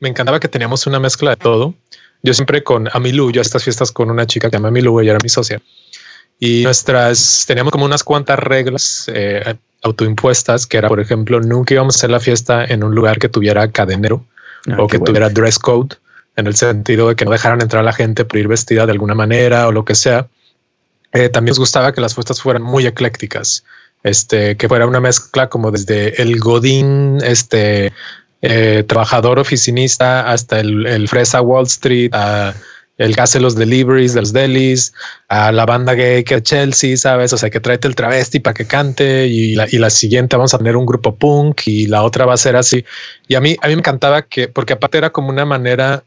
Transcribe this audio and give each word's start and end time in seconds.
Me 0.00 0.08
encantaba 0.08 0.40
que 0.40 0.48
teníamos 0.48 0.86
una 0.86 1.00
mezcla 1.00 1.30
de 1.30 1.36
todo. 1.36 1.74
Yo 2.22 2.34
siempre 2.34 2.62
con 2.62 2.88
Amilu, 2.92 3.30
yo 3.30 3.40
a 3.40 3.42
estas 3.42 3.64
fiestas 3.64 3.92
con 3.92 4.10
una 4.10 4.26
chica 4.26 4.48
que 4.48 4.52
se 4.52 4.58
llama 4.58 4.68
Amilu, 4.68 5.00
ella 5.00 5.12
era 5.12 5.20
mi 5.22 5.28
socia. 5.28 5.60
Y 6.38 6.62
nuestras, 6.64 7.44
teníamos 7.46 7.70
como 7.72 7.84
unas 7.84 8.02
cuantas 8.02 8.38
reglas 8.38 9.10
eh, 9.12 9.54
autoimpuestas, 9.82 10.66
que 10.66 10.78
era, 10.78 10.88
por 10.88 11.00
ejemplo, 11.00 11.40
nunca 11.40 11.74
íbamos 11.74 11.96
a 11.96 11.98
hacer 11.98 12.10
la 12.10 12.20
fiesta 12.20 12.64
en 12.64 12.82
un 12.82 12.94
lugar 12.94 13.18
que 13.18 13.28
tuviera 13.28 13.70
cadenero 13.70 14.24
ah, 14.68 14.76
o 14.78 14.86
que 14.86 14.98
tuviera 14.98 15.28
dress 15.28 15.58
code, 15.58 15.96
en 16.36 16.46
el 16.46 16.56
sentido 16.56 17.08
de 17.08 17.16
que 17.16 17.24
no 17.24 17.30
dejaran 17.30 17.60
entrar 17.60 17.80
a 17.80 17.84
la 17.84 17.92
gente 17.92 18.24
por 18.24 18.38
ir 18.38 18.48
vestida 18.48 18.86
de 18.86 18.92
alguna 18.92 19.14
manera 19.14 19.68
o 19.68 19.72
lo 19.72 19.84
que 19.84 19.94
sea. 19.94 20.28
Eh, 21.12 21.28
también 21.28 21.50
nos 21.50 21.60
gustaba 21.60 21.92
que 21.92 22.00
las 22.00 22.14
fiestas 22.14 22.40
fueran 22.40 22.62
muy 22.62 22.86
eclécticas, 22.86 23.64
este, 24.04 24.56
que 24.56 24.68
fuera 24.68 24.86
una 24.86 25.00
mezcla 25.00 25.48
como 25.48 25.72
desde 25.72 26.22
el 26.22 26.38
godín, 26.38 27.18
este, 27.24 27.92
eh, 28.42 28.84
trabajador 28.86 29.38
oficinista 29.38 30.30
hasta 30.30 30.60
el, 30.60 30.86
el, 30.86 31.08
fresa 31.08 31.40
Wall 31.40 31.64
Street, 31.64 32.10
a 32.12 32.54
el 32.96 33.14
que 33.14 33.20
hace 33.20 33.40
los 33.40 33.56
deliveries 33.56 34.14
de 34.14 34.20
los 34.20 34.32
delis, 34.32 34.92
a 35.28 35.50
la 35.50 35.66
banda 35.66 35.94
gay 35.94 36.22
que 36.22 36.42
Chelsea, 36.42 36.96
¿sabes? 36.96 37.32
O 37.32 37.38
sea, 37.38 37.50
que 37.50 37.60
tráete 37.60 37.88
el 37.88 37.96
travesti 37.96 38.38
para 38.38 38.54
que 38.54 38.66
cante 38.66 39.26
y 39.26 39.54
la, 39.54 39.66
y 39.68 39.78
la 39.78 39.90
siguiente 39.90 40.36
vamos 40.36 40.54
a 40.54 40.58
tener 40.58 40.76
un 40.76 40.86
grupo 40.86 41.16
punk 41.16 41.62
y 41.66 41.86
la 41.86 42.04
otra 42.04 42.24
va 42.24 42.34
a 42.34 42.36
ser 42.38 42.56
así. 42.56 42.84
Y 43.26 43.34
a 43.34 43.40
mí, 43.40 43.56
a 43.60 43.68
mí 43.68 43.74
me 43.74 43.80
encantaba 43.80 44.22
que, 44.22 44.46
porque 44.46 44.74
aparte 44.74 44.98
era 44.98 45.10
como 45.10 45.30
una 45.30 45.44
manera 45.44 46.04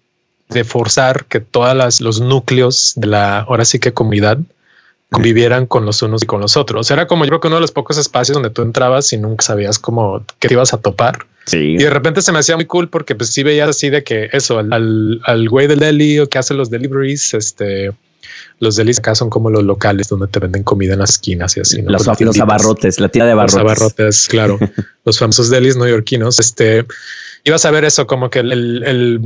de 0.49 0.63
forzar 0.63 1.25
que 1.25 1.41
todas 1.41 1.99
los 1.99 2.21
núcleos 2.21 2.93
de 2.95 3.07
la, 3.07 3.39
ahora 3.39 3.65
sí 3.65 3.79
que 3.79 3.93
comunidad, 3.93 4.37
convivieran 5.11 5.65
con 5.65 5.85
los 5.85 6.01
unos 6.01 6.23
y 6.23 6.25
con 6.25 6.41
los 6.41 6.57
otros. 6.57 6.91
Era 6.91 7.07
como 7.07 7.23
yo 7.23 7.29
creo 7.29 7.39
que 7.39 7.47
uno 7.47 7.57
de 7.57 7.61
los 7.61 7.71
pocos 7.71 7.97
espacios 7.97 8.35
donde 8.35 8.49
tú 8.49 8.61
entrabas 8.61 9.13
y 9.13 9.17
nunca 9.17 9.43
sabías 9.43 9.79
cómo 9.79 10.23
que 10.39 10.47
te 10.47 10.53
ibas 10.53 10.73
a 10.73 10.77
topar. 10.79 11.25
Y 11.53 11.77
de 11.77 11.89
repente 11.89 12.21
se 12.21 12.33
me 12.33 12.39
hacía 12.39 12.57
muy 12.57 12.65
cool 12.65 12.89
porque 12.89 13.15
pues 13.15 13.29
sí 13.29 13.41
veías 13.41 13.69
así 13.69 13.89
de 13.89 14.03
que 14.03 14.29
eso, 14.33 14.59
al, 14.59 15.21
al 15.23 15.49
güey 15.49 15.67
del 15.67 15.79
deli 15.79 16.19
o 16.19 16.27
que 16.27 16.37
hace 16.37 16.53
los 16.53 16.69
deliveries, 16.69 17.33
este, 17.35 17.91
los 18.59 18.75
delis 18.75 18.99
acá 18.99 19.15
son 19.15 19.29
como 19.29 19.49
los 19.49 19.63
locales 19.63 20.09
donde 20.09 20.27
te 20.27 20.39
venden 20.39 20.63
comida 20.63 20.93
en 20.93 20.99
las 20.99 21.11
esquinas 21.11 21.55
y 21.55 21.61
así. 21.61 21.81
Los, 21.83 22.05
abarrotes, 22.09 22.99
la 22.99 23.07
tía 23.07 23.23
de 23.23 23.31
abarrotes. 23.31 23.55
Los 23.55 23.61
abarrotes, 23.61 24.27
claro. 24.27 24.59
los 25.05 25.19
famosos 25.19 25.49
delis 25.49 25.77
neoyorquinos. 25.77 26.37
Este, 26.41 26.85
ibas 27.45 27.63
a 27.63 27.71
ver 27.71 27.85
eso 27.85 28.07
como 28.07 28.29
que 28.29 28.39
el, 28.39 28.83
el, 28.83 29.21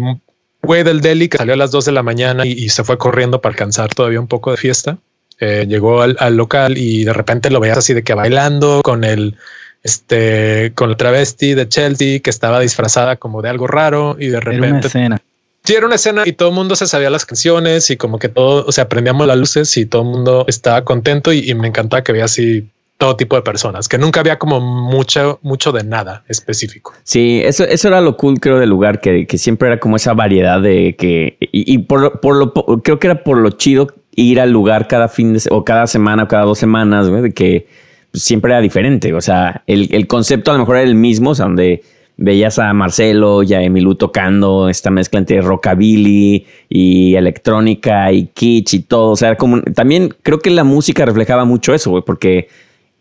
güey 0.61 0.83
del 0.83 1.01
deli 1.01 1.27
que 1.27 1.39
salió 1.39 1.55
a 1.55 1.57
las 1.57 1.71
dos 1.71 1.85
de 1.85 1.91
la 1.91 2.03
mañana 2.03 2.45
y, 2.45 2.51
y 2.51 2.69
se 2.69 2.83
fue 2.83 2.99
corriendo 2.99 3.41
para 3.41 3.53
alcanzar 3.53 3.95
todavía 3.95 4.19
un 4.19 4.27
poco 4.27 4.51
de 4.51 4.57
fiesta 4.57 4.99
eh, 5.41 5.65
llegó 5.67 6.03
al, 6.03 6.37
local 6.37 6.77
y 6.77 7.03
de 7.03 7.13
repente 7.13 7.49
lo 7.49 7.59
veías 7.59 7.79
así 7.79 7.95
de 7.95 8.03
que 8.03 8.13
bailando 8.13 8.81
con 8.83 9.03
el 9.03 9.35
este 9.83 10.71
con 10.75 10.91
el 10.91 10.97
travesti 10.97 11.55
de 11.55 11.67
Chelsea 11.67 12.19
que 12.19 12.29
estaba 12.29 12.59
disfrazada 12.59 13.15
como 13.15 13.41
de 13.41 13.49
algo 13.49 13.65
raro 13.65 14.15
y 14.19 14.27
de 14.27 14.39
repente 14.39 14.67
era 14.67 14.77
una 14.77 14.85
escena. 14.85 15.21
Sí, 15.63 15.73
era 15.73 15.85
una 15.87 15.95
escena 15.95 16.23
y 16.25 16.33
todo 16.33 16.49
el 16.49 16.55
mundo 16.55 16.75
se 16.75 16.85
sabía 16.85 17.09
las 17.09 17.25
canciones 17.25 17.89
y 17.89 17.97
como 17.97 18.19
que 18.19 18.29
todo, 18.29 18.65
o 18.67 18.71
sea, 18.71 18.87
prendíamos 18.87 19.25
las 19.25 19.37
luces 19.37 19.75
y 19.77 19.87
todo 19.87 20.03
el 20.03 20.09
mundo 20.09 20.45
estaba 20.47 20.83
contento 20.83 21.33
y, 21.33 21.53
me 21.55 21.67
encantaba 21.67 22.03
que 22.03 22.11
veía 22.11 22.25
así 22.25 22.69
todo 22.97 23.15
tipo 23.15 23.35
de 23.35 23.41
personas, 23.41 23.87
que 23.87 23.97
nunca 23.97 24.19
había 24.19 24.37
como 24.37 24.59
mucho, 24.59 25.39
mucho 25.41 25.71
de 25.71 25.83
nada 25.83 26.23
específico. 26.27 26.93
Sí, 27.03 27.41
eso, 27.43 27.63
eso 27.63 27.87
era 27.87 27.99
lo 27.99 28.15
cool, 28.15 28.39
creo, 28.39 28.59
del 28.59 28.69
lugar, 28.69 29.01
que, 29.01 29.25
que 29.25 29.39
siempre 29.39 29.69
era 29.69 29.79
como 29.79 29.95
esa 29.95 30.13
variedad 30.13 30.61
de 30.61 30.95
que, 30.95 31.37
y, 31.39 31.79
por, 31.79 32.19
por 32.19 32.35
lo, 32.35 32.53
creo 32.83 32.99
que 32.99 33.07
era 33.07 33.23
por 33.23 33.37
lo 33.37 33.49
chido 33.49 33.87
ir 34.15 34.39
al 34.39 34.51
lugar 34.51 34.87
cada 34.87 35.07
fin 35.07 35.33
de 35.33 35.41
o 35.49 35.63
cada 35.63 35.87
semana 35.87 36.23
o 36.23 36.27
cada 36.27 36.43
dos 36.43 36.59
semanas, 36.59 37.09
güey, 37.09 37.21
de 37.21 37.33
que 37.33 37.67
siempre 38.13 38.51
era 38.51 38.61
diferente. 38.61 39.13
O 39.13 39.21
sea, 39.21 39.63
el, 39.67 40.07
concepto 40.07 40.51
a 40.51 40.55
lo 40.55 40.61
mejor 40.61 40.77
era 40.77 40.87
el 40.87 40.95
mismo, 40.95 41.31
o 41.31 41.35
sea, 41.35 41.45
donde 41.45 41.83
veías 42.17 42.59
a 42.59 42.71
Marcelo 42.73 43.41
y 43.41 43.53
a 43.53 43.61
Emilú 43.61 43.95
tocando 43.95 44.69
esta 44.69 44.91
mezcla 44.91 45.19
entre 45.19 45.41
rockabilly 45.41 46.45
y 46.69 47.15
electrónica 47.15 48.11
y 48.11 48.27
kitsch 48.27 48.73
y 48.73 48.79
todo. 48.81 49.11
O 49.11 49.15
sea, 49.15 49.35
como 49.35 49.61
también 49.61 50.13
creo 50.21 50.39
que 50.39 50.51
la 50.51 50.63
música 50.63 51.05
reflejaba 51.05 51.45
mucho 51.45 51.73
eso, 51.73 51.89
güey, 51.91 52.03
porque 52.05 52.47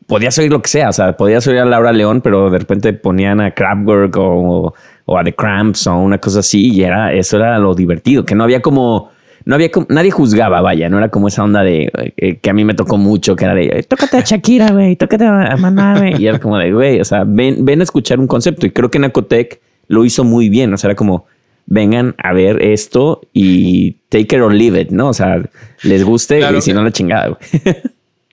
podías 0.06 0.38
oír 0.38 0.50
lo 0.50 0.62
que 0.62 0.68
sea. 0.68 0.88
O 0.88 0.92
sea, 0.92 1.16
podías 1.16 1.46
oír 1.46 1.58
a 1.58 1.64
Laura 1.64 1.92
León, 1.92 2.20
pero 2.20 2.50
de 2.50 2.58
repente 2.58 2.92
ponían 2.92 3.40
a 3.40 3.52
Kraftwerk 3.52 4.16
o, 4.16 4.74
o 5.04 5.18
a 5.18 5.24
The 5.24 5.34
Cramps 5.34 5.86
o 5.86 5.96
una 5.98 6.18
cosa 6.18 6.40
así 6.40 6.72
y 6.72 6.82
era, 6.82 7.12
eso 7.12 7.36
era 7.36 7.58
lo 7.58 7.74
divertido, 7.74 8.24
que 8.24 8.34
no 8.34 8.44
había 8.44 8.62
como 8.62 9.10
no 9.44 9.54
había 9.54 9.70
nadie 9.88 10.10
juzgaba, 10.10 10.60
vaya, 10.60 10.88
no 10.88 10.98
era 10.98 11.08
como 11.08 11.28
esa 11.28 11.42
onda 11.42 11.62
de 11.62 11.90
eh, 12.16 12.38
que 12.38 12.50
a 12.50 12.52
mí 12.52 12.64
me 12.64 12.74
tocó 12.74 12.98
mucho, 12.98 13.36
que 13.36 13.44
era 13.44 13.54
de 13.54 13.84
tócate 13.88 14.18
a 14.18 14.20
Shakira, 14.20 14.70
güey, 14.72 14.96
tócate 14.96 15.24
a 15.24 15.56
Maná, 15.56 15.98
güey. 15.98 16.22
Y 16.22 16.26
era 16.26 16.38
como 16.38 16.58
de, 16.58 16.72
güey, 16.72 17.00
o 17.00 17.04
sea, 17.04 17.24
ven, 17.26 17.64
ven 17.64 17.80
a 17.80 17.84
escuchar 17.84 18.20
un 18.20 18.26
concepto. 18.26 18.66
Y 18.66 18.70
creo 18.70 18.90
que 18.90 18.98
Nacotec 18.98 19.60
lo 19.88 20.04
hizo 20.04 20.24
muy 20.24 20.48
bien. 20.48 20.72
O 20.72 20.76
sea, 20.76 20.88
era 20.88 20.96
como, 20.96 21.26
vengan 21.66 22.14
a 22.18 22.32
ver 22.32 22.62
esto 22.62 23.22
y 23.32 23.92
take 24.08 24.36
it 24.36 24.42
or 24.42 24.52
leave 24.52 24.80
it, 24.80 24.90
¿no? 24.90 25.08
O 25.08 25.14
sea, 25.14 25.42
les 25.82 26.04
guste 26.04 26.40
y 26.56 26.60
si 26.60 26.72
no 26.72 26.82
la 26.82 26.92
chingada, 26.92 27.28
güey. 27.28 27.74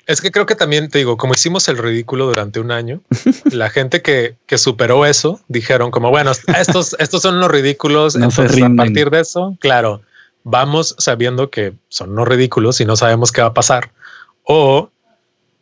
Es 0.08 0.22
que 0.22 0.32
creo 0.32 0.46
que 0.46 0.56
también 0.56 0.88
te 0.90 1.00
digo, 1.00 1.18
como 1.18 1.34
hicimos 1.34 1.68
el 1.68 1.78
ridículo 1.78 2.28
durante 2.28 2.62
un 2.62 2.72
año, 2.72 3.02
la 3.52 3.70
gente 3.70 4.02
que, 4.02 4.36
que 4.46 4.58
superó 4.58 5.06
eso 5.06 5.42
dijeron 5.50 5.92
como, 5.92 6.12
bueno, 6.12 6.32
estos, 6.32 6.96
estos 6.98 7.22
son 7.22 7.42
los 7.42 7.52
ridículos. 7.52 8.16
entonces, 8.16 8.64
a 8.64 8.70
partir 8.70 9.10
de 9.10 9.20
eso, 9.20 9.58
claro, 9.60 10.02
vamos 10.50 10.96
sabiendo 10.98 11.50
que 11.50 11.74
son 11.90 12.16
no 12.16 12.24
ridículos 12.24 12.80
y 12.80 12.86
no 12.86 12.96
sabemos 12.96 13.34
qué 13.34 13.42
va 13.42 13.50
a 13.50 13.54
pasar 13.54 13.92
o 14.44 14.90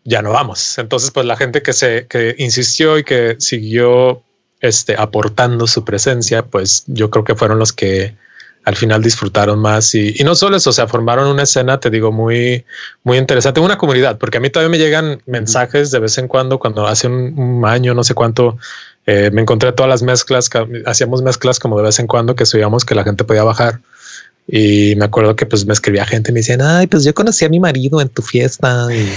ya 0.03 0.21
no 0.21 0.31
vamos. 0.31 0.77
Entonces, 0.77 1.09
pues 1.09 1.25
la 1.25 1.35
gente 1.35 1.63
que 1.63 1.73
se 1.73 2.05
que 2.07 2.35
insistió 2.37 2.99
y 2.99 3.03
que 3.03 3.35
siguió 3.39 4.21
este, 4.61 4.95
aportando 4.95 5.65
su 5.65 5.83
presencia, 5.83 6.45
pues 6.45 6.83
yo 6.85 7.09
creo 7.09 7.23
que 7.23 7.33
fueron 7.33 7.57
los 7.57 7.73
que 7.73 8.15
al 8.63 8.75
final 8.75 9.01
disfrutaron 9.01 9.59
más. 9.59 9.95
Y, 9.95 10.15
no 10.23 10.35
solo 10.35 10.57
eso, 10.57 10.69
o 10.69 10.73
sea, 10.73 10.87
formaron 10.87 11.27
una 11.27 11.43
escena, 11.43 11.79
te 11.79 11.89
digo, 11.89 12.11
muy, 12.11 12.65
muy 13.03 13.17
interesante, 13.17 13.59
una 13.59 13.79
comunidad, 13.79 14.19
porque 14.19 14.37
a 14.37 14.41
mí 14.41 14.51
todavía 14.51 14.71
me 14.71 14.77
llegan 14.77 15.21
mensajes 15.25 15.89
de 15.89 15.99
vez 15.99 16.17
en 16.19 16.27
cuando, 16.27 16.59
cuando 16.59 16.85
hace 16.85 17.07
un, 17.07 17.63
año, 17.65 17.95
no 17.95 18.03
sé 18.03 18.13
cuánto, 18.13 18.57
eh, 19.07 19.31
me 19.31 19.41
encontré 19.41 19.71
todas 19.71 19.89
las 19.89 20.03
mezclas, 20.03 20.49
hacíamos 20.85 21.23
mezclas 21.23 21.59
como 21.59 21.77
de 21.77 21.83
vez 21.83 21.99
en 21.99 22.07
cuando 22.07 22.35
que 22.35 22.45
subíamos 22.45 22.85
que 22.85 22.95
la 22.95 23.03
gente 23.03 23.23
podía 23.23 23.43
bajar 23.43 23.81
y 24.47 24.93
me 24.95 25.05
acuerdo 25.05 25.35
que 25.35 25.47
pues 25.47 25.65
me 25.65 25.73
escribía 25.73 26.05
gente 26.05 26.29
y 26.29 26.33
me 26.33 26.41
decían, 26.41 26.61
ay, 26.61 26.85
pues 26.85 27.03
yo 27.03 27.15
conocí 27.15 27.45
a 27.45 27.49
mi 27.49 27.59
marido 27.59 27.99
en 27.99 28.09
tu 28.09 28.21
fiesta 28.21 28.87
y 28.93 29.07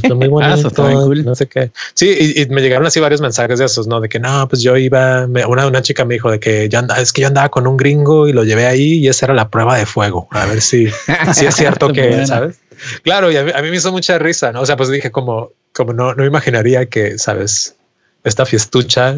fue 0.00 0.14
muy 0.14 0.26
ah, 0.42 0.56
bonito, 0.56 1.22
no 1.22 1.34
sé 1.36 1.46
qué. 1.46 1.70
Sí, 1.94 2.34
y, 2.36 2.46
me 2.46 2.60
llegaron 2.60 2.84
así 2.84 2.98
varios 2.98 3.20
mensajes 3.20 3.60
de 3.60 3.66
esos, 3.66 3.86
¿no? 3.86 4.00
De 4.00 4.08
que 4.08 4.18
no, 4.18 4.48
pues 4.48 4.62
yo 4.62 4.76
iba, 4.76 5.26
una, 5.26 5.66
una 5.68 5.82
chica 5.82 6.04
me 6.04 6.14
dijo 6.14 6.32
de 6.32 6.40
que 6.40 6.68
yo 6.68 6.80
andaba, 6.80 7.00
es 7.00 7.12
que 7.12 7.22
yo 7.22 7.28
andaba 7.28 7.48
con 7.48 7.68
un 7.68 7.76
gringo 7.76 8.26
y 8.26 8.32
lo 8.32 8.42
llevé 8.42 8.66
ahí 8.66 8.94
y 8.94 9.08
esa 9.08 9.26
era 9.26 9.34
la 9.34 9.50
prueba 9.50 9.76
de 9.76 9.86
fuego. 9.86 10.26
A 10.32 10.46
ver 10.46 10.60
si, 10.60 10.88
si 11.32 11.46
es 11.46 11.54
cierto 11.54 11.88
que, 11.92 12.26
¿sabes? 12.26 12.58
Claro, 13.02 13.30
y 13.30 13.36
a 13.36 13.44
mí, 13.44 13.70
me 13.70 13.76
hizo 13.76 13.92
mucha 13.92 14.18
risa, 14.18 14.50
¿no? 14.50 14.62
O 14.62 14.66
sea, 14.66 14.76
pues 14.76 14.88
dije 14.88 15.12
como, 15.12 15.52
como 15.72 15.92
no, 15.92 16.14
no 16.14 16.24
imaginaría 16.24 16.86
que, 16.86 17.18
¿sabes? 17.18 17.76
Esta 18.24 18.44
fiestucha 18.44 19.16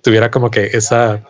tuviera 0.00 0.30
como 0.30 0.50
que 0.50 0.70
esa 0.72 1.22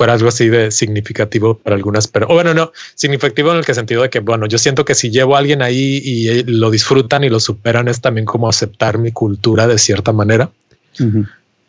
fuera 0.00 0.14
algo 0.14 0.28
así 0.28 0.48
de 0.48 0.70
significativo 0.70 1.58
para 1.58 1.76
algunas, 1.76 2.08
pero 2.08 2.26
o 2.30 2.32
bueno, 2.32 2.54
no 2.54 2.72
significativo 2.94 3.50
en 3.50 3.58
el 3.58 3.66
que 3.66 3.74
sentido 3.74 4.00
de 4.00 4.08
que, 4.08 4.20
bueno, 4.20 4.46
yo 4.46 4.56
siento 4.56 4.82
que 4.86 4.94
si 4.94 5.10
llevo 5.10 5.36
a 5.36 5.40
alguien 5.40 5.60
ahí 5.60 6.00
y 6.02 6.28
eh, 6.30 6.44
lo 6.46 6.70
disfrutan 6.70 7.22
y 7.22 7.28
lo 7.28 7.38
superan, 7.38 7.86
es 7.86 8.00
también 8.00 8.24
como 8.24 8.48
aceptar 8.48 8.96
mi 8.96 9.12
cultura 9.12 9.66
de 9.66 9.76
cierta 9.76 10.14
manera. 10.14 10.48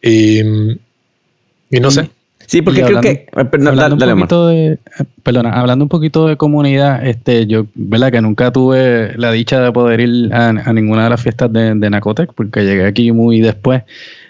y, 0.01 0.39
y, 0.39 1.79
no 1.81 1.91
sé. 1.91 2.09
Sí, 2.47 2.61
porque 2.61 2.83
creo 2.83 3.01
que 3.01 3.27
hablando, 3.33 4.05
un 4.05 4.19
poquito 4.19 4.47
de, 4.47 4.79
perdona, 5.23 5.51
hablando 5.59 5.83
un 5.83 5.89
poquito 5.89 6.27
de 6.27 6.37
comunidad, 6.37 7.05
este, 7.05 7.47
yo, 7.47 7.65
verdad 7.75 8.13
que 8.13 8.21
nunca 8.21 8.49
tuve 8.53 9.11
la 9.17 9.33
dicha 9.33 9.59
de 9.59 9.73
poder 9.73 9.99
ir 9.99 10.33
a, 10.33 10.71
ninguna 10.71 11.03
de 11.03 11.09
las 11.09 11.21
fiestas 11.21 11.51
de, 11.51 11.75
de 11.75 11.89
Nacotec, 11.89 12.31
porque 12.33 12.63
llegué 12.63 12.85
aquí 12.85 13.11
muy 13.11 13.41
después. 13.41 13.83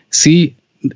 Sí, 0.10 0.56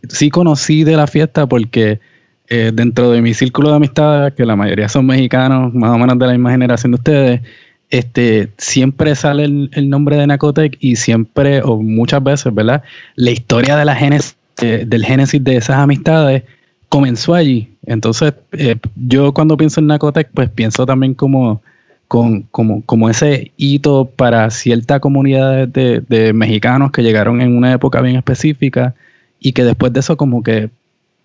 sí 0.10 0.32
conocí 0.32 0.84
de 0.84 0.98
la 0.98 1.06
fiesta 1.06 1.46
porque 1.46 2.00
eh, 2.48 2.72
dentro 2.74 3.12
de 3.12 3.22
mi 3.22 3.34
círculo 3.34 3.70
de 3.70 3.78
amistades, 3.78 4.34
que 4.34 4.46
la 4.46 4.56
mayoría 4.56 4.88
son 4.88 5.06
mexicanos, 5.06 5.74
más 5.74 5.92
o 5.92 5.98
menos 5.98 6.20
de 6.20 6.28
la 6.28 6.32
misma 6.34 6.52
generación 6.52 6.92
de 6.92 6.96
ustedes, 6.96 7.42
este, 7.90 8.50
siempre 8.58 9.16
sale 9.16 9.46
el, 9.46 9.90
nombre 9.90 10.18
de 10.18 10.28
Nacotec 10.28 10.78
y 10.80 10.96
siempre, 10.96 11.62
o 11.64 11.82
muchas 11.82 12.24
veces, 12.24 12.54
¿verdad? 12.54 12.84
La 13.16 13.32
historia 13.32 13.76
de 13.78 13.86
la 13.86 13.96
génesis, 13.96 14.38
del 14.58 15.06
génesis 15.06 15.44
de 15.44 15.58
esas 15.58 15.78
amistades 15.78 16.44
comenzó 16.90 17.34
allí. 17.34 17.74
Entonces, 17.86 18.34
eh, 18.54 18.76
yo 18.96 19.34
cuando 19.34 19.58
pienso 19.58 19.80
en 19.80 19.88
Nacotec, 19.88 20.30
pues 20.34 20.50
pienso 20.50 20.86
también 20.86 21.14
como, 21.14 21.62
con, 22.08 22.44
como, 22.44 22.84
como 22.86 23.10
ese 23.10 23.52
hito 23.58 24.06
para 24.16 24.50
cierta 24.50 25.00
comunidad 25.00 25.68
de, 25.68 26.02
de 26.08 26.34
mexicanos 26.34 26.92
que 26.92 27.04
llegaron 27.04 27.42
en 27.42 27.58
una 27.58 27.74
época 27.74 28.02
bien 28.02 28.16
específica 28.16 28.96
y 29.40 29.54
que 29.54 29.64
después 29.64 29.94
de 29.94 30.00
eso 30.00 30.16
como 30.18 30.44
que 30.44 30.70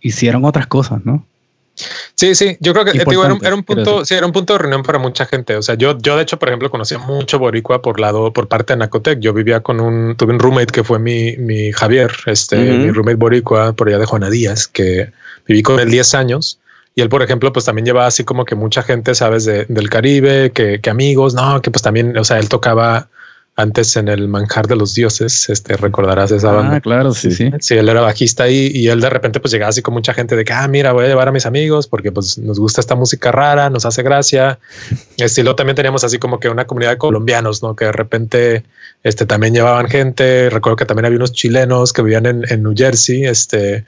hicieron 0.01 0.45
otras 0.45 0.67
cosas, 0.67 1.05
¿no? 1.05 1.27
Sí, 2.15 2.35
sí, 2.35 2.57
yo 2.61 2.73
creo 2.73 2.85
que 2.85 2.91
era, 2.91 3.55
un, 3.55 3.63
punto, 3.63 4.05
sí, 4.05 4.15
era 4.15 4.27
un 4.27 4.33
punto 4.33 4.53
de 4.53 4.59
reunión 4.59 4.83
para 4.83 4.99
mucha 4.99 5.25
gente. 5.25 5.57
O 5.57 5.63
sea, 5.63 5.77
yo, 5.77 5.97
yo 5.99 6.17
de 6.17 6.23
hecho, 6.23 6.39
por 6.39 6.49
ejemplo, 6.49 6.71
conocía 6.71 6.99
mucho 6.99 7.39
Boricua 7.39 7.81
por 7.81 7.99
lado, 7.99 8.33
por 8.33 8.49
parte 8.49 8.75
de 8.75 8.79
Nacotec. 8.79 9.21
Yo 9.21 9.33
vivía 9.33 9.61
con 9.61 9.81
un, 9.81 10.17
tuve 10.17 10.35
un 10.35 10.39
roommate 10.39 10.73
que 10.73 10.85
fue 10.85 10.99
mi, 10.99 11.37
mi 11.39 11.73
Javier, 11.73 12.13
este, 12.27 12.57
mi 12.57 12.91
roommate 12.91 13.17
Boricua 13.17 13.73
por 13.73 13.89
allá 13.89 13.99
de 13.99 14.05
Juana 14.05 14.29
Díaz, 14.29 14.67
que 14.67 15.11
viví 15.47 15.63
con 15.63 15.81
él 15.81 15.91
10 15.91 16.15
años. 16.15 16.59
Y 16.95 17.01
él, 17.01 17.09
por 17.09 17.23
ejemplo, 17.23 17.53
pues 17.53 17.65
también 17.65 17.87
llevaba 17.87 18.07
así 18.07 18.25
como 18.25 18.45
que 18.45 18.55
mucha 18.55 18.83
gente, 18.83 19.15
sabes, 19.15 19.47
del 19.47 19.89
Caribe, 19.89 20.51
que, 20.53 20.81
que 20.81 20.91
amigos, 20.91 21.35
no, 21.35 21.63
que 21.63 21.71
pues 21.71 21.83
también, 21.83 22.19
o 22.19 22.25
sea, 22.25 22.39
él 22.39 22.49
tocaba 22.49 23.09
antes 23.61 23.97
en 23.97 24.09
el 24.09 24.29
Manjar 24.29 24.67
de 24.67 24.77
los 24.77 24.95
Dioses, 24.95 25.49
este, 25.49 25.77
recordarás 25.77 26.31
esa 26.31 26.51
ah, 26.51 26.55
banda. 26.55 26.81
claro, 26.81 27.13
sí, 27.13 27.31
sí. 27.31 27.51
Sí, 27.61 27.75
él 27.75 27.89
era 27.89 28.01
bajista 28.01 28.49
y 28.49 28.89
él 28.89 29.01
de 29.01 29.11
repente 29.11 29.41
pues 29.41 29.53
llegaba 29.53 29.71
así 29.71 29.83
con 29.83 29.95
mucha 29.95 30.15
gente 30.15 30.37
de 30.37 30.45
que, 30.45 30.53
ah, 30.53 30.67
mira, 30.69 30.93
voy 30.93 31.05
a 31.05 31.09
llevar 31.09 31.29
a 31.29 31.33
mis 31.33 31.47
amigos 31.47 31.87
porque 31.87 32.13
pues 32.13 32.39
nos 32.39 32.59
gusta 32.59 32.81
esta 32.81 32.95
música 32.95 33.33
rara, 33.33 33.71
nos 33.71 33.85
hace 33.87 34.03
gracia. 34.03 34.59
Estilo 35.17 35.55
también 35.57 35.77
teníamos 35.77 36.05
así 36.05 36.19
como 36.19 36.41
que 36.41 36.49
una 36.49 36.67
comunidad 36.67 36.93
de 36.93 36.99
colombianos, 36.99 37.63
¿no? 37.63 37.77
Que 37.77 37.87
de 37.87 37.93
repente 37.93 38.65
este, 39.03 39.27
también 39.27 39.55
llevaban 39.55 39.89
gente. 39.89 40.51
Recuerdo 40.51 40.77
que 40.77 40.87
también 40.87 41.07
había 41.07 41.17
unos 41.17 41.33
chilenos 41.33 41.93
que 41.93 42.03
vivían 42.03 42.27
en, 42.27 42.45
en 42.49 42.63
New 42.63 42.75
Jersey, 42.77 43.25
este, 43.25 43.85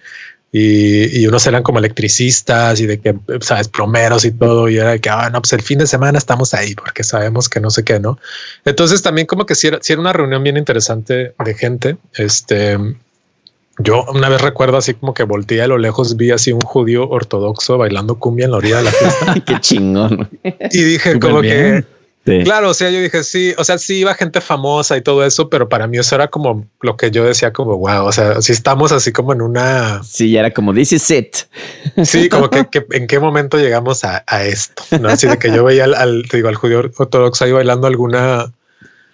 y, 0.54 1.26
unos 1.26 1.46
eran 1.46 1.62
como 1.62 1.78
electricistas 1.78 2.78
y 2.78 2.87
de 2.87 3.00
que, 3.00 3.16
sabes, 3.40 3.69
plomeros 3.69 4.26
y 4.26 4.32
todo, 4.32 4.69
y 4.69 4.76
era 4.76 4.90
de 4.90 5.00
que, 5.00 5.08
ah, 5.08 5.31
no, 5.32 5.40
pues 5.40 5.54
el 5.54 5.62
fin 5.62 5.78
de 5.78 5.87
semana 5.87 6.19
estamos 6.19 6.52
ahí 6.52 6.75
porque 6.75 7.04
sabemos 7.04 7.49
que 7.49 7.58
no 7.58 7.70
sé 7.70 7.84
qué, 7.84 7.99
¿no? 7.99 8.19
Entonces 8.66 9.00
también 9.00 9.26
como 9.26 9.46
que 9.46 9.54
si 9.54 9.69
era, 9.69 9.78
era 9.87 10.00
una 10.00 10.12
reunión 10.12 10.43
bien 10.43 10.58
interesante 10.58 11.34
de 11.43 11.54
gente, 11.54 11.96
este, 12.14 12.78
yo 13.78 14.04
una 14.12 14.28
vez 14.28 14.43
recuerdo 14.43 14.76
así 14.76 14.93
como 14.93 15.14
que 15.14 15.22
volteé 15.22 15.62
a 15.62 15.66
lo 15.66 15.78
lejos, 15.78 16.16
vi 16.16 16.31
así 16.31 16.52
un 16.52 16.60
judío 16.60 17.08
ortodoxo 17.08 17.78
bailando 17.78 18.19
cumbia 18.19 18.44
en 18.44 18.50
la 18.50 18.58
orilla 18.58 18.76
de 18.78 18.84
la 18.84 18.93
fiesta. 18.93 19.34
Qué 19.46 19.58
chingón. 19.60 20.28
Y 20.70 20.82
dije 20.82 21.19
como 21.19 21.40
que 21.40 21.84
Claro, 22.24 22.70
o 22.70 22.74
sea, 22.74 22.88
yo 22.90 23.00
dije 23.00 23.24
sí, 23.24 23.52
o 23.58 23.64
sea, 23.64 23.78
sí 23.78 23.96
iba 23.96 24.14
gente 24.14 24.40
famosa 24.40 24.96
y 24.96 25.02
todo 25.02 25.24
eso, 25.24 25.48
pero 25.48 25.69
para 25.69 25.88
mí 25.88 25.98
eso 25.98 26.14
era 26.14 26.28
como 26.28 26.66
lo 26.80 26.96
que 26.96 27.10
yo 27.10 27.24
decía, 27.24 27.52
como 27.52 27.76
wow, 27.76 28.04
o 28.04 28.12
sea, 28.12 28.40
si 28.40 28.52
estamos 28.52 28.92
así 28.92 29.10
como 29.10 29.32
en 29.32 29.42
una. 29.42 30.02
Sí, 30.04 30.30
ya 30.30 30.40
era 30.40 30.52
como 30.52 30.72
this 30.72 30.92
is 30.92 31.10
it. 31.10 31.36
Sí, 32.04 32.28
como 32.28 32.48
que, 32.48 32.69
en 32.92 33.08
qué 33.08 33.19
momento 33.19 33.58
llegamos 33.58 34.04
a, 34.04 34.22
esto, 34.44 34.84
no 35.00 35.08
así 35.08 35.26
de 35.26 35.36
que 35.38 35.50
yo 35.50 35.64
veía 35.64 35.84
al, 35.84 36.24
te 36.30 36.36
digo, 36.36 36.48
al 36.48 36.54
judío 36.54 36.78
ortodoxo 36.96 37.44
ahí 37.44 37.52
bailando 37.52 37.88
alguna. 37.88 38.52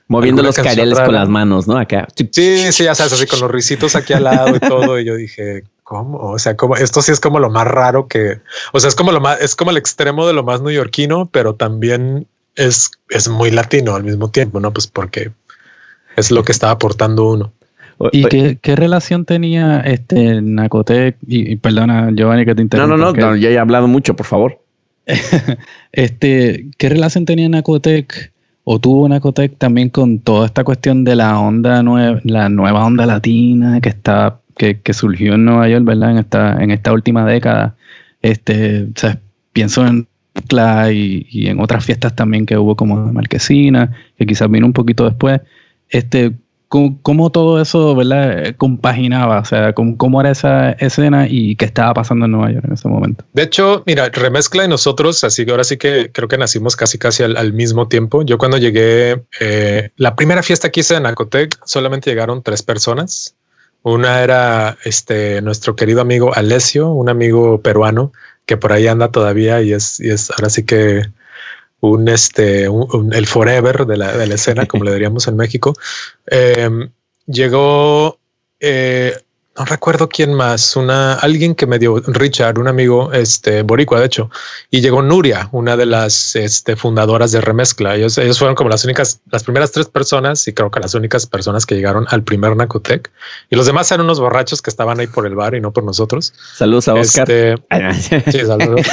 Moviendo 0.06 0.42
los 0.42 0.56
careles 0.56 0.98
con 1.00 1.14
las 1.14 1.28
manos, 1.28 1.66
¿no? 1.66 1.78
Acá. 1.78 2.08
Sí, 2.14 2.72
sí, 2.72 2.84
ya 2.84 2.94
sabes, 2.94 3.12
así 3.12 3.26
con 3.26 3.40
los 3.40 3.50
risitos 3.50 3.94
aquí 3.94 4.14
al 4.14 4.24
lado 4.24 4.56
y 4.56 4.60
todo. 4.60 4.98
Y 4.98 5.04
yo 5.04 5.16
dije, 5.16 5.64
¿cómo? 5.82 6.18
O 6.18 6.38
sea, 6.38 6.56
como 6.56 6.76
esto 6.76 7.02
sí 7.02 7.12
es 7.12 7.20
como 7.20 7.38
lo 7.38 7.50
más 7.50 7.66
raro 7.66 8.06
que, 8.06 8.40
o 8.72 8.80
sea, 8.80 8.88
es 8.88 8.94
como 8.94 9.12
lo 9.12 9.20
más, 9.20 9.40
es 9.40 9.54
como 9.54 9.70
el 9.70 9.76
extremo 9.76 10.26
de 10.26 10.32
lo 10.32 10.44
más 10.44 10.62
neoyorquino, 10.62 11.28
pero 11.30 11.54
también 11.54 12.26
es, 12.58 12.90
es 13.08 13.28
muy 13.28 13.50
latino 13.50 13.94
al 13.94 14.04
mismo 14.04 14.30
tiempo, 14.30 14.60
¿no? 14.60 14.72
Pues 14.72 14.86
porque 14.88 15.30
es 16.16 16.30
lo 16.30 16.42
que 16.42 16.52
está 16.52 16.70
aportando 16.70 17.30
uno. 17.30 17.52
¿Y 18.12 18.24
qué, 18.24 18.58
qué, 18.60 18.76
relación 18.76 19.24
tenía 19.24 19.80
este 19.80 20.40
Nacotec? 20.40 21.16
Y, 21.26 21.56
perdona, 21.56 22.10
Giovanni, 22.12 22.44
que 22.44 22.54
te 22.54 22.62
interrumpa. 22.62 22.96
No, 22.96 23.12
no, 23.12 23.12
no, 23.12 23.36
ya 23.36 23.48
he 23.48 23.58
hablado 23.58 23.88
mucho, 23.88 24.14
por 24.14 24.26
favor. 24.26 24.60
este, 25.92 26.66
¿Qué 26.76 26.88
relación 26.88 27.24
tenía 27.24 27.48
Nacotec 27.48 28.32
o 28.64 28.78
tuvo 28.78 29.08
Nacotec 29.08 29.56
también 29.56 29.88
con 29.88 30.18
toda 30.18 30.46
esta 30.46 30.62
cuestión 30.62 31.02
de 31.04 31.16
la 31.16 31.40
onda 31.40 31.82
nueva, 31.82 32.20
la 32.24 32.48
nueva 32.48 32.84
onda 32.84 33.06
latina 33.06 33.80
que 33.80 33.88
está, 33.88 34.40
que, 34.56 34.80
que, 34.80 34.94
surgió 34.94 35.34
en 35.34 35.44
Nueva 35.44 35.68
York, 35.68 35.84
¿verdad? 35.84 36.10
En 36.12 36.18
esta, 36.18 36.62
en 36.62 36.70
esta 36.70 36.92
última 36.92 37.24
década. 37.24 37.76
Este, 38.20 38.82
o 38.82 38.98
sea, 38.98 39.18
pienso 39.52 39.86
en 39.86 40.07
y, 40.90 41.48
en 41.48 41.60
otras 41.60 41.84
fiestas 41.84 42.14
también 42.14 42.46
que 42.46 42.56
hubo 42.56 42.76
como 42.76 43.12
Marquesina, 43.12 43.92
que 44.16 44.26
quizás 44.26 44.50
vino 44.50 44.66
un 44.66 44.72
poquito 44.72 45.04
después. 45.04 45.40
Este, 45.88 46.32
¿cómo, 46.68 47.30
todo 47.30 47.60
eso 47.60 47.94
¿verdad? 47.94 48.54
compaginaba? 48.56 49.40
O 49.40 49.44
sea, 49.44 49.72
¿cómo, 49.72 50.20
era 50.20 50.30
esa 50.30 50.72
escena 50.72 51.26
y 51.28 51.56
qué 51.56 51.64
estaba 51.64 51.94
pasando 51.94 52.26
en 52.26 52.32
Nueva 52.32 52.52
York 52.52 52.64
en 52.66 52.72
ese 52.74 52.88
momento? 52.88 53.24
De 53.32 53.42
hecho, 53.42 53.82
mira, 53.86 54.08
remezcla 54.10 54.64
y 54.64 54.68
nosotros, 54.68 55.24
así 55.24 55.44
que 55.44 55.50
ahora 55.50 55.64
sí 55.64 55.76
que 55.76 56.10
creo 56.12 56.28
que 56.28 56.38
nacimos 56.38 56.76
casi 56.76 56.98
casi 56.98 57.22
al, 57.22 57.52
mismo 57.52 57.88
tiempo. 57.88 58.22
Yo 58.22 58.38
cuando 58.38 58.58
llegué, 58.58 59.22
eh, 59.40 59.90
la 59.96 60.14
primera 60.14 60.42
fiesta 60.42 60.70
que 60.70 60.80
hice 60.80 60.96
en 60.96 61.06
Acotec, 61.06 61.58
solamente 61.64 62.10
llegaron 62.10 62.42
tres 62.42 62.62
personas. 62.62 63.34
Una 63.82 64.22
era 64.22 64.76
este 64.84 65.40
nuestro 65.40 65.76
querido 65.76 66.00
amigo 66.00 66.34
Alessio, 66.34 66.90
un 66.90 67.08
amigo 67.08 67.62
peruano 67.62 68.12
que 68.48 68.56
por 68.56 68.72
ahí 68.72 68.86
anda 68.86 69.12
todavía 69.12 69.60
y 69.60 69.74
es, 69.74 70.00
y 70.00 70.08
es 70.08 70.30
ahora 70.30 70.48
sí 70.48 70.64
que 70.64 71.02
un 71.80 72.08
este 72.08 72.64
el 72.64 73.26
forever 73.26 73.84
de 73.84 73.98
la, 73.98 74.16
de 74.16 74.26
la 74.26 74.34
escena, 74.34 74.66
como 74.66 74.84
le 74.84 74.94
diríamos 74.94 75.28
en 75.28 75.36
México. 75.36 75.74
Em, 76.26 76.90
llegó 77.26 78.18
eh, 78.58 79.20
no 79.58 79.64
recuerdo 79.64 80.08
quién 80.08 80.34
más, 80.34 80.76
una 80.76 81.14
alguien 81.14 81.54
que 81.54 81.66
me 81.66 81.78
dio 81.78 81.98
Richard, 82.06 82.58
un 82.58 82.68
amigo, 82.68 83.12
este 83.12 83.62
boricua 83.62 83.98
de 83.98 84.06
hecho, 84.06 84.30
y 84.70 84.80
llegó 84.80 85.02
Nuria, 85.02 85.48
una 85.50 85.76
de 85.76 85.86
las 85.86 86.36
este, 86.36 86.76
fundadoras 86.76 87.32
de 87.32 87.40
Remezcla. 87.40 87.96
Ellos, 87.96 88.18
ellos 88.18 88.38
fueron 88.38 88.54
como 88.54 88.70
las 88.70 88.84
únicas, 88.84 89.20
las 89.30 89.42
primeras 89.42 89.72
tres 89.72 89.86
personas 89.88 90.46
y 90.46 90.52
creo 90.52 90.70
que 90.70 90.78
las 90.78 90.94
únicas 90.94 91.26
personas 91.26 91.66
que 91.66 91.74
llegaron 91.74 92.06
al 92.08 92.22
primer 92.22 92.56
Nacotec. 92.56 93.10
Y 93.50 93.56
los 93.56 93.66
demás 93.66 93.90
eran 93.90 94.04
unos 94.04 94.20
borrachos 94.20 94.62
que 94.62 94.70
estaban 94.70 95.00
ahí 95.00 95.08
por 95.08 95.26
el 95.26 95.34
bar 95.34 95.54
y 95.56 95.60
no 95.60 95.72
por 95.72 95.82
nosotros. 95.82 96.34
Saludos 96.54 96.86
a 96.88 96.94
Oscar. 96.94 97.28
Este, 97.28 97.56
sí, 98.30 98.38
saludos. 98.46 98.86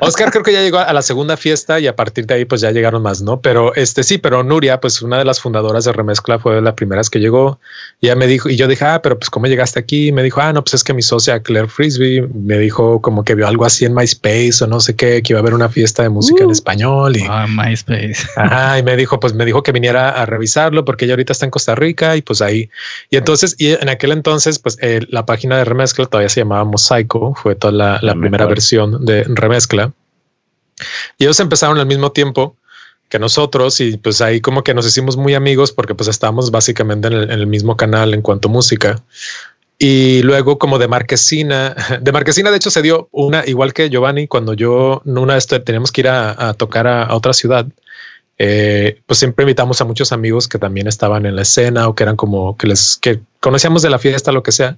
Oscar 0.00 0.32
creo 0.32 0.42
que 0.42 0.52
ya 0.52 0.60
llegó 0.60 0.78
a 0.78 0.92
la 0.92 1.02
segunda 1.02 1.36
fiesta 1.36 1.78
y 1.78 1.86
a 1.86 1.94
partir 1.94 2.26
de 2.26 2.34
ahí 2.34 2.44
pues 2.46 2.60
ya 2.60 2.72
llegaron 2.72 3.02
más, 3.02 3.22
¿no? 3.22 3.40
Pero 3.40 3.74
este 3.76 4.02
sí, 4.02 4.18
pero 4.18 4.42
Nuria, 4.42 4.80
pues 4.80 5.02
una 5.02 5.18
de 5.18 5.24
las 5.24 5.40
fundadoras 5.40 5.84
de 5.84 5.92
Remezcla 5.92 6.40
fue 6.40 6.56
de 6.56 6.62
las 6.62 6.74
primeras 6.74 7.10
que 7.10 7.20
llegó. 7.20 7.60
Y 8.00 8.06
ella 8.06 8.16
me 8.16 8.26
dijo, 8.26 8.48
y 8.48 8.56
yo 8.56 8.66
dije, 8.66 8.84
ah, 8.84 9.02
pero 9.02 9.16
pues 9.16 9.30
cómo 9.30 9.46
llegaste 9.46 9.78
aquí 9.78 9.99
me 10.12 10.22
dijo, 10.22 10.40
ah, 10.40 10.52
no, 10.52 10.62
pues 10.62 10.74
es 10.74 10.84
que 10.84 10.94
mi 10.94 11.02
socia 11.02 11.42
Claire 11.42 11.68
Frisbee 11.68 12.22
me 12.22 12.58
dijo 12.58 13.00
como 13.00 13.24
que 13.24 13.34
vio 13.34 13.46
algo 13.46 13.64
así 13.64 13.84
en 13.84 13.94
MySpace 13.94 14.62
o 14.62 14.66
no 14.66 14.80
sé 14.80 14.96
qué, 14.96 15.22
que 15.22 15.32
iba 15.32 15.38
a 15.38 15.42
haber 15.42 15.54
una 15.54 15.68
fiesta 15.68 16.02
de 16.02 16.08
música 16.08 16.42
en 16.42 16.48
uh. 16.48 16.52
español 16.52 17.16
y 17.16 17.24
ah, 17.28 17.46
MySpace. 17.48 18.16
Ajá, 18.36 18.78
y 18.78 18.82
me 18.82 18.96
dijo, 18.96 19.20
pues 19.20 19.34
me 19.34 19.44
dijo 19.44 19.62
que 19.62 19.72
viniera 19.72 20.10
a 20.10 20.26
revisarlo 20.26 20.84
porque 20.84 21.04
ella 21.04 21.14
ahorita 21.14 21.32
está 21.32 21.44
en 21.44 21.50
Costa 21.50 21.74
Rica 21.74 22.16
y 22.16 22.22
pues 22.22 22.42
ahí. 22.42 22.70
Y 23.10 23.16
entonces, 23.16 23.54
y 23.58 23.68
en 23.68 23.88
aquel 23.88 24.12
entonces, 24.12 24.58
pues 24.58 24.78
eh, 24.80 25.00
la 25.08 25.26
página 25.26 25.56
de 25.58 25.64
remezcla 25.64 26.06
todavía 26.06 26.28
se 26.28 26.40
llamaba 26.40 26.64
Mosaico, 26.64 27.34
fue 27.34 27.54
toda 27.54 27.98
la, 28.00 28.14
primera 28.14 28.46
versión 28.46 29.04
de 29.04 29.24
remezcla. 29.24 29.92
Y 31.18 31.24
ellos 31.24 31.40
empezaron 31.40 31.78
al 31.78 31.86
mismo 31.86 32.12
tiempo 32.12 32.56
que 33.10 33.18
nosotros 33.18 33.80
y 33.80 33.96
pues 33.96 34.20
ahí 34.20 34.40
como 34.40 34.62
que 34.62 34.72
nos 34.72 34.86
hicimos 34.86 35.16
muy 35.16 35.34
amigos 35.34 35.72
porque 35.72 35.94
pues 35.94 36.08
estábamos 36.08 36.52
básicamente 36.52 37.08
en 37.08 37.14
el, 37.14 37.24
en 37.24 37.40
el 37.40 37.46
mismo 37.46 37.76
canal 37.76 38.14
en 38.14 38.22
cuanto 38.22 38.48
a 38.48 38.52
música. 38.52 39.02
Y 39.82 40.22
luego 40.24 40.58
como 40.58 40.78
de 40.78 40.88
Marquesina, 40.88 41.74
de 42.02 42.12
Marquesina 42.12 42.50
de 42.50 42.58
hecho 42.58 42.70
se 42.70 42.82
dio 42.82 43.08
una, 43.12 43.44
igual 43.46 43.72
que 43.72 43.88
Giovanni, 43.88 44.28
cuando 44.28 44.52
yo 44.52 45.00
una 45.06 45.34
vez 45.34 45.46
teníamos 45.46 45.90
que 45.90 46.02
ir 46.02 46.08
a, 46.08 46.52
tocar 46.52 46.86
a, 46.86 47.14
otra 47.14 47.32
ciudad, 47.32 47.66
eh, 48.36 49.00
pues 49.06 49.18
siempre 49.18 49.44
invitamos 49.44 49.80
a 49.80 49.86
muchos 49.86 50.12
amigos 50.12 50.48
que 50.48 50.58
también 50.58 50.86
estaban 50.86 51.24
en 51.24 51.34
la 51.34 51.42
escena 51.42 51.88
o 51.88 51.94
que 51.94 52.02
eran 52.02 52.16
como 52.16 52.58
que 52.58 52.66
les 52.66 52.98
que 52.98 53.20
conocíamos 53.40 53.80
de 53.80 53.88
la 53.88 53.98
fiesta, 53.98 54.32
lo 54.32 54.42
que 54.42 54.52
sea. 54.52 54.76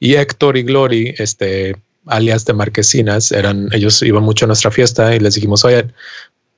Y 0.00 0.14
Héctor 0.14 0.56
y 0.56 0.64
Glory, 0.64 1.14
este, 1.18 1.76
alias 2.06 2.44
de 2.44 2.52
Marquesinas, 2.52 3.30
eran, 3.30 3.68
ellos 3.72 4.02
iban 4.02 4.24
mucho 4.24 4.46
a 4.46 4.48
nuestra 4.48 4.72
fiesta 4.72 5.14
y 5.14 5.20
les 5.20 5.36
dijimos, 5.36 5.64
oye, 5.64 5.86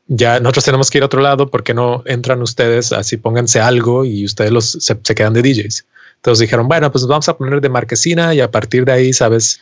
ya 0.08 0.40
nosotros 0.40 0.64
tenemos 0.64 0.90
que 0.90 0.96
ir 0.96 1.02
a 1.02 1.06
otro 1.06 1.20
lado, 1.20 1.50
¿por 1.50 1.62
qué 1.62 1.74
no 1.74 2.04
entran 2.06 2.40
ustedes? 2.40 2.90
Así 2.92 3.18
pónganse 3.18 3.60
algo 3.60 4.06
y 4.06 4.24
ustedes 4.24 4.50
los, 4.50 4.70
se, 4.80 4.96
se 5.02 5.14
quedan 5.14 5.34
de 5.34 5.42
DJs. 5.42 5.84
Entonces 6.22 6.38
dijeron, 6.38 6.68
bueno, 6.68 6.92
pues 6.92 7.04
vamos 7.08 7.28
a 7.28 7.36
poner 7.36 7.60
de 7.60 7.68
marquesina 7.68 8.32
y 8.32 8.40
a 8.40 8.48
partir 8.48 8.84
de 8.84 8.92
ahí, 8.92 9.12
sabes, 9.12 9.60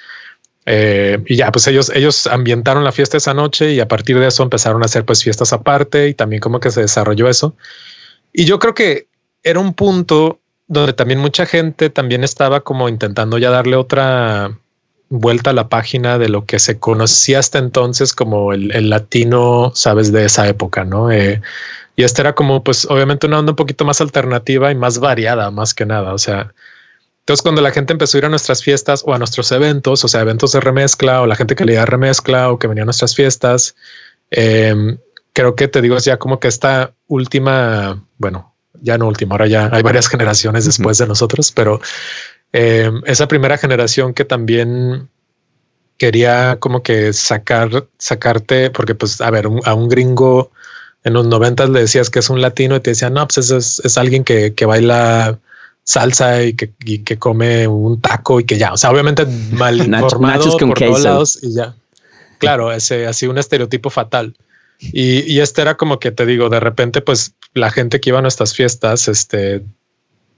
eh, 0.67 1.19
y 1.27 1.37
ya, 1.37 1.51
pues 1.51 1.67
ellos, 1.69 1.91
ellos 1.95 2.27
ambientaron 2.27 2.85
la 2.85 2.93
fiesta 2.93 3.17
esa 3.17 3.33
noche 3.33 3.73
y 3.73 3.81
a 3.81 3.89
partir 3.89 4.19
de 4.19 4.27
eso 4.27 4.43
empezaron 4.43 4.83
a 4.83 4.85
hacer 4.85 5.07
pues 5.07 5.25
fiestas 5.25 5.55
aparte 5.55 6.09
y 6.09 6.15
también 6.15 6.41
como 6.41 6.61
que 6.61 6.71
se 6.71 6.83
desarrolló 6.83 7.31
eso. 7.31 7.57
Y 8.31 8.45
yo 8.45 8.59
creo 8.59 8.75
que 8.75 9.07
era 9.43 9.59
un 9.59 9.73
punto 9.73 10.39
donde 10.67 10.93
también 10.93 11.19
mucha 11.19 11.47
gente 11.47 11.89
también 11.89 12.25
estaba 12.25 12.61
como 12.61 12.91
intentando 12.91 13.39
ya 13.39 13.51
darle 13.51 13.77
otra 13.77 14.55
vuelta 15.09 15.51
a 15.51 15.55
la 15.55 15.71
página 15.71 16.19
de 16.19 16.29
lo 16.29 16.45
que 16.45 16.59
se 16.59 16.79
conocía 16.79 17.39
hasta 17.39 17.59
entonces 17.59 18.13
como 18.13 18.53
el, 18.53 18.71
el 18.73 18.91
latino, 18.91 19.73
sabes, 19.75 20.13
de 20.13 20.27
esa 20.27 20.47
época, 20.47 20.85
¿no? 20.85 21.11
Eh, 21.11 21.41
y 21.97 22.05
esta 22.05 22.23
era 22.23 22.35
como, 22.35 22.65
pues, 22.65 22.87
obviamente 22.87 23.27
una 23.27 23.39
onda 23.39 23.53
un 23.53 23.57
poquito 23.57 23.85
más 23.85 24.01
alternativa 24.01 24.71
y 24.71 24.75
más 24.75 24.99
variada, 24.99 25.51
más 25.51 25.75
que 25.75 25.87
nada. 25.87 26.15
O 26.15 26.19
sea, 26.19 26.53
entonces 27.21 27.43
cuando 27.43 27.61
la 27.61 27.71
gente 27.71 27.93
empezó 27.93 28.17
a 28.17 28.21
ir 28.21 28.25
a 28.25 28.29
nuestras 28.29 28.63
fiestas 28.63 29.03
o 29.07 29.15
a 29.15 29.19
nuestros 29.19 29.53
eventos, 29.53 30.05
o 30.05 30.09
sea, 30.09 30.21
eventos 30.23 30.53
de 30.53 30.61
remezcla 30.61 31.21
o 31.21 31.27
la 31.27 31.37
gente 31.37 31.55
que 31.55 31.65
leía 31.65 31.85
remezcla 31.87 32.51
o 32.51 32.59
que 32.59 32.67
venía 32.67 32.83
a 32.83 32.87
nuestras 32.87 33.15
fiestas, 33.15 33.77
em, 34.31 34.99
creo 35.33 35.55
que 35.55 35.69
te 35.69 35.81
digo, 35.81 35.97
es 35.97 36.05
ya 36.05 36.19
como 36.19 36.41
que 36.41 36.49
esta 36.49 36.93
última, 37.07 38.03
bueno, 38.19 38.55
ya 38.81 38.99
no 38.99 39.07
última, 39.07 39.35
ahora 39.35 39.47
ya 39.47 39.69
hay 39.73 39.83
varias 39.83 40.09
generaciones 40.11 40.65
después 40.65 40.99
de 40.99 41.07
nosotros, 41.07 41.53
pero 41.53 41.81
em, 42.53 43.03
esa 43.07 43.29
primera 43.29 43.59
generación 43.59 44.15
que 44.15 44.25
también 44.25 45.09
quería 45.99 46.57
como 46.59 46.83
que 46.83 47.13
sacar, 47.13 47.87
sacarte, 47.99 48.71
porque 48.71 48.95
pues, 48.95 49.21
a 49.21 49.31
ver, 49.31 49.47
a 49.65 49.75
un 49.75 49.89
gringo 49.89 50.51
en 51.05 51.13
los 51.13 51.27
noventas 51.27 51.71
le 51.71 51.81
decías 51.81 52.11
que 52.11 52.19
es 52.19 52.31
un 52.31 52.41
latino 52.41 52.77
y 52.77 52.81
te 52.81 52.91
decían, 52.91 53.15
no, 53.15 53.27
pues 53.27 53.51
es, 53.51 53.81
es 53.85 53.99
alguien 53.99 54.25
que, 54.25 54.55
que 54.55 54.67
baila 54.67 55.39
salsa 55.83 56.43
y 56.43 56.55
que, 56.55 56.73
y 56.85 56.99
que, 57.01 57.19
come 57.19 57.67
un 57.67 58.01
taco 58.01 58.41
y 58.41 58.45
que 58.45 58.59
ya, 58.59 58.73
o 58.73 58.77
sea, 58.77 58.91
obviamente 58.91 59.27
mal 59.53 59.79
informado 59.79 60.57
por 60.59 60.79
todos 60.79 61.01
lados 61.03 61.39
y 61.43 61.55
ya. 61.55 61.75
Claro, 62.39 62.73
ese 62.73 63.07
así 63.07 63.27
un 63.27 63.39
estereotipo 63.39 63.91
fatal. 63.91 64.37
Y, 64.81 65.31
y, 65.31 65.41
este 65.41 65.61
era 65.61 65.77
como 65.77 65.99
que 65.99 66.11
te 66.11 66.25
digo, 66.25 66.49
de 66.49 66.59
repente, 66.59 67.03
pues 67.03 67.35
la 67.53 67.71
gente 67.71 68.01
que 68.01 68.09
iba 68.09 68.19
a 68.19 68.23
nuestras 68.23 68.55
fiestas, 68.55 69.09
este, 69.09 69.63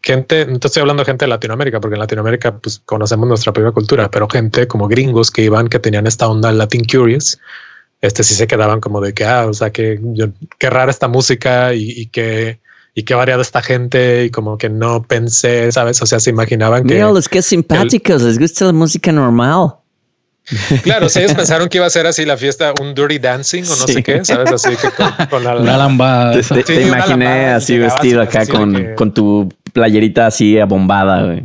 gente, 0.03 0.47
no 0.47 0.59
te 0.59 0.67
estoy 0.67 0.81
hablando 0.81 1.03
de 1.03 1.07
gente 1.07 1.25
de 1.25 1.29
Latinoamérica, 1.29 1.81
porque 1.81 1.95
en 1.95 2.01
Latinoamérica 2.01 2.59
pues 2.59 2.81
conocemos 2.85 3.29
nuestra 3.29 3.53
propia 3.53 3.71
cultura, 3.71 4.11
pero 4.11 4.29
gente 4.29 4.67
como 4.67 4.89
gringos 4.89 5.31
que 5.31 5.43
iban, 5.43 5.69
que 5.69 5.79
tenían 5.79 6.07
esta 6.07 6.29
onda 6.29 6.51
Latin 6.51 6.85
Curious, 6.85 7.39
este 8.03 8.25
sí 8.25 8.35
se 8.35 8.47
quedaban 8.47 8.81
como 8.81 9.01
de 9.01 9.15
que, 9.15 9.25
ah, 9.25 9.47
o 9.47 9.55
sea, 9.55 9.71
que 9.71 9.99
qué 10.59 10.71
rara 10.71 10.91
esta 10.91 11.09
música 11.09 11.73
y, 11.73 11.91
y 11.91 12.07
que 12.07 12.61
y 12.95 13.05
qué 13.05 13.15
variada 13.15 13.43
esta 13.43 13.63
gente 13.63 14.25
y 14.25 14.31
como 14.31 14.59
que 14.59 14.69
no 14.69 15.03
pensé, 15.03 15.73
¿sabes? 15.73 16.03
O 16.03 16.07
sea, 16.07 16.21
se 16.21 16.31
imaginaban 16.31 16.85
que... 16.85 16.95
Mira, 16.95 17.11
los 17.11 17.29
que 17.29 17.41
simpáticos, 17.41 18.23
les 18.23 18.39
gusta 18.39 18.67
la 18.67 18.73
música 18.73 19.13
normal. 19.13 19.77
Claro, 20.83 21.09
si 21.09 21.21
ellos 21.21 21.33
pensaron 21.37 21.69
que 21.69 21.79
iba 21.79 21.87
a 21.87 21.91
ser 21.91 22.07
así 22.07 22.27
la 22.27 22.37
fiesta, 22.37 22.75
un 22.81 22.95
dirty 22.95 23.19
dancing 23.19 23.63
o 23.63 23.77
no 23.77 23.87
sé 23.87 24.03
qué, 24.03 24.25
¿sabes? 24.25 24.53
Así 24.53 24.77
que 24.77 24.89
con, 25.31 25.45
la, 25.45 25.55
lambada. 25.55 26.39
Te, 26.43 26.83
imaginé 26.83 27.47
así 27.47 27.79
vestido 27.79 28.21
acá 28.21 28.47
con, 28.47 28.95
con 28.95 29.15
tu 29.15 29.49
playerita 29.73 30.27
así 30.27 30.59
abombada, 30.59 31.25
güey. 31.25 31.45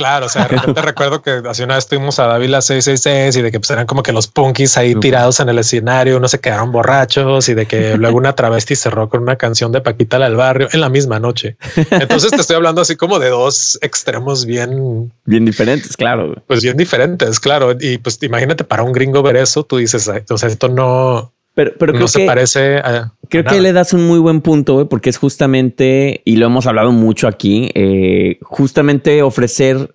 Claro, 0.00 0.24
o 0.24 0.28
sea, 0.30 0.44
de 0.44 0.48
repente 0.48 0.80
recuerdo 0.80 1.20
que 1.20 1.42
hace 1.46 1.62
una 1.62 1.74
vez 1.74 1.84
estuvimos 1.84 2.18
a 2.20 2.26
Dávila 2.26 2.62
666 2.62 3.36
y 3.36 3.42
de 3.42 3.52
que 3.52 3.60
pues 3.60 3.68
eran 3.68 3.86
como 3.86 4.02
que 4.02 4.12
los 4.12 4.28
punkis 4.28 4.78
ahí 4.78 4.94
tirados 4.94 5.40
en 5.40 5.50
el 5.50 5.58
escenario, 5.58 6.18
no 6.20 6.26
se 6.26 6.40
quedaron 6.40 6.72
borrachos 6.72 7.50
y 7.50 7.54
de 7.54 7.66
que 7.66 7.96
luego 7.98 8.16
una 8.16 8.34
travesti 8.34 8.76
cerró 8.76 9.10
con 9.10 9.20
una 9.20 9.36
canción 9.36 9.72
de 9.72 9.82
Paquita 9.82 10.16
al 10.16 10.36
barrio 10.36 10.68
en 10.72 10.80
la 10.80 10.88
misma 10.88 11.20
noche. 11.20 11.58
Entonces 11.90 12.30
te 12.30 12.40
estoy 12.40 12.56
hablando 12.56 12.80
así 12.80 12.96
como 12.96 13.18
de 13.18 13.28
dos 13.28 13.78
extremos 13.82 14.46
bien... 14.46 15.12
Bien 15.26 15.44
diferentes, 15.44 15.98
claro. 15.98 16.42
Pues 16.46 16.62
bien 16.62 16.78
diferentes, 16.78 17.38
claro. 17.38 17.76
Y 17.78 17.98
pues 17.98 18.18
imagínate 18.22 18.64
para 18.64 18.82
un 18.82 18.92
gringo 18.92 19.22
ver 19.22 19.36
eso, 19.36 19.64
tú 19.64 19.76
dices, 19.76 20.10
o 20.30 20.38
sea, 20.38 20.48
esto 20.48 20.68
no... 20.70 21.34
Pero, 21.60 21.72
pero 21.78 21.92
no 21.92 22.08
se 22.08 22.24
parece 22.24 22.78
a. 22.78 23.12
Creo 23.28 23.44
que 23.44 23.60
le 23.60 23.74
das 23.74 23.92
un 23.92 24.06
muy 24.06 24.18
buen 24.18 24.40
punto, 24.40 24.88
porque 24.88 25.10
es 25.10 25.18
justamente, 25.18 26.22
y 26.24 26.36
lo 26.36 26.46
hemos 26.46 26.66
hablado 26.66 26.90
mucho 26.90 27.28
aquí, 27.28 27.70
eh, 27.74 28.38
justamente 28.40 29.22
ofrecer 29.22 29.94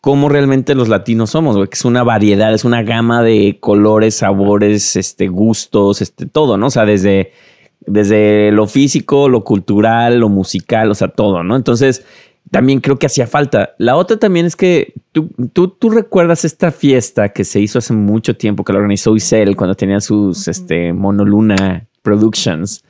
cómo 0.00 0.28
realmente 0.28 0.76
los 0.76 0.88
latinos 0.88 1.30
somos, 1.30 1.56
que 1.68 1.74
es 1.74 1.84
una 1.84 2.04
variedad, 2.04 2.54
es 2.54 2.64
una 2.64 2.84
gama 2.84 3.24
de 3.24 3.58
colores, 3.58 4.14
sabores, 4.14 4.94
este, 4.94 5.26
gustos, 5.26 6.00
este, 6.00 6.26
todo, 6.26 6.56
¿no? 6.56 6.66
O 6.66 6.70
sea, 6.70 6.84
desde, 6.84 7.32
desde 7.80 8.52
lo 8.52 8.68
físico, 8.68 9.28
lo 9.28 9.42
cultural, 9.42 10.20
lo 10.20 10.28
musical, 10.28 10.92
o 10.92 10.94
sea, 10.94 11.08
todo, 11.08 11.42
¿no? 11.42 11.56
Entonces, 11.56 12.06
también 12.50 12.80
creo 12.80 12.98
que 12.98 13.06
hacía 13.06 13.26
falta. 13.26 13.74
La 13.78 13.96
otra 13.96 14.18
también 14.18 14.46
es 14.46 14.56
que 14.56 14.94
tú, 15.12 15.30
tú, 15.52 15.68
tú 15.68 15.90
recuerdas 15.90 16.44
esta 16.44 16.72
fiesta 16.72 17.28
que 17.30 17.44
se 17.44 17.60
hizo 17.60 17.78
hace 17.78 17.92
mucho 17.92 18.36
tiempo, 18.36 18.64
que 18.64 18.72
la 18.72 18.78
organizó 18.78 19.14
Isel 19.14 19.56
cuando 19.56 19.74
tenía 19.74 20.00
sus 20.00 20.48
este, 20.48 20.92
Monoluna 20.92 21.86
Productions, 22.02 22.82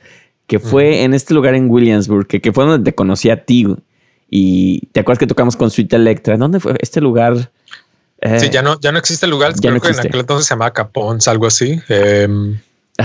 que 0.47 0.59
fue 0.59 1.03
en 1.03 1.13
este 1.13 1.33
lugar 1.33 1.55
en 1.55 1.69
Williamsburg, 1.69 2.27
que, 2.27 2.41
que 2.41 2.51
fue 2.51 2.65
donde 2.65 2.89
te 2.91 2.95
conocí 2.95 3.29
a 3.29 3.45
ti. 3.45 3.67
Y 4.29 4.87
te 4.93 5.01
acuerdas 5.01 5.19
que 5.19 5.27
tocamos 5.27 5.55
con 5.55 5.69
Suite 5.69 5.95
Electra. 5.95 6.37
¿Dónde 6.37 6.59
fue 6.59 6.75
este 6.79 7.01
lugar? 7.01 7.51
sí, 8.39 8.49
ya 8.49 8.61
no, 8.61 8.79
ya 8.79 8.91
no 8.91 8.97
existe 8.97 9.25
el 9.25 9.31
lugar. 9.31 9.53
Creo 9.53 9.79
que 9.79 9.89
en 9.89 9.99
aquel 9.99 10.21
entonces 10.21 10.47
se 10.47 10.53
llamaba 10.53 10.71
Capons, 10.71 11.27
algo 11.27 11.47
así. 11.47 11.79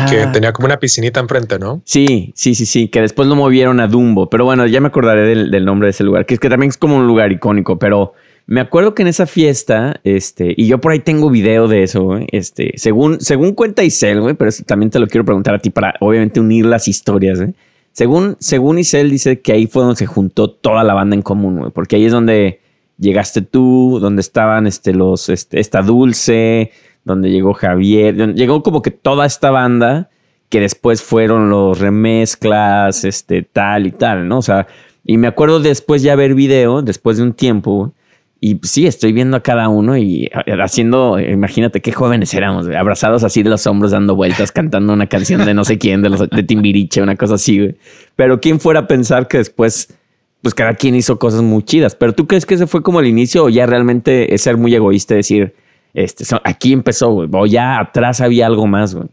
Que 0.09 0.23
ah. 0.23 0.33
tenía 0.33 0.53
como 0.53 0.67
una 0.67 0.79
piscinita 0.79 1.21
enfrente, 1.21 1.59
¿no? 1.59 1.83
Sí, 1.85 2.33
sí, 2.35 2.55
sí, 2.55 2.67
sí, 2.67 2.89
que 2.89 3.01
después 3.01 3.29
lo 3.29 3.37
movieron 3.37 3.81
a 3.81 3.87
Dumbo, 3.87 4.29
pero 4.29 4.45
bueno, 4.45 4.67
ya 4.67 4.81
me 4.81 4.89
acordaré 4.89 5.23
del, 5.23 5.65
nombre 5.65 5.87
de 5.87 5.91
ese 5.91 6.05
lugar, 6.05 6.27
que 6.27 6.35
es 6.35 6.41
que 6.41 6.49
también 6.49 6.71
es 6.71 6.77
como 6.77 6.97
un 6.97 7.07
lugar 7.07 7.33
icónico, 7.33 7.79
pero 7.79 8.13
me 8.47 8.61
acuerdo 8.61 8.95
que 8.95 9.03
en 9.03 9.09
esa 9.09 9.27
fiesta, 9.27 10.01
este, 10.05 10.55
y 10.57 10.67
yo 10.67 10.81
por 10.81 10.93
ahí 10.93 11.01
tengo 11.01 11.31
video 11.31 11.69
de 11.69 11.83
eso, 11.83 12.19
este, 12.33 12.73
según, 12.77 13.21
según 13.21 13.53
cuenta 13.53 13.83
Isel, 13.83 14.21
güey, 14.21 14.35
pero 14.35 14.51
también 14.67 14.91
te 14.91 14.99
lo 14.99 15.07
quiero 15.07 15.25
preguntar 15.25 15.55
a 15.55 15.59
ti 15.59 15.71
para 15.71 15.95
obviamente 16.01 16.41
unir 16.41 16.67
las 16.67 16.89
historias, 16.89 17.41
¿eh? 17.41 17.55
Según, 17.93 18.37
según 18.41 18.79
Isel 18.79 19.11
dice 19.11 19.41
que 19.41 19.53
ahí 19.53 19.67
fue 19.67 19.83
donde 19.83 19.97
se 19.97 20.05
juntó 20.05 20.51
toda 20.51 20.85
la 20.85 20.93
banda 20.93 21.17
en 21.17 21.23
común, 21.23 21.59
güey, 21.59 21.71
porque 21.71 21.97
ahí 21.97 22.05
es 22.05 22.13
donde 22.13 22.61
llegaste 22.99 23.43
tú, 23.43 23.99
donde 24.01 24.21
estaban 24.21 24.67
este, 24.67 24.93
los, 24.93 25.29
este, 25.29 25.61
esta 25.61 25.83
Dulce, 25.83 26.73
donde 27.07 27.31
llegó 27.31 27.55
Javier, 27.55 28.35
llegó 28.35 28.63
como 28.63 28.83
que 28.83 28.91
toda 28.91 29.25
esta 29.25 29.51
banda 29.51 30.11
que 30.51 30.61
después 30.61 31.03
fueron 31.03 31.49
los 31.49 31.79
remezclas, 31.79 33.05
este, 33.05 33.43
tal 33.43 33.87
y 33.87 33.93
tal, 33.93 34.29
¿no? 34.29 34.39
O 34.39 34.43
sea, 34.43 34.67
y 35.05 35.17
me 35.17 35.29
acuerdo 35.29 35.61
después 35.61 36.03
ya 36.03 36.17
ver 36.17 36.35
video, 36.35 36.83
después 36.83 37.17
de 37.17 37.23
un 37.23 37.33
tiempo, 37.33 37.93
y 38.41 38.59
sí, 38.65 38.87
estoy 38.87 39.13
viendo 39.13 39.37
a 39.37 39.43
cada 39.43 39.69
uno 39.69 39.97
y 39.97 40.29
haciendo, 40.63 41.19
imagínate 41.19 41.81
qué 41.81 41.93
jóvenes 41.93 42.35
éramos, 42.35 42.69
abrazados 42.69 43.25
así 43.25 43.43
de 43.43 43.51
los 43.51 43.67
hombros, 43.67 43.93
dando 43.93 44.15
vueltas, 44.15 44.53
cantando 44.53 44.93
una 44.93 45.07
canción 45.07 45.45
de 45.47 45.55
no 45.55 45.65
sé 45.65 45.79
quién, 45.79 46.03
de, 46.03 46.11
los, 46.11 46.29
de 46.29 46.43
Timbiriche, 46.43 47.01
una 47.01 47.17
cosa 47.17 47.35
así. 47.35 47.75
Pero 48.15 48.41
quién 48.41 48.61
fuera 48.61 48.81
a 48.81 48.87
pensar 48.87 49.27
que 49.29 49.39
después, 49.39 49.97
pues 50.43 50.55
cada 50.55 50.75
quien 50.75 50.95
hizo 50.97 51.19
cosas 51.19 51.43
muy 51.43 51.63
chidas. 51.63 51.95
Pero 51.95 52.13
tú 52.13 52.27
crees 52.27 52.45
que 52.45 52.55
ese 52.55 52.67
fue 52.67 52.83
como 52.83 53.01
el 53.01 53.07
inicio 53.07 53.45
o 53.45 53.49
ya 53.49 53.65
realmente 53.65 54.35
es 54.35 54.43
ser 54.43 54.57
muy 54.59 54.75
egoísta 54.75 55.15
decir, 55.15 55.55
este, 55.97 56.25
aquí 56.45 56.75
empezó, 56.75 57.11
güey, 57.11 57.29
o 57.33 57.47
ya 57.47 57.81
atrás 57.81 58.21
había 58.21 58.47
algo 58.47 58.67
más, 58.67 58.95
güey. 58.95 59.09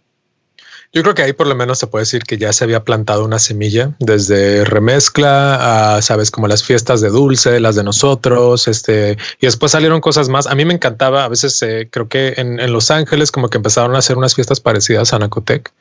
Yo 0.92 1.02
creo 1.02 1.16
que 1.16 1.24
ahí 1.24 1.34
por 1.34 1.48
lo 1.48 1.56
menos 1.56 1.80
se 1.80 1.88
puede 1.88 2.04
decir 2.04 2.24
que 2.24 2.38
ya 2.38 2.54
se 2.54 2.66
había 2.66 2.84
plantado 2.84 3.26
una 3.26 3.40
semilla 3.40 3.96
desde 4.00 4.64
remezcla 4.64 5.96
a, 5.96 6.02
sabes, 6.04 6.30
como 6.30 6.48
las 6.48 6.64
fiestas 6.64 7.02
de 7.02 7.10
dulce, 7.10 7.60
las 7.62 7.76
de 7.76 7.84
nosotros, 7.84 8.68
este, 8.68 9.18
y 9.40 9.46
después 9.48 9.72
salieron 9.72 10.02
cosas 10.02 10.30
más. 10.30 10.46
A 10.46 10.54
mí 10.54 10.66
me 10.66 10.74
encantaba, 10.74 11.24
a 11.24 11.30
veces 11.30 11.60
eh, 11.64 11.88
creo 11.90 12.10
que 12.10 12.34
en, 12.38 12.72
Los 12.72 12.92
Ángeles 12.92 13.32
como 13.32 13.50
que 13.50 13.58
empezaron 13.58 13.96
a 13.96 14.00
hacer 14.00 14.18
unas 14.18 14.36
fiestas 14.36 14.60
parecidas 14.60 15.14
a 15.14 15.20
Nacotec. 15.20 15.72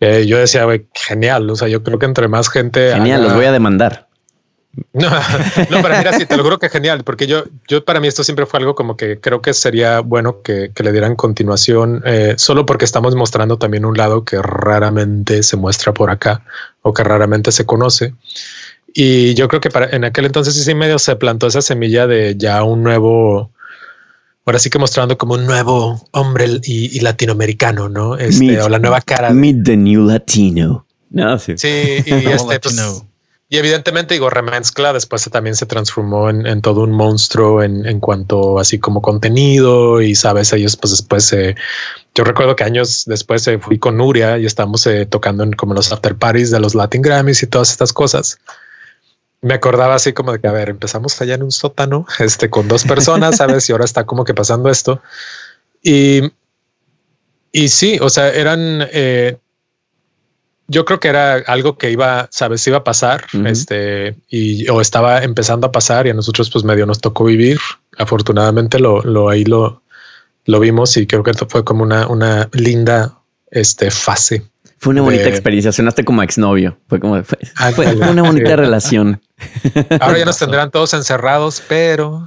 Eh, 0.00 0.26
yo 0.26 0.36
decía, 0.36 0.64
güey, 0.64 0.84
genial, 0.94 1.48
o 1.48 1.56
sea, 1.56 1.68
yo 1.68 1.82
creo 1.82 1.98
que 1.98 2.06
entre 2.06 2.28
más 2.28 2.50
gente... 2.50 2.92
Genial, 2.92 3.22
los 3.22 3.34
voy 3.34 3.46
a 3.46 3.52
demandar. 3.52 4.09
No, 4.92 5.10
no, 5.10 5.82
pero 5.82 5.98
mira, 5.98 6.12
sí, 6.12 6.26
te 6.26 6.36
lo 6.36 6.44
juro 6.44 6.58
que 6.58 6.68
genial, 6.68 7.02
porque 7.02 7.26
yo, 7.26 7.44
yo 7.66 7.84
para 7.84 7.98
mí 7.98 8.06
esto 8.06 8.22
siempre 8.22 8.46
fue 8.46 8.60
algo 8.60 8.76
como 8.76 8.96
que 8.96 9.18
creo 9.18 9.42
que 9.42 9.52
sería 9.52 10.00
bueno 10.00 10.42
que, 10.42 10.70
le 10.76 10.92
dieran 10.92 11.16
continuación, 11.16 12.02
eh, 12.06 12.34
solo 12.38 12.66
porque 12.66 12.84
estamos 12.84 13.16
mostrando 13.16 13.58
también 13.58 13.84
un 13.84 13.96
lado 13.96 14.24
que 14.24 14.40
raramente 14.40 15.42
se 15.42 15.56
muestra 15.56 15.92
por 15.92 16.10
acá 16.10 16.44
o 16.82 16.94
que 16.94 17.02
raramente 17.02 17.50
se 17.50 17.66
conoce. 17.66 18.14
Y 18.94 19.34
yo 19.34 19.48
creo 19.48 19.60
que 19.60 19.70
para, 19.70 19.90
en 19.90 20.04
aquel 20.04 20.26
entonces 20.26 20.54
sí 20.54 20.74
medio 20.74 20.98
se 20.98 21.16
plantó 21.16 21.48
esa 21.48 21.62
semilla 21.62 22.06
de 22.06 22.36
ya 22.36 22.62
un 22.62 22.82
nuevo, 22.84 23.50
ahora 24.44 24.58
sí 24.60 24.70
que 24.70 24.78
mostrando 24.78 25.18
como 25.18 25.34
un 25.34 25.46
nuevo 25.46 26.00
hombre 26.12 26.46
y, 26.62 27.00
latinoamericano, 27.00 27.88
¿no? 27.88 28.16
Este, 28.16 28.60
o 28.60 28.68
la 28.68 28.78
nueva 28.78 29.00
cara. 29.00 29.30
Meet 29.30 29.64
the 29.64 29.76
new 29.76 30.06
Latino. 30.06 30.86
No, 31.10 31.38
sí. 31.40 31.54
Sí, 31.56 31.68
y 32.06 32.12
este, 32.26 32.60
pues, 32.60 33.04
y 33.52 33.58
evidentemente, 33.58 34.14
digo, 34.14 34.30
remezcla 34.30 34.92
después 34.92 35.28
también 35.28 35.56
se 35.56 35.66
transformó 35.66 36.30
en, 36.30 36.62
todo 36.62 36.82
un 36.82 36.92
monstruo 36.92 37.64
en, 37.64 37.98
cuanto 37.98 38.60
así 38.60 38.78
como 38.78 39.02
contenido 39.02 40.00
y 40.00 40.14
sabes, 40.14 40.52
ellos 40.52 40.76
pues 40.76 40.92
después, 40.92 41.32
eh, 41.32 41.56
yo 42.14 42.22
recuerdo 42.22 42.54
que 42.54 42.62
años 42.62 43.06
después 43.06 43.48
eh, 43.48 43.58
fui 43.58 43.80
con 43.80 43.96
Nuria 43.96 44.38
y 44.38 44.46
estamos 44.46 44.86
eh, 44.86 45.04
tocando 45.04 45.42
en 45.42 45.52
como 45.54 45.74
los 45.74 45.90
after 45.90 46.14
parties 46.14 46.52
de 46.52 46.60
los 46.60 46.76
Latin 46.76 47.02
Grammys 47.02 47.42
y 47.42 47.48
todas 47.48 47.72
estas 47.72 47.92
cosas. 47.92 48.38
Me 49.40 49.54
acordaba 49.54 49.96
así 49.96 50.12
como 50.12 50.30
de 50.30 50.38
que, 50.40 50.46
a 50.46 50.52
ver, 50.52 50.68
empezamos 50.68 51.20
allá 51.20 51.34
en 51.34 51.42
un 51.42 51.50
sótano, 51.50 52.06
este, 52.20 52.50
con 52.50 52.68
dos 52.68 52.84
personas, 52.84 53.38
sabes, 53.38 53.68
y 53.68 53.72
ahora 53.72 53.84
está 53.84 54.06
como 54.06 54.24
que 54.24 54.32
pasando 54.32 54.70
esto. 54.70 55.02
Y, 55.82 56.22
y 57.50 57.68
sí, 57.68 57.98
o 58.00 58.10
sea, 58.10 58.28
eran, 58.28 58.86
yo 60.70 60.84
creo 60.84 61.00
que 61.00 61.08
era 61.08 61.34
algo 61.48 61.76
que 61.76 61.90
iba, 61.90 62.28
sabes, 62.30 62.64
iba 62.68 62.78
a 62.78 62.84
pasar, 62.84 63.24
este, 63.44 64.14
y 64.28 64.68
o 64.68 64.80
estaba 64.80 65.24
empezando 65.24 65.66
a 65.66 65.72
pasar 65.72 66.06
y 66.06 66.10
a 66.10 66.14
nosotros 66.14 66.48
pues 66.48 66.64
medio 66.64 66.86
nos 66.86 67.00
tocó 67.00 67.24
vivir. 67.24 67.58
Afortunadamente 67.98 68.78
lo, 68.78 69.02
lo 69.02 69.28
ahí 69.28 69.44
lo, 69.44 69.82
lo 70.44 70.60
vimos 70.60 70.96
y 70.96 71.08
creo 71.08 71.24
que 71.24 71.32
esto 71.32 71.48
fue 71.48 71.64
como 71.64 71.82
una, 71.82 72.06
una 72.06 72.48
linda 72.52 73.18
este, 73.50 73.90
fase. 73.90 74.44
Fue 74.78 74.92
una 74.92 75.02
bonita 75.02 75.28
experiencia. 75.28 75.72
Sonaste 75.72 76.04
como 76.04 76.22
exnovio. 76.22 76.78
Fue 76.88 77.00
como 77.00 77.20
fue, 77.24 77.38
fue 77.74 77.92
una 77.92 78.22
bonita 78.22 78.54
relación. 78.54 79.20
Ahora 80.00 80.18
ya 80.18 80.24
nos 80.24 80.38
tendrán 80.38 80.70
todos 80.70 80.94
encerrados, 80.94 81.62
pero 81.68 82.26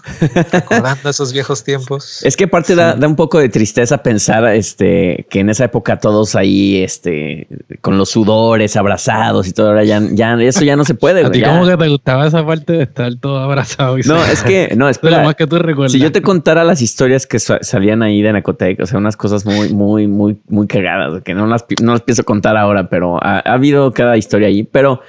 recordando 0.51 1.09
esos 1.09 1.33
viejos 1.33 1.63
tiempos. 1.63 2.23
Es 2.23 2.35
que 2.35 2.45
aparte 2.45 2.75
da, 2.75 2.95
un 3.01 3.15
poco 3.15 3.39
de 3.39 3.49
tristeza 3.49 4.03
pensar 4.03 4.45
este, 4.53 5.25
que 5.29 5.39
en 5.39 5.49
esa 5.49 5.65
época 5.65 5.99
todos 5.99 6.35
ahí 6.35 6.81
este, 6.83 7.47
con 7.81 7.97
los 7.97 8.09
sudores 8.09 8.75
abrazados 8.75 9.47
y 9.47 9.53
todo, 9.53 9.69
ahora 9.69 9.83
ya, 9.83 10.01
ya 10.11 10.33
eso 10.41 10.63
ya 10.63 10.75
no 10.75 10.85
se 10.85 10.93
puede. 10.93 11.25
¿A 11.25 11.31
ti 11.31 11.41
cómo 11.41 11.65
que 11.65 11.77
te 11.77 11.87
gustaba 11.87 12.27
esa 12.27 12.45
parte 12.45 12.73
de 12.73 12.83
estar 12.83 13.13
todo 13.15 13.39
abrazado? 13.39 13.97
Y 13.97 14.01
no, 14.03 14.23
es 14.23 14.43
que, 14.43 14.73
no, 14.75 14.89
espera. 14.93 15.23
más 15.23 15.35
que 15.35 15.47
tú 15.47 15.59
recuerdas. 15.59 15.91
Si 15.91 15.99
yo 15.99 16.11
te 16.11 16.21
contara 16.21 16.63
las 16.63 16.81
historias 16.81 17.27
que 17.27 17.39
salían 17.39 18.03
ahí 18.03 18.21
de 18.21 18.33
Nacotec, 18.33 18.79
o 18.79 18.85
sea, 18.85 18.97
unas 18.97 19.17
cosas 19.17 19.45
muy, 19.45 19.69
muy, 19.69 20.07
muy, 20.07 20.37
muy 20.47 20.67
cagadas, 20.67 21.23
que 21.23 21.33
no 21.33 21.47
las, 21.47 21.65
no 21.81 21.93
las 21.93 22.01
pienso 22.01 22.23
contar 22.23 22.57
ahora, 22.57 22.89
pero 22.89 23.23
ha, 23.23 23.37
ha 23.39 23.53
habido 23.53 23.91
cada 23.93 24.17
historia 24.17 24.47
ahí, 24.47 24.63
pero 24.63 25.01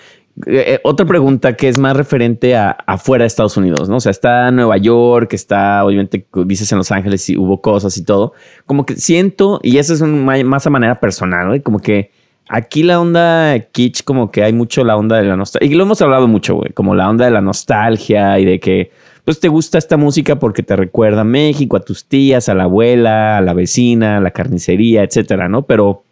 eh, 0.47 0.75
eh, 0.75 0.81
otra 0.83 1.07
pregunta 1.07 1.57
que 1.57 1.69
es 1.69 1.79
más 1.79 1.97
referente 1.97 2.57
a 2.57 2.71
afuera 2.87 3.23
de 3.23 3.29
Estados 3.29 3.57
Unidos, 3.57 3.89
¿no? 3.89 3.97
O 3.97 4.01
sea, 4.01 4.11
está 4.11 4.51
Nueva 4.51 4.77
York, 4.79 5.33
está, 5.33 5.85
obviamente, 5.85 6.27
dices 6.45 6.71
en 6.73 6.79
Los 6.79 6.91
Ángeles 6.91 7.29
y 7.31 7.37
hubo 7.37 7.61
cosas 7.61 7.97
y 7.97 8.05
todo. 8.05 8.33
Como 8.67 8.85
que 8.85 8.97
siento, 8.97 9.61
y 9.63 9.79
eso 9.79 9.95
es 9.95 10.03
más 10.03 10.67
a 10.67 10.71
manera 10.71 10.99
personal, 10.99 11.49
¿no? 11.49 11.63
Como 11.63 11.79
que 11.79 12.11
aquí 12.49 12.83
la 12.83 13.01
onda 13.01 13.59
kitsch, 13.73 14.03
como 14.03 14.31
que 14.33 14.43
hay 14.43 14.53
mucho 14.53 14.83
la 14.85 14.97
onda 14.97 15.17
de 15.19 15.25
la 15.25 15.37
nostalgia. 15.37 15.73
Y 15.73 15.75
lo 15.77 15.85
hemos 15.85 16.03
hablado 16.03 16.27
mucho, 16.27 16.57
güey, 16.57 16.73
como 16.73 16.97
la 16.97 17.09
onda 17.09 17.25
de 17.27 17.31
la 17.31 17.41
nostalgia 17.41 18.39
y 18.41 18.45
de 18.45 18.59
que, 18.59 18.91
pues, 19.25 19.39
te 19.39 19.49
gusta 19.49 19.79
esta 19.79 19.97
música 19.97 20.41
porque 20.41 20.65
te 20.65 20.75
recuerda 20.75 21.21
a 21.21 21.25
México, 21.25 21.77
a 21.77 21.81
tus 21.81 22.07
tías, 22.07 22.49
a 22.49 22.55
la 22.55 22.65
abuela, 22.65 23.39
a 23.39 23.41
la 23.41 23.55
vecina, 23.55 24.17
a 24.17 24.21
la 24.21 24.33
carnicería, 24.33 25.05
etcétera, 25.05 25.49
¿no? 25.49 25.63
Pero 25.63 26.03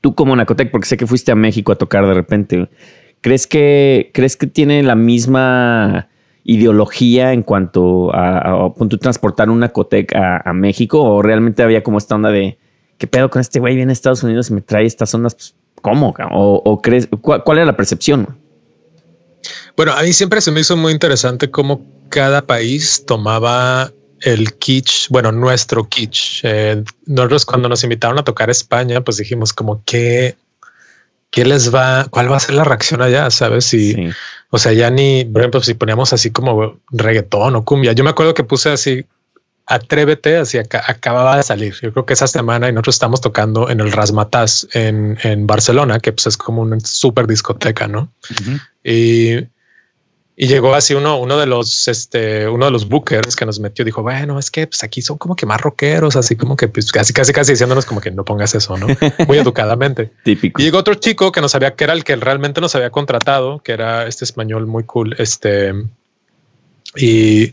tú 0.00 0.14
como 0.14 0.34
Nacotec, 0.34 0.70
porque 0.70 0.88
sé 0.88 0.96
que 0.96 1.06
fuiste 1.06 1.32
a 1.32 1.36
México 1.36 1.72
a 1.72 1.76
tocar 1.76 2.06
de 2.06 2.14
repente, 2.14 2.68
¿Crees 3.20 3.46
que, 3.46 4.10
¿Crees 4.14 4.36
que 4.36 4.46
tiene 4.46 4.82
la 4.82 4.94
misma 4.94 6.08
ideología 6.44 7.32
en 7.32 7.42
cuanto 7.42 8.14
a, 8.14 8.66
a, 8.66 8.72
transportar 9.00 9.50
una 9.50 9.70
Cotec 9.70 10.14
a, 10.14 10.52
México? 10.52 11.02
¿O 11.02 11.22
realmente 11.22 11.62
había 11.62 11.82
como 11.82 11.98
esta 11.98 12.14
onda 12.14 12.30
de 12.30 12.58
qué 12.98 13.06
pedo 13.06 13.30
con 13.30 13.40
este 13.40 13.60
güey 13.60 13.76
viene 13.76 13.92
a 13.92 13.94
Estados 13.94 14.22
Unidos 14.22 14.50
y 14.50 14.54
me 14.54 14.62
trae 14.62 14.86
estas 14.86 15.14
ondas? 15.14 15.34
Pues, 15.34 15.54
¿Cómo? 15.82 16.14
¿O, 16.32 16.80
crees, 16.82 17.08
cuál, 17.20 17.58
era 17.58 17.64
la 17.64 17.76
percepción? 17.76 18.38
Bueno, 19.76 19.92
a 19.92 20.02
mí 20.02 20.12
siempre 20.12 20.40
se 20.40 20.50
me 20.50 20.60
hizo 20.60 20.76
muy 20.76 20.92
interesante 20.92 21.50
cómo 21.50 21.86
cada 22.08 22.46
país 22.46 23.04
tomaba 23.06 23.92
el 24.20 24.54
kitsch, 24.54 25.08
bueno, 25.08 25.32
nuestro 25.32 25.88
kitsch. 25.88 26.40
Eh, 26.42 26.84
nosotros 27.06 27.46
cuando 27.46 27.68
nos 27.68 27.82
invitaron 27.82 28.18
a 28.18 28.24
tocar 28.24 28.50
España, 28.50 29.02
pues 29.02 29.16
dijimos 29.16 29.52
como 29.52 29.82
que 29.84 30.36
¿qué 31.30 31.44
les 31.44 31.74
va, 31.74 32.06
cuál 32.10 32.30
va 32.30 32.36
a 32.36 32.40
ser 32.40 32.54
la 32.54 32.64
reacción 32.64 33.02
allá? 33.02 33.30
Sabes? 33.30 33.64
Si, 33.64 34.10
o 34.50 34.58
sea, 34.58 34.72
ya 34.72 34.90
ni, 34.90 35.24
por 35.24 35.42
ejemplo, 35.42 35.62
si 35.62 35.74
poníamos 35.74 36.12
así 36.12 36.30
como 36.30 36.80
reggaetón 36.90 37.56
o 37.56 37.64
cumbia, 37.64 37.92
yo 37.92 38.04
me 38.04 38.10
acuerdo 38.10 38.34
que 38.34 38.44
puse 38.44 38.70
así, 38.70 39.06
atrévete, 39.66 40.36
así 40.36 40.58
acá, 40.58 40.82
acababa 40.86 41.36
de 41.36 41.44
salir. 41.44 41.74
Yo 41.80 41.92
creo 41.92 42.04
que 42.04 42.14
esa 42.14 42.26
semana 42.26 42.68
y 42.68 42.72
nosotros 42.72 42.96
estamos 42.96 43.20
tocando 43.20 43.70
en 43.70 43.80
el 43.80 43.92
Rasmatas 43.92 44.66
en, 44.72 45.18
en 45.22 45.46
Barcelona, 45.46 46.00
que 46.00 46.12
pues 46.12 46.26
es 46.26 46.36
como 46.36 46.62
una 46.62 46.80
super 46.80 47.26
discoteca, 47.26 47.86
¿no? 47.86 48.12
Y 48.82 49.36
y 50.42 50.46
llegó 50.46 50.74
así 50.74 50.94
uno, 50.94 51.18
uno 51.18 51.36
de 51.36 51.44
los, 51.44 51.86
este, 51.86 52.48
uno 52.48 52.64
de 52.64 52.70
los 52.70 52.88
bookers 52.88 53.36
que 53.36 53.44
nos 53.44 53.60
metió, 53.60 53.84
dijo, 53.84 54.00
bueno, 54.00 54.38
es 54.38 54.50
que 54.50 54.66
pues 54.66 54.82
aquí 54.82 55.02
son 55.02 55.18
como 55.18 55.36
que 55.36 55.44
más 55.44 55.60
rockeros, 55.60 56.16
así 56.16 56.34
como 56.34 56.56
que 56.56 56.66
pues 56.66 56.90
casi, 56.92 57.12
casi, 57.12 57.34
casi 57.34 57.52
diciéndonos 57.52 57.84
como 57.84 58.00
que 58.00 58.10
no 58.10 58.24
pongas 58.24 58.54
eso, 58.54 58.74
¿no? 58.78 58.86
Muy 59.28 59.36
educadamente. 59.38 60.10
Típico. 60.24 60.58
Y 60.58 60.64
llegó 60.64 60.78
otro 60.78 60.94
chico 60.94 61.30
que 61.30 61.42
no 61.42 61.50
sabía 61.50 61.74
que 61.74 61.84
era 61.84 61.92
el 61.92 62.04
que 62.04 62.16
realmente 62.16 62.62
nos 62.62 62.74
había 62.74 62.88
contratado, 62.88 63.58
que 63.58 63.72
era 63.72 64.06
este 64.06 64.24
español 64.24 64.66
muy 64.66 64.84
cool, 64.84 65.14
este, 65.18 65.74
y 66.96 67.52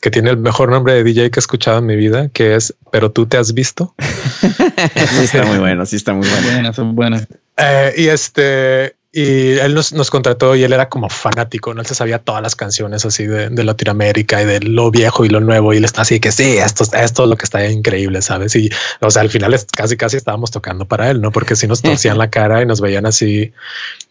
que 0.00 0.10
tiene 0.10 0.30
el 0.30 0.38
mejor 0.38 0.70
nombre 0.70 0.94
de 0.94 1.04
DJ 1.04 1.30
que 1.30 1.40
he 1.40 1.42
escuchado 1.42 1.80
en 1.80 1.84
mi 1.84 1.96
vida, 1.96 2.30
que 2.30 2.54
es 2.54 2.74
Pero 2.90 3.12
tú 3.12 3.26
te 3.26 3.36
has 3.36 3.52
visto. 3.52 3.94
sí, 3.98 5.24
está 5.24 5.44
muy 5.44 5.58
bueno, 5.58 5.84
sí 5.84 5.96
está 5.96 6.14
muy 6.14 6.26
bueno. 6.26 6.52
Buenas, 6.52 6.74
son 6.74 6.94
buenas. 6.94 7.28
Eh, 7.58 7.92
y 7.98 8.06
este, 8.06 8.96
y 9.14 9.58
él 9.58 9.74
nos, 9.74 9.92
nos, 9.92 10.10
contrató 10.10 10.56
y 10.56 10.64
él 10.64 10.72
era 10.72 10.88
como 10.88 11.10
fanático, 11.10 11.74
¿no? 11.74 11.82
Él 11.82 11.86
se 11.86 11.94
sabía 11.94 12.18
todas 12.18 12.40
las 12.42 12.56
canciones 12.56 13.04
así 13.04 13.26
de, 13.26 13.50
de, 13.50 13.62
Latinoamérica 13.62 14.40
y 14.40 14.46
de 14.46 14.60
lo 14.60 14.90
viejo 14.90 15.26
y 15.26 15.28
lo 15.28 15.40
nuevo. 15.40 15.74
Y 15.74 15.76
él 15.76 15.84
está 15.84 16.00
así 16.00 16.18
que 16.18 16.32
sí, 16.32 16.56
esto, 16.56 16.84
esto 16.96 17.24
es 17.24 17.28
lo 17.28 17.36
que 17.36 17.44
está 17.44 17.68
increíble, 17.68 18.22
¿sabes? 18.22 18.56
Y 18.56 18.70
o 19.00 19.10
sea, 19.10 19.20
al 19.20 19.28
final 19.28 19.54
casi, 19.76 19.98
casi 19.98 20.16
estábamos 20.16 20.50
tocando 20.50 20.86
para 20.86 21.10
él, 21.10 21.20
¿no? 21.20 21.30
Porque 21.30 21.56
si 21.56 21.66
nos 21.66 21.82
torcían 21.82 22.16
la 22.16 22.30
cara 22.30 22.62
y 22.62 22.66
nos 22.66 22.80
veían 22.80 23.04
así. 23.04 23.52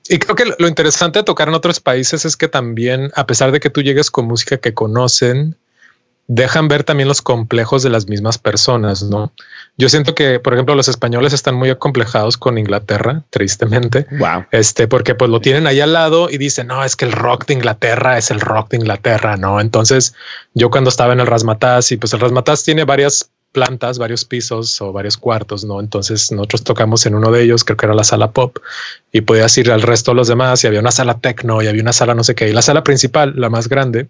Y 0.08 0.20
creo 0.20 0.36
que 0.36 0.54
lo 0.60 0.68
interesante 0.68 1.18
de 1.18 1.24
tocar 1.24 1.48
en 1.48 1.56
otros 1.56 1.80
países 1.80 2.24
es 2.26 2.38
que 2.38 2.48
también, 2.48 3.12
a 3.16 3.26
pesar 3.26 3.52
de 3.52 3.60
que 3.60 3.72
tú 3.72 3.82
llegues 3.82 4.12
con 4.12 4.26
música 4.26 4.58
que 4.58 4.76
conocen, 4.76 5.58
dejan 6.28 6.68
ver 6.68 6.84
también 6.84 7.08
los 7.08 7.22
complejos 7.22 7.84
de 7.84 7.90
las 7.90 8.08
mismas 8.08 8.38
personas, 8.38 9.04
¿no? 9.04 9.34
Yo 9.78 9.90
siento 9.90 10.16
que, 10.16 10.40
por 10.40 10.54
ejemplo, 10.54 10.76
los 10.76 10.88
españoles 10.88 11.34
están 11.34 11.56
muy 11.56 11.70
acomplejados 11.70 12.38
con 12.38 12.58
Inglaterra, 12.58 13.24
tristemente. 13.30 14.06
Wow. 14.12 14.46
Este, 14.52 14.88
porque 14.88 15.16
pues 15.16 15.30
lo 15.30 15.42
tienen 15.42 15.68
ahí 15.68 15.80
al 15.80 15.94
lado 15.94 16.30
y 16.30 16.38
dicen, 16.38 16.68
no, 16.68 16.84
es 16.84 16.96
que 16.96 17.06
el 17.06 17.12
rock 17.12 17.46
de 17.48 17.56
Inglaterra 17.56 18.18
es 18.18 18.32
el 18.32 18.40
rock 18.40 18.72
de 18.72 18.78
Inglaterra, 18.78 19.38
¿no? 19.38 19.60
Entonces, 19.60 20.14
yo 20.54 20.70
cuando 20.70 20.90
estaba 20.90 21.14
en 21.14 21.20
el 21.20 21.28
Rasmatas 21.28 21.92
y 21.92 21.98
pues 21.98 22.14
el 22.14 22.20
Rasmatas 22.20 22.64
tiene 22.64 22.86
varias 22.86 23.32
plantas, 23.52 23.98
varios 23.98 24.26
pisos 24.26 24.82
o 24.82 24.94
varios 24.94 25.18
cuartos, 25.18 25.66
¿no? 25.66 25.80
Entonces 25.80 26.32
nosotros 26.32 26.64
tocamos 26.64 27.06
en 27.06 27.16
uno 27.16 27.32
de 27.32 27.44
ellos, 27.44 27.64
creo 27.64 27.78
que 27.78 27.86
era 27.86 27.96
la 27.96 28.04
sala 28.04 28.32
pop, 28.32 28.58
y 29.12 29.22
podías 29.22 29.58
ir 29.58 29.72
al 29.72 29.82
resto 29.82 30.12
de 30.12 30.16
los 30.16 30.28
demás 30.28 30.64
y 30.64 30.68
había 30.68 30.80
una 30.80 30.92
sala 30.92 31.20
techno 31.20 31.62
y 31.62 31.68
había 31.68 31.82
una 31.82 31.94
sala 31.94 32.16
no 32.16 32.24
sé 32.24 32.36
qué. 32.36 32.50
Y 32.50 32.54
la 32.54 32.62
sala 32.62 32.84
principal, 32.84 33.34
la 33.36 33.50
más 33.50 33.68
grande, 33.68 34.08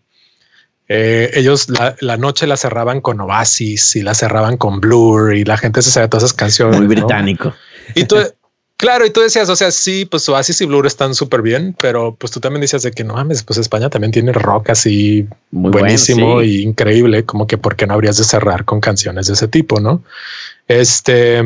eh, 0.94 1.32
ellos 1.36 1.68
la, 1.70 2.18
noche 2.18 2.46
la 2.48 2.58
cerraban 2.58 3.00
con 3.00 3.22
Oasis 3.22 3.96
y 3.96 4.02
la 4.02 4.14
cerraban 4.14 4.58
con 4.58 4.82
Blur 4.82 5.34
y 5.34 5.46
la 5.46 5.56
gente 5.56 5.82
se 5.82 5.90
sabe 5.90 6.10
todas 6.10 6.26
esas 6.26 6.34
canciones. 6.34 6.80
Muy 6.80 6.88
británico. 6.88 7.54
Y 7.96 8.04
tú, 8.04 8.18
claro, 8.76 9.06
y 9.06 9.10
tú 9.10 9.22
decías, 9.22 9.48
o 9.48 9.56
sea, 9.56 9.72
sí, 9.72 10.04
pues 10.04 10.28
Oasis 10.28 10.60
y 10.60 10.66
Blur 10.66 10.86
están 10.86 11.16
súper 11.16 11.44
bien, 11.44 11.78
pero 11.80 12.14
pues 12.16 12.34
tú 12.34 12.42
también 12.42 12.60
decías 12.60 12.84
de 12.84 12.92
que 12.92 13.06
no 13.06 13.14
mames, 13.14 13.42
pues 13.44 13.58
España 13.58 13.90
también 13.90 14.12
tiene 14.12 14.34
rock 14.34 14.72
así 14.72 15.30
Muy 15.52 15.72
buenísimo 15.72 16.42
y 16.42 16.62
increíble, 16.62 17.24
como 17.24 17.48
que 17.48 17.58
por 17.58 17.78
qué 17.78 17.88
no 17.88 17.94
habrías 17.94 18.18
de 18.18 18.26
cerrar 18.26 18.66
con 18.66 18.82
canciones 18.82 19.28
de 19.28 19.34
ese 19.34 19.48
tipo, 19.48 19.80
¿no? 19.80 20.04
Este, 20.68 21.42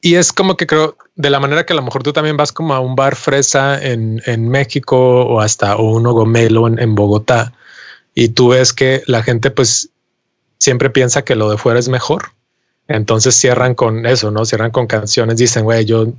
y 0.00 0.16
es 0.16 0.32
como 0.32 0.56
que 0.56 0.66
creo 0.66 0.96
de 1.14 1.30
la 1.30 1.38
manera 1.38 1.64
que 1.64 1.74
a 1.74 1.76
lo 1.76 1.82
mejor 1.82 2.02
tú 2.02 2.12
también 2.12 2.36
vas 2.36 2.50
como 2.50 2.74
a 2.74 2.80
un 2.80 2.96
bar 2.96 3.14
fresa 3.14 3.80
en, 3.80 4.20
en 4.26 4.48
México 4.48 4.96
o 5.26 5.40
hasta 5.40 5.76
o 5.76 5.92
un 5.96 6.02
gomelo 6.02 6.66
en, 6.66 6.80
en 6.80 6.96
Bogotá 6.96 7.52
y 8.14 8.28
tú 8.30 8.48
ves 8.48 8.72
que 8.72 9.02
la 9.06 9.22
gente 9.22 9.50
pues 9.50 9.90
siempre 10.58 10.90
piensa 10.90 11.22
que 11.22 11.34
lo 11.34 11.50
de 11.50 11.58
fuera 11.58 11.78
es 11.80 11.88
mejor. 11.88 12.32
Entonces 12.88 13.34
cierran 13.34 13.74
con 13.74 14.06
eso, 14.06 14.30
¿no? 14.30 14.44
Cierran 14.44 14.70
con 14.70 14.86
canciones, 14.86 15.36
dicen, 15.36 15.64
güey, 15.64 15.84
yo 15.84 16.12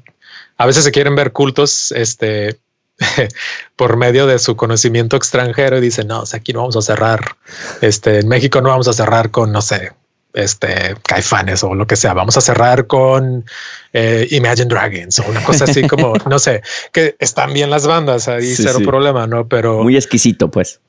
a 0.57 0.65
veces 0.65 0.83
se 0.83 0.91
quieren 0.91 1.15
ver 1.15 1.31
cultos, 1.31 1.91
este, 1.91 2.57
por 3.75 3.97
medio 3.97 4.27
de 4.27 4.39
su 4.39 4.55
conocimiento 4.55 5.15
extranjero 5.15 5.77
y 5.77 5.81
dicen, 5.81 6.07
no, 6.07 6.23
aquí 6.33 6.53
no 6.53 6.59
vamos 6.59 6.77
a 6.77 6.81
cerrar, 6.81 7.35
este, 7.81 8.19
en 8.19 8.27
México 8.27 8.61
no 8.61 8.69
vamos 8.69 8.87
a 8.87 8.93
cerrar 8.93 9.31
con, 9.31 9.51
no 9.51 9.61
sé, 9.61 9.91
este, 10.33 10.95
caifanes 11.03 11.63
o 11.63 11.75
lo 11.75 11.85
que 11.85 11.95
sea, 11.95 12.13
vamos 12.13 12.37
a 12.37 12.41
cerrar 12.41 12.87
con 12.87 13.45
eh, 13.93 14.27
Imagine 14.31 14.65
Dragons 14.65 15.19
o 15.19 15.25
una 15.29 15.43
cosa 15.43 15.65
así 15.65 15.87
como, 15.87 16.13
no 16.29 16.39
sé, 16.39 16.61
que 16.91 17.15
están 17.19 17.53
bien 17.53 17.69
las 17.69 17.85
bandas, 17.85 18.27
ahí 18.27 18.55
cero 18.55 18.79
problema, 18.83 19.27
¿no? 19.27 19.47
Pero... 19.47 19.83
Muy 19.83 19.95
exquisito, 19.95 20.49
pues. 20.49 20.79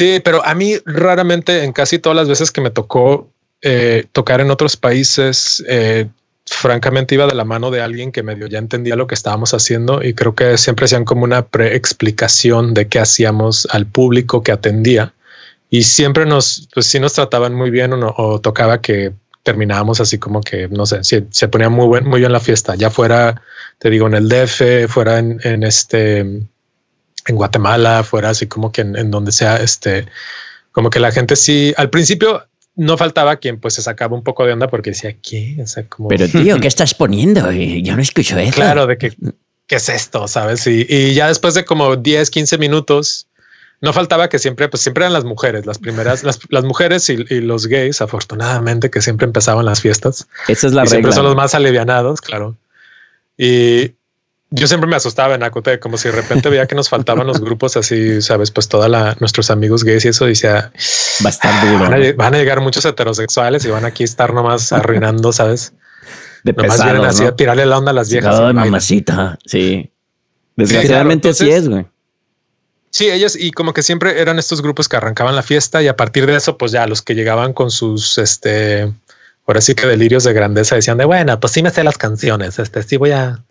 Sí, 0.00 0.18
pero 0.24 0.42
a 0.46 0.54
mí 0.54 0.78
raramente, 0.86 1.62
en 1.62 1.74
casi 1.74 1.98
todas 1.98 2.16
las 2.16 2.26
veces 2.26 2.50
que 2.50 2.62
me 2.62 2.70
tocó 2.70 3.28
eh, 3.60 4.06
tocar 4.12 4.40
en 4.40 4.50
otros 4.50 4.78
países, 4.78 5.62
eh, 5.68 6.08
francamente 6.46 7.16
iba 7.16 7.26
de 7.26 7.34
la 7.34 7.44
mano 7.44 7.70
de 7.70 7.82
alguien 7.82 8.10
que 8.10 8.22
medio 8.22 8.46
ya 8.46 8.60
entendía 8.60 8.96
lo 8.96 9.06
que 9.06 9.14
estábamos 9.14 9.52
haciendo 9.52 10.02
y 10.02 10.14
creo 10.14 10.34
que 10.34 10.56
siempre 10.56 10.86
hacían 10.86 11.04
como 11.04 11.24
una 11.24 11.48
preexplicación 11.48 12.72
de 12.72 12.88
qué 12.88 12.98
hacíamos 12.98 13.68
al 13.70 13.84
público 13.84 14.42
que 14.42 14.52
atendía. 14.52 15.12
Y 15.68 15.82
siempre 15.82 16.24
nos, 16.24 16.66
pues 16.72 16.86
sí 16.86 16.98
nos 16.98 17.12
trataban 17.12 17.54
muy 17.54 17.68
bien 17.68 17.92
o, 17.92 18.40
tocaba 18.40 18.80
que 18.80 19.12
terminábamos 19.42 20.00
así 20.00 20.16
como 20.16 20.40
que, 20.40 20.66
no 20.68 20.86
sé, 20.86 21.00
se 21.02 21.48
ponía 21.48 21.68
muy, 21.68 21.86
buen, 21.86 22.08
muy 22.08 22.20
bien 22.20 22.32
la 22.32 22.40
fiesta, 22.40 22.74
ya 22.74 22.88
fuera, 22.88 23.42
te 23.78 23.90
digo, 23.90 24.06
en 24.06 24.14
el 24.14 24.30
DF, 24.30 24.90
fuera 24.90 25.18
en 25.18 25.62
este 25.62 26.48
en 27.26 27.36
Guatemala, 27.36 28.02
fuera 28.04 28.30
así 28.30 28.46
como 28.46 28.72
que 28.72 28.82
en, 28.82 29.10
donde 29.10 29.32
sea, 29.32 29.56
este, 29.56 30.06
como 30.72 30.90
que 30.90 31.00
la 31.00 31.12
gente 31.12 31.36
sí, 31.36 31.74
al 31.76 31.90
principio 31.90 32.46
no 32.76 32.96
faltaba 32.96 33.36
quien 33.36 33.58
pues 33.58 33.74
se 33.74 33.82
sacaba 33.82 34.16
un 34.16 34.22
poco 34.22 34.46
de 34.46 34.52
onda 34.52 34.68
porque 34.68 34.90
decía, 34.90 35.16
¿qué? 35.20 35.58
O 35.62 35.66
sea, 35.66 35.86
como... 35.86 36.08
Pero 36.08 36.28
tío, 36.32 36.58
¿qué 36.60 36.68
estás 36.68 36.94
poniendo? 36.94 37.50
Yo 37.52 37.96
no 37.96 38.02
escucho 38.02 38.38
eso. 38.38 38.54
Claro, 38.54 38.86
de 38.86 38.98
que, 38.98 39.14
¿qué 39.66 39.76
es 39.76 39.88
esto? 39.88 40.28
¿Sabes? 40.28 40.66
Y, 40.66 40.86
y 40.88 41.14
ya 41.14 41.28
después 41.28 41.54
de 41.54 41.64
como 41.64 41.96
10, 41.96 42.30
15 42.30 42.58
minutos, 42.58 43.26
no 43.80 43.92
faltaba 43.92 44.28
que 44.28 44.38
siempre, 44.38 44.68
pues 44.68 44.82
siempre 44.82 45.04
eran 45.04 45.12
las 45.12 45.24
mujeres, 45.24 45.66
las 45.66 45.78
primeras, 45.78 46.22
las, 46.22 46.40
las 46.50 46.64
mujeres 46.64 47.08
y, 47.08 47.24
y, 47.28 47.40
los 47.40 47.66
gays, 47.66 48.00
afortunadamente, 48.02 48.90
que 48.90 49.00
siempre 49.00 49.26
empezaban 49.26 49.64
las 49.64 49.80
fiestas. 49.80 50.28
Esa 50.48 50.66
es 50.66 50.72
la 50.72 50.82
y 50.82 50.84
regla. 50.84 50.90
Siempre 50.90 51.12
son 51.12 51.24
los 51.24 51.36
más 51.36 51.54
alivianados, 51.54 52.20
claro. 52.20 52.56
Y, 53.38 53.92
yo 54.50 54.66
siempre 54.66 54.90
me 54.90 54.96
asustaba 54.96 55.36
en 55.36 55.44
Acote, 55.44 55.78
como 55.78 55.96
si 55.96 56.08
de 56.08 56.16
repente 56.16 56.48
veía 56.48 56.66
que 56.66 56.74
nos 56.74 56.88
faltaban 56.88 57.24
los 57.26 57.40
grupos 57.40 57.76
así, 57.76 58.20
sabes, 58.20 58.50
pues 58.50 58.68
toda 58.68 58.88
la, 58.88 59.16
nuestros 59.20 59.48
amigos 59.50 59.84
gays 59.84 60.04
y 60.04 60.08
eso 60.08 60.26
decía, 60.26 60.72
duro. 61.64 61.88
Van 62.16 62.34
a, 62.34 62.38
llegar 62.38 62.60
muchos 62.60 62.84
heterosexuales 62.84 63.64
y 63.64 63.68
van 63.68 63.84
aquí 63.84 64.02
a 64.02 64.06
estar 64.06 64.34
nomás 64.34 64.72
arruinando, 64.72 65.32
sabes? 65.32 65.72
De 66.42 66.52
nomás 66.52 66.82
vienen 66.82 67.04
así 67.04 67.24
a 67.24 67.36
tirarle 67.36 67.64
la 67.64 67.78
onda 67.78 67.92
a 67.92 67.94
las 67.94 68.10
viejas. 68.10 68.38
de 68.38 68.52
mamacita, 68.52 69.38
sí. 69.46 69.92
Desgraciadamente 70.56 71.28
así 71.28 71.48
es, 71.48 71.68
güey. 71.68 71.86
Sí, 72.90 73.08
ellos 73.08 73.36
y 73.36 73.52
como 73.52 73.72
que 73.72 73.84
siempre 73.84 74.20
eran 74.20 74.40
estos 74.40 74.62
grupos 74.62 74.88
que 74.88 74.96
arrancaban 74.96 75.36
la 75.36 75.44
fiesta 75.44 75.80
y 75.80 75.86
a 75.86 75.96
partir 75.96 76.26
de 76.26 76.34
eso, 76.34 76.58
pues 76.58 76.72
ya 76.72 76.88
los 76.88 77.02
que 77.02 77.14
llegaban 77.14 77.52
con 77.52 77.70
sus, 77.70 78.18
este, 78.18 78.92
ahora 79.46 79.60
sí 79.60 79.76
que 79.76 79.86
delirios 79.86 80.24
de 80.24 80.32
grandeza 80.32 80.74
decían 80.74 80.98
de, 80.98 81.04
bueno, 81.04 81.38
pues 81.38 81.52
sí 81.52 81.62
me 81.62 81.70
sé 81.70 81.84
las 81.84 81.98
canciones, 81.98 82.58
este, 82.58 82.82
sí 82.82 82.96
voy 82.96 83.12
a, 83.12 83.44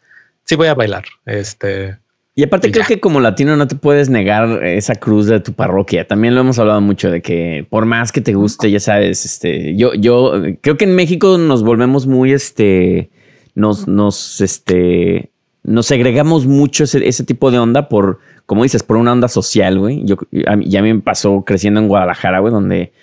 sí 0.50 0.56
voy 0.56 0.68
a 0.68 0.74
bailar, 0.74 1.06
este. 1.28 2.00
Y 2.34 2.42
aparte 2.42 2.72
creo 2.72 2.86
que 2.88 3.00
como 3.00 3.20
latino 3.20 3.56
no 3.56 3.68
te 3.68 3.76
puedes 3.76 4.10
negar 4.10 4.64
esa 4.66 4.96
cruz 4.96 5.28
de 5.28 5.40
tu 5.42 5.54
parroquia. 5.54 6.08
También 6.08 6.34
lo 6.34 6.42
hemos 6.42 6.58
hablado 6.58 6.82
mucho 6.82 7.12
de 7.12 7.22
que 7.22 7.68
por 7.70 7.86
más 7.86 8.12
que 8.12 8.22
te 8.22 8.34
guste, 8.34 8.72
ya 8.72 8.80
sabes, 8.80 9.26
este, 9.26 9.76
yo, 9.76 9.94
yo 9.94 10.34
creo 10.62 10.76
que 10.78 10.86
en 10.86 10.96
México 10.96 11.38
nos 11.38 11.62
volvemos 11.62 12.08
muy, 12.08 12.32
este, 12.32 13.12
nos, 13.54 13.88
nos, 13.88 14.42
este, 14.42 15.30
nos 15.64 15.86
segregamos 15.86 16.48
mucho 16.48 16.86
ese, 16.86 17.08
ese 17.08 17.26
tipo 17.26 17.52
de 17.52 17.60
onda 17.60 17.88
por 17.88 18.20
como 18.48 18.64
dices, 18.64 18.82
por 18.82 18.98
una 18.98 19.12
onda 19.12 19.28
social, 19.28 19.78
güey. 19.78 20.04
Yo, 20.06 20.16
a 20.48 20.56
mí, 20.56 20.66
ya 20.68 20.82
me 20.82 20.98
pasó 21.02 21.44
creciendo 21.46 21.82
en 21.82 21.88
Guadalajara, 21.88 22.40
güey, 22.40 22.52
donde, 22.52 22.94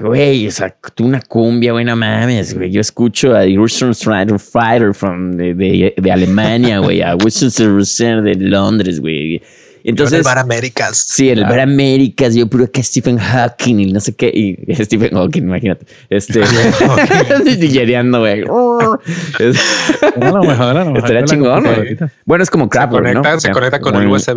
güey, 0.00 0.46
o 0.46 0.50
sea, 0.50 0.74
tú 0.94 1.04
una 1.04 1.20
cumbia, 1.20 1.72
güey, 1.72 1.84
no 1.84 1.96
mames, 1.96 2.54
güey. 2.54 2.70
Yo 2.70 2.80
escucho 2.80 3.34
a 3.34 3.44
Russian 3.44 3.94
Strider 3.94 4.38
Fighter 4.38 4.94
from, 4.94 5.32
de, 5.32 5.54
de, 5.54 5.94
de 5.96 6.12
Alemania, 6.12 6.78
güey, 6.78 7.02
a 7.02 7.14
Winston 7.16 8.24
de 8.24 8.34
Londres, 8.36 9.00
güey. 9.00 9.42
Entonces, 9.84 10.12
en 10.12 10.18
el 10.18 10.24
Bar 10.24 10.38
Américas. 10.38 11.04
Sí, 11.08 11.30
en 11.30 11.38
el 11.38 11.44
Bar 11.44 11.60
Américas, 11.60 12.34
yo 12.34 12.46
puro 12.46 12.70
que 12.70 12.82
Stephen 12.82 13.18
Hawking 13.18 13.80
y 13.80 13.92
no 13.92 14.00
sé 14.00 14.14
qué. 14.14 14.28
Y 14.28 14.74
Stephen 14.84 15.10
Hawking, 15.14 15.42
imagínate. 15.42 15.86
Este. 16.08 16.40
DJereando, 17.44 18.20
güey. 18.20 18.42
a 18.42 18.44
lo 18.44 20.42
mejor, 20.44 20.76
a 20.76 20.84
lo 20.84 20.84
mejor. 20.84 20.98
Estaría 20.98 21.24
chingón, 21.24 21.64
güey. 21.64 21.96
Bueno, 22.24 22.44
es 22.44 22.50
como 22.50 22.68
crap, 22.68 22.90
se 22.92 22.96
conecta, 22.96 23.40
Se 23.40 23.50
conecta 23.50 23.80
con 23.80 23.96
el 23.96 24.06
USB. 24.06 24.36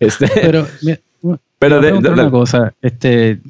este. 0.00 0.28
Pero, 0.34 0.66
pero 1.58 1.80
de, 1.80 1.92
de, 1.92 2.08
una 2.08 2.30
cosa, 2.30 2.74
este, 2.82 3.40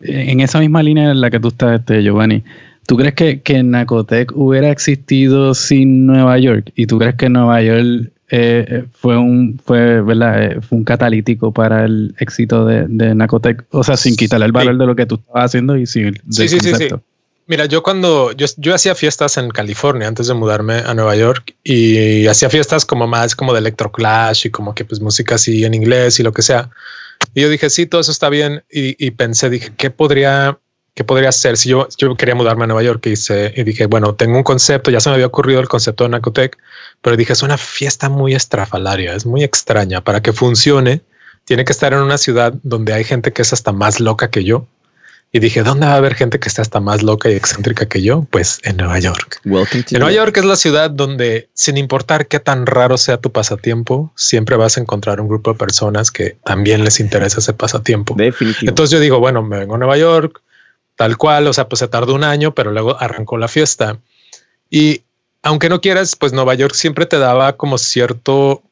en 0.00 0.40
esa 0.40 0.58
misma 0.58 0.82
línea 0.82 1.10
en 1.10 1.20
la 1.20 1.30
que 1.30 1.40
tú 1.40 1.48
estás, 1.48 1.80
este, 1.80 2.02
Giovanni, 2.02 2.42
¿tú 2.86 2.96
crees 2.96 3.14
que, 3.14 3.40
que 3.40 3.62
Nacotec 3.62 4.32
hubiera 4.34 4.70
existido 4.70 5.54
sin 5.54 6.06
Nueva 6.06 6.38
York? 6.38 6.72
¿Y 6.74 6.86
tú 6.86 6.98
crees 6.98 7.14
que 7.14 7.28
Nueva 7.28 7.62
York 7.62 8.10
eh, 8.34 8.86
fue 8.94 9.18
un 9.18 9.60
fue 9.62 10.00
verdad 10.00 10.42
eh, 10.42 10.60
fue 10.62 10.78
un 10.78 10.84
catalítico 10.84 11.52
para 11.52 11.84
el 11.84 12.14
éxito 12.18 12.64
de, 12.64 12.86
de 12.88 13.14
Nacotec 13.14 13.66
o 13.68 13.84
sea 13.84 13.98
sin 13.98 14.16
quitarle 14.16 14.46
el 14.46 14.52
valor 14.52 14.78
de 14.78 14.86
lo 14.86 14.96
que 14.96 15.04
tú 15.04 15.16
estabas 15.16 15.44
haciendo 15.44 15.76
y 15.76 15.84
sin 15.84 16.14
sí, 16.30 16.48
sí, 16.48 16.58
sí, 16.60 16.74
sí, 16.74 16.88
mira 17.46 17.66
yo 17.66 17.82
cuando 17.82 18.32
yo, 18.32 18.46
yo 18.56 18.74
hacía 18.74 18.94
fiestas 18.94 19.36
en 19.36 19.50
California 19.50 20.08
antes 20.08 20.28
de 20.28 20.34
mudarme 20.34 20.76
a 20.76 20.94
Nueva 20.94 21.14
York 21.14 21.54
y 21.62 22.26
hacía 22.26 22.48
fiestas 22.48 22.86
como 22.86 23.06
más 23.06 23.36
como 23.36 23.52
de 23.52 23.58
electroclash 23.58 24.46
y 24.46 24.50
como 24.50 24.74
que 24.74 24.86
pues 24.86 25.02
música 25.02 25.34
así 25.34 25.66
en 25.66 25.74
inglés 25.74 26.18
y 26.18 26.22
lo 26.22 26.32
que 26.32 26.40
sea 26.40 26.70
y 27.34 27.42
yo 27.42 27.48
dije 27.48 27.70
sí 27.70 27.86
todo 27.86 28.00
eso 28.00 28.12
está 28.12 28.28
bien 28.28 28.64
y, 28.70 29.10
pensé 29.12 29.50
dije 29.50 29.72
qué 29.76 29.90
podría 29.90 30.58
¿qué 30.94 31.04
podría 31.04 31.32
ser 31.32 31.56
si 31.56 31.70
yo, 31.70 31.88
yo 31.96 32.14
quería 32.16 32.34
mudarme 32.34 32.64
a 32.64 32.66
Nueva 32.66 32.82
York 32.82 33.06
y, 33.06 33.14
y 33.60 33.64
dije, 33.64 33.86
bueno, 33.86 34.14
tengo 34.14 34.36
un 34.36 34.42
concepto, 34.42 34.90
ya 34.90 35.00
se 35.00 35.08
me 35.08 35.14
había 35.14 35.26
ocurrido 35.26 35.60
el 35.60 35.68
concepto 35.68 36.04
de 36.04 36.10
Nacotec, 36.10 36.58
pero 37.00 37.16
dije, 37.16 37.32
es 37.32 37.42
una 37.42 37.56
fiesta 37.56 38.08
muy 38.08 38.34
estrafalaria, 38.34 39.14
es 39.14 39.24
muy 39.24 39.42
extraña. 39.42 40.02
Para 40.04 40.20
que 40.20 40.32
funcione, 40.32 41.00
tiene 41.44 41.64
que 41.64 41.72
estar 41.72 41.92
en 41.92 42.00
una 42.00 42.18
ciudad 42.18 42.54
donde 42.62 42.92
hay 42.92 43.04
gente 43.04 43.32
que 43.32 43.42
es 43.42 43.52
hasta 43.52 43.72
más 43.72 44.00
loca 44.00 44.30
que 44.30 44.44
yo. 44.44 44.66
Y 45.34 45.38
dije, 45.38 45.62
¿dónde 45.62 45.86
va 45.86 45.94
a 45.94 45.96
haber 45.96 46.14
gente 46.14 46.38
que 46.38 46.48
está 46.48 46.60
hasta 46.60 46.78
más 46.80 47.02
loca 47.02 47.30
y 47.30 47.34
excéntrica 47.34 47.86
que 47.86 48.02
yo? 48.02 48.26
Pues 48.28 48.60
en 48.64 48.76
Nueva 48.76 48.98
York. 48.98 49.40
en 49.44 50.00
Nueva 50.00 50.12
York 50.12 50.36
es 50.36 50.44
la 50.44 50.56
ciudad 50.56 50.90
donde, 50.90 51.48
sin 51.54 51.78
importar 51.78 52.26
qué 52.26 52.38
tan 52.38 52.66
raro 52.66 52.98
sea 52.98 53.16
tu 53.16 53.32
pasatiempo, 53.32 54.12
siempre 54.14 54.56
vas 54.56 54.76
a 54.76 54.82
encontrar 54.82 55.22
un 55.22 55.28
grupo 55.28 55.54
de 55.54 55.58
personas 55.58 56.10
que 56.10 56.36
también 56.44 56.84
les 56.84 57.00
interesa 57.00 57.40
ese 57.40 57.54
pasatiempo. 57.54 58.14
Entonces 58.60 58.90
yo 58.90 59.00
digo, 59.00 59.20
bueno, 59.20 59.42
me 59.42 59.58
vengo 59.58 59.76
a 59.76 59.78
Nueva 59.78 59.96
York, 59.96 60.42
tal 60.96 61.16
cual, 61.16 61.46
o 61.46 61.52
sea, 61.54 61.66
pues 61.66 61.78
se 61.80 61.88
tardó 61.88 62.14
un 62.14 62.24
año, 62.24 62.54
pero 62.54 62.70
luego 62.70 63.00
arrancó 63.00 63.38
la 63.38 63.48
fiesta. 63.48 63.98
Y 64.68 65.02
aunque 65.42 65.70
no 65.70 65.80
quieras, 65.80 66.14
pues 66.14 66.34
Nueva 66.34 66.52
York 66.54 66.74
siempre 66.74 67.06
te 67.06 67.18
daba 67.18 67.56
como 67.56 67.78
cierto, 67.78 68.62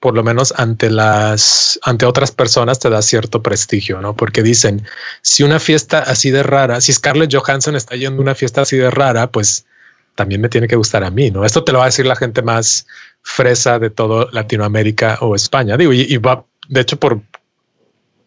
por 0.00 0.14
lo 0.14 0.24
menos 0.24 0.54
ante 0.56 0.90
las, 0.90 1.78
ante 1.82 2.06
otras 2.06 2.32
personas 2.32 2.78
te 2.78 2.88
da 2.88 3.02
cierto 3.02 3.42
prestigio, 3.42 4.00
¿no? 4.00 4.16
Porque 4.16 4.42
dicen, 4.42 4.86
si 5.20 5.42
una 5.42 5.60
fiesta 5.60 5.98
así 5.98 6.30
de 6.30 6.42
rara, 6.42 6.80
si 6.80 6.92
Scarlett 6.92 7.34
Johansson 7.34 7.76
está 7.76 7.96
yendo 7.96 8.20
a 8.20 8.22
una 8.22 8.34
fiesta 8.34 8.62
así 8.62 8.78
de 8.78 8.90
rara, 8.90 9.30
pues 9.30 9.66
también 10.14 10.40
me 10.40 10.48
tiene 10.48 10.68
que 10.68 10.76
gustar 10.76 11.04
a 11.04 11.10
mí, 11.10 11.30
¿no? 11.30 11.44
Esto 11.44 11.64
te 11.64 11.72
lo 11.72 11.78
va 11.78 11.84
a 11.84 11.88
decir 11.88 12.06
la 12.06 12.16
gente 12.16 12.40
más 12.40 12.86
fresa 13.22 13.78
de 13.78 13.90
todo 13.90 14.30
Latinoamérica 14.32 15.18
o 15.20 15.34
España. 15.34 15.76
Digo, 15.76 15.92
y, 15.92 16.00
y 16.00 16.16
va, 16.16 16.44
de 16.68 16.80
hecho, 16.80 16.98
por 16.98 17.20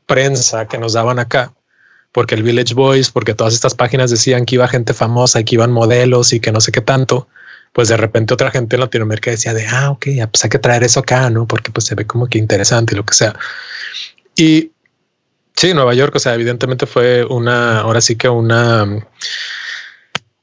prensa 0.05 0.67
que 0.67 0.77
nos 0.77 0.93
daban 0.93 1.17
acá, 1.17 1.53
porque 2.11 2.35
el 2.35 2.43
Village 2.43 2.75
Boys, 2.75 3.09
porque 3.09 3.33
todas 3.33 3.55
estas 3.55 3.73
páginas 3.73 4.11
decían 4.11 4.45
que 4.45 4.55
iba 4.55 4.67
gente 4.67 4.93
famosa 4.93 5.39
y 5.39 5.43
que 5.43 5.55
iban 5.55 5.71
modelos 5.71 6.33
y 6.33 6.39
que 6.39 6.51
no 6.51 6.61
sé 6.61 6.71
qué 6.71 6.81
tanto, 6.81 7.27
pues 7.73 7.89
de 7.89 7.97
repente 7.97 8.33
otra 8.33 8.51
gente 8.51 8.75
en 8.75 8.81
Latinoamérica 8.81 9.31
decía 9.31 9.53
de, 9.53 9.67
ah, 9.67 9.89
ok, 9.91 10.05
pues 10.31 10.43
hay 10.43 10.49
que 10.49 10.59
traer 10.59 10.83
eso 10.83 10.99
acá, 10.99 11.29
¿no? 11.29 11.47
Porque 11.47 11.71
pues 11.71 11.85
se 11.85 11.95
ve 11.95 12.05
como 12.05 12.27
que 12.27 12.37
interesante 12.37 12.93
y 12.93 12.97
lo 12.97 13.03
que 13.03 13.15
sea. 13.15 13.35
Y 14.35 14.71
sí, 15.55 15.73
Nueva 15.73 15.95
York, 15.95 16.15
o 16.15 16.19
sea, 16.19 16.35
evidentemente 16.35 16.85
fue 16.85 17.25
una, 17.25 17.79
ahora 17.79 17.99
sí 17.99 18.15
que 18.15 18.29
una, 18.29 19.07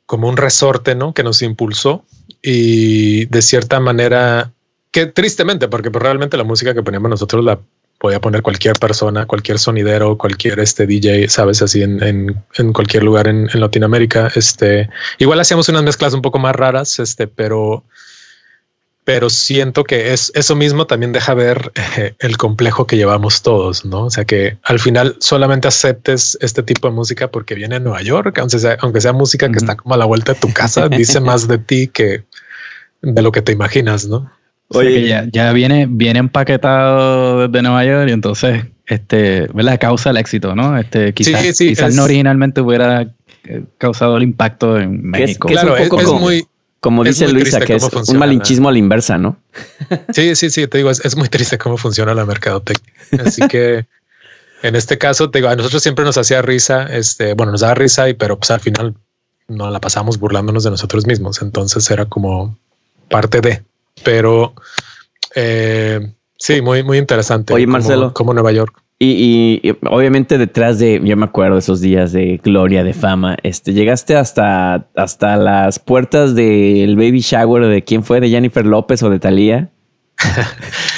como 0.07 0.29
un 0.29 0.37
resorte, 0.37 0.97
¿no? 0.97 1.15
Que 1.15 1.23
nos 1.23 1.41
impulsó 1.43 2.05
y 2.43 3.27
de 3.27 3.43
cierta 3.43 3.79
manera, 3.79 4.53
que 4.91 5.07
tristemente, 5.07 5.69
porque 5.69 5.93
pues, 5.93 6.03
realmente 6.03 6.37
la 6.37 6.45
música 6.45 6.75
que 6.75 6.83
poníamos 6.83 7.11
nosotros 7.11 7.45
la 7.45 7.61
podía 8.01 8.19
poner 8.19 8.41
cualquier 8.41 8.79
persona, 8.79 9.27
cualquier 9.27 9.59
sonidero, 9.59 10.17
cualquier 10.17 10.59
este 10.61 10.87
DJ, 10.87 11.29
sabes, 11.29 11.61
así 11.61 11.83
en, 11.83 12.03
en, 12.55 12.73
cualquier 12.73 13.03
lugar 13.03 13.29
en, 13.29 13.51
en, 13.53 13.61
Latinoamérica. 13.61 14.33
Este, 14.35 14.89
igual 15.19 15.39
hacíamos 15.39 15.69
unas 15.69 15.83
mezclas 15.83 16.15
un 16.15 16.23
poco 16.23 16.39
más 16.39 16.57
raras, 16.57 16.99
este, 16.99 17.27
pero, 17.27 17.85
pero 19.05 19.29
siento 19.29 19.85
que 19.85 20.15
es 20.15 20.33
eso 20.35 20.57
mismo 20.57 20.87
también 20.87 21.13
deja 21.13 21.35
ver 21.35 21.73
eh, 21.75 22.15
el 22.21 22.39
complejo 22.39 22.87
que 22.87 22.97
llevamos 22.97 23.43
todos, 23.43 23.85
no? 23.85 24.07
O 24.07 24.11
sea 24.11 24.25
que 24.25 24.57
al 24.63 24.81
final 24.81 25.17
solamente 25.21 25.69
aceptes 25.69 26.39
este 26.41 26.63
tipo 26.63 26.89
de 26.89 26.95
música 26.95 27.31
porque 27.31 27.55
viene 27.55 27.77
a 27.77 27.81
Nueva 27.81 28.01
York, 28.01 28.39
aunque 28.39 28.59
sea, 28.61 28.79
aunque 28.81 29.03
sea 29.03 29.13
música 29.13 29.51
que 29.51 29.59
está 29.59 29.77
como 29.77 29.93
a 29.93 29.99
la 29.99 30.07
vuelta 30.07 30.33
de 30.33 30.41
tu 30.41 30.51
casa, 30.55 30.89
dice 30.89 31.21
más 31.21 31.47
de 31.49 31.59
ti 31.59 31.89
que 31.89 32.25
de 33.03 33.21
lo 33.21 33.31
que 33.31 33.43
te 33.43 33.53
imaginas, 33.53 34.07
no? 34.07 34.40
Oye, 34.73 35.09
ya, 35.09 35.27
ya, 35.31 35.53
viene, 35.53 35.87
viene 35.89 36.21
empaquetado 36.21 37.49
desde 37.49 37.63
Nueva 37.63 37.85
York 37.85 38.09
y 38.09 38.13
entonces, 38.13 38.65
este, 38.87 39.49
¿verdad? 39.53 39.79
Causa 39.81 40.11
el 40.11 40.17
éxito, 40.17 40.55
¿no? 40.55 40.79
Este, 40.79 41.13
quizás, 41.13 41.59
quizás 41.59 41.95
no 41.95 42.05
originalmente 42.05 42.61
hubiera 42.61 43.13
eh, 43.45 43.65
causado 43.79 44.17
el 44.17 44.23
impacto 44.23 44.79
en 44.79 45.03
México. 45.03 45.49
claro, 45.49 45.77
es, 45.77 45.89
como, 45.89 46.21
muy, 46.21 46.47
como 46.79 47.03
dice 47.03 47.27
Luisa, 47.29 47.61
que 47.61 47.75
es 47.75 47.89
un 48.09 48.19
malinchismo 48.19 48.69
a 48.69 48.73
la 48.73 48.79
inversa, 48.79 49.19
¿no? 49.19 49.37
Sí, 50.13 50.37
sí, 50.37 50.51
sí, 50.51 50.67
te 50.69 50.79
digo, 50.79 50.91
es, 50.91 51.17
muy 51.17 51.29
triste 51.29 51.59
cómo 51.59 51.77
funciona 51.77 52.15
la 52.15 52.25
mercadotecnia. 52.25 52.95
Así 53.25 53.47
que 53.49 53.87
en 54.63 54.77
este 54.77 54.99
caso, 54.99 55.31
te 55.31 55.39
digo, 55.39 55.49
a 55.49 55.57
nosotros 55.57 55.83
siempre 55.83 56.05
nos 56.05 56.19
hacía 56.19 56.43
risa, 56.43 56.85
este, 56.85 57.35
bueno, 57.35 57.53
nos 57.53 57.63
daba 57.63 57.75
risa, 57.75 58.09
y 58.09 58.15
pero 58.15 58.39
pues 58.39 58.51
al 58.51 58.61
final 58.61 58.95
no 59.49 59.71
la 59.71 59.81
pasamos 59.81 60.19
burlándonos 60.19 60.65
de 60.65 60.71
nosotros 60.71 61.07
mismos. 61.07 61.43
Entonces 61.43 61.91
era 61.91 62.07
como 62.07 62.59
parte 63.09 63.41
de. 63.41 63.63
Pero 64.03 64.55
eh, 65.35 66.13
sí, 66.39 66.61
muy, 66.63 66.83
muy 66.83 66.99
interesante. 66.99 67.53
Oye, 67.53 67.67
Marcelo. 67.67 68.13
Como, 68.13 68.35
Nueva 68.35 68.53
York. 68.53 68.83
Y, 69.03 69.63
obviamente 69.89 70.37
detrás 70.37 70.79
de, 70.79 71.01
yo 71.03 71.17
me 71.17 71.25
acuerdo 71.25 71.57
esos 71.57 71.81
días 71.81 72.13
de 72.13 72.39
gloria, 72.45 72.85
de 72.85 72.93
fama, 72.93 73.39
este, 73.43 73.73
llegaste 73.73 74.15
hasta, 74.15 74.89
hasta 74.95 75.37
las 75.37 75.79
puertas 75.79 76.35
del 76.35 76.97
baby 76.97 77.21
shower 77.21 77.67
de 77.67 77.83
quién 77.83 78.05
fue, 78.05 78.21
de 78.21 78.29
Jennifer 78.29 78.67
López 78.67 79.03
o 79.03 79.09
de 79.09 79.19
Thalía. 79.19 79.71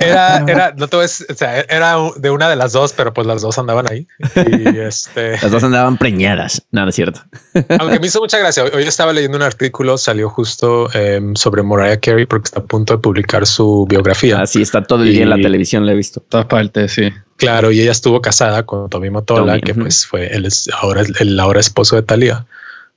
era, 0.00 0.38
era, 0.46 0.74
no 0.76 0.88
te 0.88 0.96
o 0.96 1.08
sea, 1.08 1.60
era 1.60 1.96
de 2.16 2.30
una 2.30 2.48
de 2.48 2.56
las 2.56 2.72
dos, 2.72 2.92
pero 2.92 3.12
pues 3.12 3.26
las 3.26 3.42
dos 3.42 3.58
andaban 3.58 3.86
ahí. 3.90 4.06
Y 4.36 4.78
este... 4.78 5.32
Las 5.32 5.50
dos 5.50 5.62
andaban 5.64 5.96
preñadas, 5.98 6.62
nada 6.70 6.88
es 6.88 6.94
cierto. 6.94 7.20
Aunque 7.78 8.00
me 8.00 8.06
hizo 8.06 8.20
mucha 8.20 8.38
gracia. 8.38 8.64
Hoy 8.64 8.84
estaba 8.84 9.12
leyendo 9.12 9.36
un 9.36 9.42
artículo, 9.42 9.98
salió 9.98 10.28
justo 10.28 10.92
em, 10.94 11.34
sobre 11.34 11.62
Mariah 11.62 12.00
Carey 12.00 12.26
porque 12.26 12.46
está 12.46 12.60
a 12.60 12.64
punto 12.64 12.94
de 12.94 12.98
publicar 13.00 13.46
su 13.46 13.86
biografía. 13.88 14.40
Así 14.40 14.62
está 14.62 14.82
todo 14.82 15.02
el 15.02 15.12
día 15.12 15.22
en 15.22 15.30
la 15.30 15.36
televisión, 15.36 15.86
lo 15.86 15.92
he 15.92 15.96
visto. 15.96 16.20
Todas 16.20 16.46
partes, 16.46 16.92
sí. 16.92 17.12
Claro, 17.36 17.72
y 17.72 17.80
ella 17.80 17.90
estuvo 17.90 18.20
casada 18.20 18.64
con 18.64 18.88
Tommy 18.88 19.10
Motola, 19.10 19.58
que 19.60 19.74
pues 19.74 20.06
fue 20.06 20.28
el, 20.28 20.48
ahora 20.80 21.02
el 21.18 21.40
ahora 21.40 21.60
esposo 21.60 21.96
de 21.96 22.02
Thalía. 22.02 22.46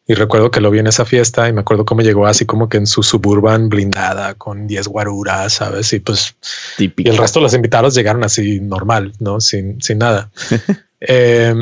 Y 0.07 0.13
recuerdo 0.13 0.51
que 0.51 0.61
lo 0.61 0.71
vi 0.71 0.79
en 0.79 0.87
esa 0.87 1.03
fiesta 1.03 1.49
y 1.49 1.53
me 1.53 1.61
acuerdo 1.61 1.85
cómo 1.85 2.01
llegó 2.01 2.27
así 2.27 2.45
como 2.45 2.69
que 2.69 2.77
en 2.77 2.87
su 2.87 3.03
suburban 3.03 3.67
blindada 3.67 4.35
con 4.35 4.65
10 4.65 4.87
guaruras, 4.87 5.53
¿sabes? 5.53 5.91
Y 5.91 5.99
pues 5.99 6.35
y 6.77 7.09
el 7.09 7.17
resto 7.17 7.39
de 7.39 7.43
los 7.43 7.53
invitados 7.53 7.93
llegaron 7.93 8.23
así 8.23 8.61
normal, 8.61 9.13
¿no? 9.19 9.41
Sin, 9.41 9.81
sin 9.81 9.97
nada. 9.97 10.31
eh, 11.01 11.53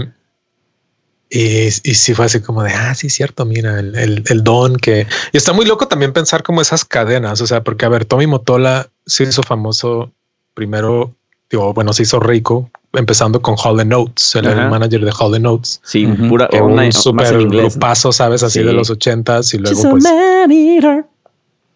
y, 1.28 1.66
y 1.66 1.72
sí 1.72 2.14
fue 2.14 2.26
así 2.26 2.40
como 2.42 2.62
de, 2.62 2.72
ah, 2.72 2.94
sí, 2.94 3.10
cierto, 3.10 3.46
mira, 3.46 3.80
el, 3.80 3.96
el, 3.96 4.24
el, 4.28 4.44
don 4.44 4.78
que... 4.78 5.08
Y 5.34 5.38
está 5.38 5.52
muy 5.52 5.66
loco 5.66 5.88
también 5.88 6.14
pensar 6.14 6.44
como 6.44 6.62
esas 6.62 6.86
cadenas, 6.86 7.42
o 7.42 7.48
sea, 7.48 7.64
porque 7.64 7.86
a 7.86 7.90
ver, 7.90 8.06
Tommy 8.06 8.28
Motola 8.28 8.90
se 9.08 9.24
hizo 9.24 9.42
famoso 9.42 10.14
primero, 10.54 11.16
digo, 11.50 11.74
bueno, 11.74 11.94
se 11.94 12.04
hizo 12.04 12.20
rico 12.20 12.70
empezando 12.98 13.42
con 13.42 13.56
Hall 13.58 13.88
Notes, 13.88 14.36
el, 14.36 14.46
el 14.46 14.70
manager 14.70 15.06
de 15.06 15.14
Hall 15.18 15.42
Notes. 15.42 15.82
Sí, 15.84 16.06
uh 16.06 16.10
-huh. 16.10 16.30
pura, 16.30 16.48
que 16.48 16.62
un 16.62 16.94
super 16.94 17.38
grupazo, 17.48 18.12
¿sabes? 18.12 18.44
Así 18.44 18.60
sí. 18.60 18.66
de 18.66 18.74
los 18.74 18.90
ochentas 18.90 19.54
y 19.54 19.58
luego 19.58 19.92
pues... 19.92 20.04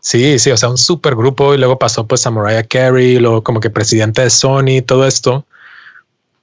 Sí, 0.02 0.40
sí, 0.40 0.52
o 0.52 0.58
sea, 0.58 0.70
un 0.70 0.78
super 0.78 1.16
grupo 1.16 1.54
y 1.54 1.58
luego 1.58 1.78
pasó 1.78 2.08
pues 2.08 2.26
a 2.26 2.32
Mariah 2.32 2.64
Carey, 2.64 3.20
luego 3.20 3.44
como 3.44 3.60
que 3.60 3.70
presidente 3.70 4.22
de 4.22 4.30
Sony, 4.30 4.82
todo 4.86 5.06
esto. 5.06 5.46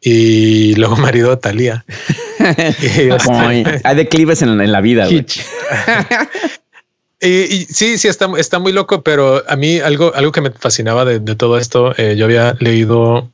Y 0.00 0.74
luego 0.74 0.96
marido 0.96 1.30
de 1.30 1.36
Thalía. 1.38 1.84
Hay 3.84 3.96
declives 3.96 4.42
en, 4.42 4.60
en 4.60 4.72
la 4.72 4.80
vida. 4.80 5.08
y, 7.20 7.28
y, 7.28 7.64
sí, 7.64 7.98
sí, 7.98 8.08
está, 8.08 8.28
está 8.38 8.58
muy 8.58 8.72
loco, 8.72 9.02
pero 9.02 9.42
a 9.48 9.56
mí 9.56 9.80
algo, 9.80 10.12
algo 10.14 10.32
que 10.32 10.42
me 10.42 10.50
fascinaba 10.50 11.06
de, 11.06 11.18
de 11.18 11.34
todo 11.34 11.58
esto, 11.58 11.94
eh, 11.96 12.14
yo 12.16 12.26
había 12.26 12.54
leído, 12.60 13.30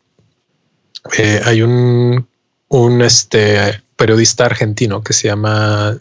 eh, 1.18 1.40
hay 1.44 1.62
un, 1.62 2.26
un 2.68 3.02
este, 3.02 3.83
periodista 3.96 4.46
argentino 4.46 5.02
que 5.02 5.12
se 5.12 5.28
llama 5.28 5.96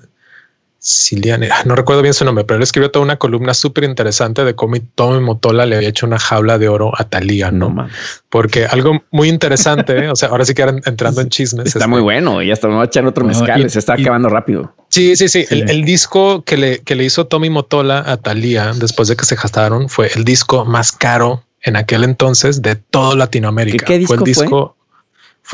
Ciliane, 0.84 1.50
no 1.66 1.76
recuerdo 1.76 2.02
bien 2.02 2.16
su 2.16 2.26
nombre, 2.26 2.44
pero 2.44 2.58
él 2.58 2.64
escribió 2.64 2.90
toda 2.90 3.06
una 3.06 3.18
columna 3.18 3.54
súper 3.54 3.84
interesante 3.84 4.44
de 4.44 4.56
cómo 4.56 4.78
Tommy 4.96 5.20
Motola 5.20 5.68
le 5.68 5.76
había 5.76 5.90
hecho 5.90 6.08
una 6.08 6.18
jaula 6.18 6.58
de 6.58 6.70
oro 6.70 6.92
a 6.98 7.04
Talía, 7.04 7.52
¿no? 7.52 7.70
no 7.70 7.88
Porque 8.30 8.66
algo 8.66 9.04
muy 9.12 9.30
interesante, 9.30 10.10
o 10.10 10.16
sea, 10.16 10.30
ahora 10.30 10.44
sí 10.44 10.56
que 10.56 10.64
entrando 10.64 11.22
en 11.22 11.30
chismes. 11.30 11.68
Está 11.68 11.80
este, 11.80 11.88
muy 11.88 12.02
bueno, 12.02 12.42
y 12.42 12.52
hasta 12.52 12.68
me 12.68 12.74
va 12.74 12.82
a 12.82 12.86
echar 12.86 13.06
otro 13.06 13.24
mezcal, 13.26 13.62
no, 13.62 13.70
se 13.70 13.78
está 13.78 13.94
y, 13.96 14.02
acabando 14.02 14.30
rápido. 14.30 14.74
Sí, 14.90 15.16
sí, 15.16 15.30
sí. 15.30 15.46
sí. 15.46 15.54
El, 15.54 15.70
el, 15.70 15.86
disco 15.86 16.44
que 16.44 16.58
le, 16.58 16.80
que 16.80 16.96
le 16.96 17.04
hizo 17.04 17.28
Tommy 17.28 17.52
Motola 17.52 18.04
a 18.08 18.18
Talía 18.18 18.72
después 18.74 19.08
de 19.08 19.16
que 19.16 19.26
se 19.26 19.36
gastaron 19.36 19.88
fue 19.88 20.10
el 20.16 20.26
disco 20.26 20.66
más 20.66 20.92
caro 20.92 21.44
en 21.62 21.76
aquel 21.76 22.04
entonces 22.04 22.64
de 22.64 22.76
todo 22.76 23.16
Latinoamérica. 23.16 23.86
¿Qué, 23.86 23.94
qué 23.94 24.00
disco 24.00 24.16
fue 24.16 24.18
el 24.18 24.24
disco 24.24 24.46
fue 24.50 24.81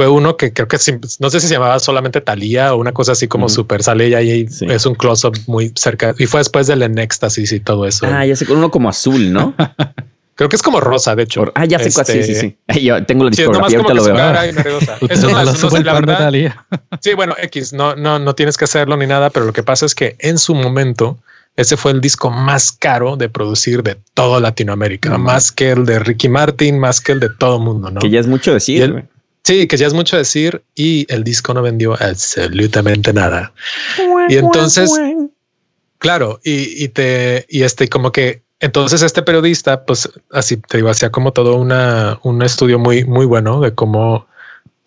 uno 0.05 0.37
que 0.37 0.53
creo 0.53 0.67
que 0.67 0.77
no 1.19 1.29
sé 1.31 1.39
si 1.39 1.47
se 1.47 1.53
llamaba 1.55 1.79
solamente 1.79 2.21
Talía 2.21 2.75
o 2.75 2.77
una 2.77 2.91
cosa 2.91 3.13
así 3.13 3.27
como 3.27 3.47
mm. 3.47 3.49
super 3.49 3.81
sale 3.81 4.09
y 4.23 4.47
sí. 4.47 4.67
es 4.69 4.85
un 4.85 4.93
close 4.93 5.25
up 5.25 5.37
muy 5.47 5.71
cerca 5.75 6.13
y 6.19 6.27
fue 6.27 6.41
después 6.41 6.67
del 6.67 6.83
en 6.83 6.99
éxtasis 6.99 7.51
y 7.51 7.59
todo 7.59 7.87
eso. 7.87 8.05
Ah, 8.05 8.25
ya 8.25 8.35
sé, 8.35 8.45
uno 8.51 8.69
como 8.69 8.89
azul, 8.89 9.33
¿no? 9.33 9.55
creo 10.37 10.49
que 10.49 10.55
es 10.55 10.61
como 10.61 10.79
rosa, 10.79 11.15
de 11.15 11.23
hecho. 11.23 11.51
Ah, 11.55 11.65
ya 11.65 11.79
sé 11.79 11.89
este... 11.89 12.03
cuál, 12.03 12.23
sí, 12.23 12.35
sí, 12.35 12.55
sí. 12.69 12.81
Yo 12.85 13.03
tengo 13.05 13.23
la 13.23 13.31
discografía, 13.31 13.69
sí, 13.69 13.75
ahorita 13.75 13.93
lo 13.95 14.03
veo. 14.03 14.15
es 15.09 15.23
más, 15.23 15.63
no 15.63 15.69
sé, 15.69 15.83
la 15.83 15.93
verdad. 15.93 16.31
Sí, 17.01 17.13
bueno, 17.15 17.35
X, 17.41 17.73
no, 17.73 17.95
no, 17.95 18.19
no 18.19 18.35
tienes 18.35 18.55
que 18.55 18.65
hacerlo 18.65 18.95
ni 18.97 19.07
nada, 19.07 19.31
pero 19.31 19.47
lo 19.47 19.53
que 19.53 19.63
pasa 19.63 19.85
es 19.85 19.95
que 19.95 20.15
en 20.19 20.37
su 20.37 20.53
momento 20.53 21.17
ese 21.55 21.75
fue 21.75 21.91
el 21.91 22.01
disco 22.01 22.29
más 22.29 22.71
caro 22.71 23.17
de 23.17 23.29
producir 23.29 23.81
de 23.81 23.97
toda 24.13 24.39
Latinoamérica, 24.39 25.17
mm. 25.17 25.21
más 25.21 25.51
que 25.51 25.71
el 25.71 25.85
de 25.85 25.97
Ricky 25.97 26.29
Martin, 26.29 26.77
más 26.77 27.01
que 27.01 27.13
el 27.13 27.19
de 27.19 27.29
todo 27.29 27.59
mundo, 27.59 27.89
¿no? 27.89 27.99
Que 27.99 28.11
ya 28.11 28.19
es 28.19 28.27
mucho 28.27 28.53
decir, 28.53 28.91
güey. 28.91 29.03
Sí, 29.47 29.65
que 29.65 29.77
ya 29.77 29.87
es 29.87 29.93
mucho 29.93 30.17
decir 30.17 30.61
y 30.75 31.05
el 31.07 31.23
disco 31.23 31.53
no 31.53 31.61
vendió 31.61 31.93
absolutamente 31.93 33.13
nada. 33.13 33.53
Y 34.27 34.35
entonces, 34.35 34.91
claro, 35.99 36.41
y, 36.43 36.83
y 36.83 36.89
te, 36.89 37.45
y 37.47 37.63
este 37.63 37.87
como 37.87 38.11
que 38.11 38.43
entonces 38.59 39.03
este 39.03 39.21
periodista, 39.21 39.85
pues 39.85 40.09
así 40.33 40.57
te 40.57 40.79
digo, 40.79 40.89
hacía 40.89 41.11
como 41.11 41.31
todo 41.31 41.55
una, 41.55 42.19
un 42.23 42.41
estudio 42.41 42.77
muy, 42.77 43.05
muy 43.05 43.25
bueno 43.25 43.61
de 43.61 43.73
cómo 43.73 44.27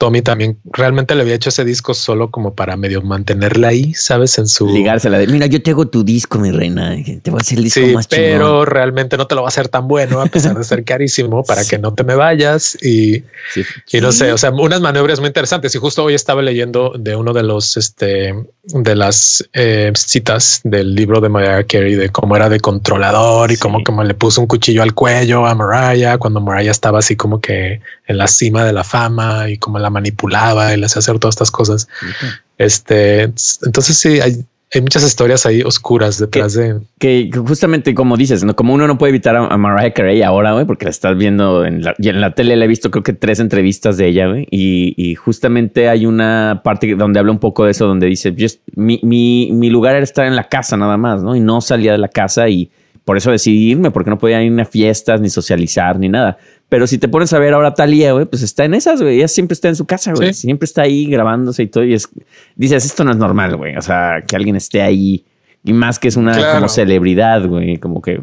Tommy 0.00 0.22
también 0.22 0.58
realmente 0.64 1.14
le 1.14 1.20
había 1.20 1.34
hecho 1.34 1.50
ese 1.50 1.62
disco 1.62 1.92
solo 1.92 2.30
como 2.30 2.54
para 2.54 2.78
medio 2.78 3.02
mantenerla 3.02 3.68
ahí, 3.68 3.92
sabes, 3.92 4.38
en 4.38 4.48
su 4.48 4.66
ligársela 4.66 5.18
de 5.18 5.26
mira, 5.26 5.44
yo 5.44 5.60
tengo 5.62 5.88
tu 5.88 6.04
disco, 6.04 6.38
mi 6.38 6.50
reina, 6.50 6.96
te 7.22 7.30
voy 7.30 7.38
a 7.38 7.42
hacer 7.42 7.58
el 7.58 7.64
disco 7.64 7.80
sí, 7.80 7.92
más 7.92 8.06
pero 8.06 8.46
chingón. 8.46 8.66
realmente 8.66 9.18
no 9.18 9.26
te 9.26 9.34
lo 9.34 9.42
va 9.42 9.48
a 9.48 9.50
hacer 9.50 9.68
tan 9.68 9.88
bueno 9.88 10.22
a 10.22 10.26
pesar 10.26 10.56
de 10.56 10.64
ser 10.64 10.84
carísimo 10.86 11.44
para 11.44 11.64
sí. 11.64 11.68
que 11.68 11.78
no 11.78 11.92
te 11.92 12.02
me 12.02 12.14
vayas 12.14 12.82
y, 12.82 13.24
sí. 13.52 13.62
y 13.92 14.00
no 14.00 14.10
sé, 14.12 14.32
o 14.32 14.38
sea, 14.38 14.50
unas 14.52 14.80
maniobras 14.80 15.20
muy 15.20 15.26
interesantes. 15.26 15.74
Y 15.74 15.78
justo 15.78 16.02
hoy 16.02 16.14
estaba 16.14 16.40
leyendo 16.40 16.94
de 16.98 17.14
uno 17.14 17.34
de 17.34 17.42
los 17.42 17.76
este 17.76 18.34
de 18.64 18.96
las 18.96 19.46
eh, 19.52 19.92
citas 19.94 20.62
del 20.64 20.94
libro 20.94 21.20
de 21.20 21.28
Mariah 21.28 21.64
Carey 21.64 21.94
de 21.94 22.08
cómo 22.08 22.36
era 22.36 22.48
de 22.48 22.58
controlador 22.60 23.52
y 23.52 23.58
cómo 23.58 23.84
como 23.84 24.02
le 24.02 24.14
puso 24.14 24.40
un 24.40 24.46
cuchillo 24.46 24.82
al 24.82 24.94
cuello 24.94 25.46
a 25.46 25.54
Mariah 25.54 26.16
cuando 26.16 26.40
Mariah 26.40 26.70
estaba 26.70 27.00
así 27.00 27.16
como 27.16 27.42
que 27.42 27.82
en 28.06 28.16
la 28.16 28.28
cima 28.28 28.64
de 28.64 28.72
la 28.72 28.82
fama 28.82 29.50
y 29.50 29.58
como 29.58 29.78
la 29.78 29.89
manipulaba 29.90 30.72
y 30.72 30.78
le 30.78 30.86
hacía 30.86 31.00
hacer 31.00 31.18
todas 31.18 31.34
estas 31.34 31.50
cosas. 31.50 31.88
Uh 32.02 32.06
-huh. 32.06 32.40
Este, 32.58 33.22
entonces 33.64 33.96
sí, 33.98 34.20
hay, 34.20 34.44
hay 34.72 34.82
muchas 34.82 35.02
historias 35.02 35.46
ahí 35.46 35.62
oscuras 35.62 36.18
detrás 36.18 36.56
que, 36.56 36.62
de. 36.62 36.80
Que 36.98 37.30
justamente 37.36 37.92
como 37.92 38.16
dices, 38.16 38.44
¿no? 38.44 38.54
como 38.54 38.72
uno 38.72 38.86
no 38.86 38.98
puede 38.98 39.10
evitar 39.10 39.34
a, 39.34 39.46
a 39.46 39.56
Mariah 39.56 39.92
Carey 39.92 40.22
ahora, 40.22 40.52
güey, 40.52 40.64
porque 40.64 40.84
la 40.84 40.90
estás 40.90 41.16
viendo 41.16 41.64
en 41.64 41.82
la, 41.82 41.94
y 41.98 42.08
en 42.08 42.20
la 42.20 42.34
tele, 42.34 42.54
le 42.54 42.66
he 42.66 42.68
visto 42.68 42.90
creo 42.90 43.02
que 43.02 43.12
tres 43.12 43.40
entrevistas 43.40 43.96
de 43.96 44.06
ella, 44.06 44.28
güey, 44.28 44.46
y, 44.50 44.94
y, 44.96 45.16
justamente 45.16 45.88
hay 45.88 46.06
una 46.06 46.60
parte 46.62 46.94
donde 46.94 47.18
habla 47.18 47.32
un 47.32 47.40
poco 47.40 47.64
de 47.64 47.72
eso, 47.72 47.86
donde 47.86 48.06
dice, 48.06 48.32
mi, 48.76 49.00
mi, 49.02 49.50
mi 49.52 49.70
lugar 49.70 49.96
era 49.96 50.04
estar 50.04 50.26
en 50.26 50.36
la 50.36 50.48
casa 50.48 50.76
nada 50.76 50.96
más, 50.96 51.22
¿no? 51.22 51.34
Y 51.34 51.40
no 51.40 51.60
salía 51.60 51.92
de 51.92 51.98
la 51.98 52.08
casa 52.08 52.48
y 52.48 52.70
por 53.04 53.16
eso 53.16 53.32
decidí 53.32 53.70
irme, 53.70 53.90
porque 53.90 54.10
no 54.10 54.18
podía 54.18 54.40
ir 54.40 54.60
a 54.60 54.64
fiestas, 54.64 55.20
ni 55.20 55.30
socializar, 55.30 55.98
ni 55.98 56.08
nada. 56.08 56.38
Pero 56.70 56.86
si 56.86 56.98
te 56.98 57.08
pones 57.08 57.32
a 57.32 57.38
ver 57.40 57.52
ahora 57.52 57.74
Talía, 57.74 58.12
güey, 58.12 58.26
pues 58.26 58.42
está 58.42 58.64
en 58.64 58.74
esas, 58.74 59.02
güey. 59.02 59.16
Ella 59.16 59.28
siempre 59.28 59.54
está 59.54 59.68
en 59.68 59.74
su 59.74 59.86
casa, 59.86 60.12
güey. 60.14 60.32
¿Sí? 60.32 60.42
Siempre 60.42 60.64
está 60.66 60.82
ahí 60.82 61.06
grabándose 61.06 61.64
y 61.64 61.66
todo. 61.66 61.84
Y 61.84 61.94
es, 61.94 62.08
dices, 62.54 62.84
esto 62.84 63.02
no 63.02 63.10
es 63.10 63.16
normal, 63.16 63.56
güey. 63.56 63.76
O 63.76 63.82
sea, 63.82 64.22
que 64.26 64.36
alguien 64.36 64.54
esté 64.54 64.80
ahí. 64.80 65.24
Y 65.64 65.72
más 65.72 65.98
que 65.98 66.06
es 66.06 66.16
una 66.16 66.32
claro. 66.32 66.54
como 66.54 66.68
celebridad, 66.68 67.44
güey. 67.44 67.78
Como 67.78 68.00
que. 68.00 68.22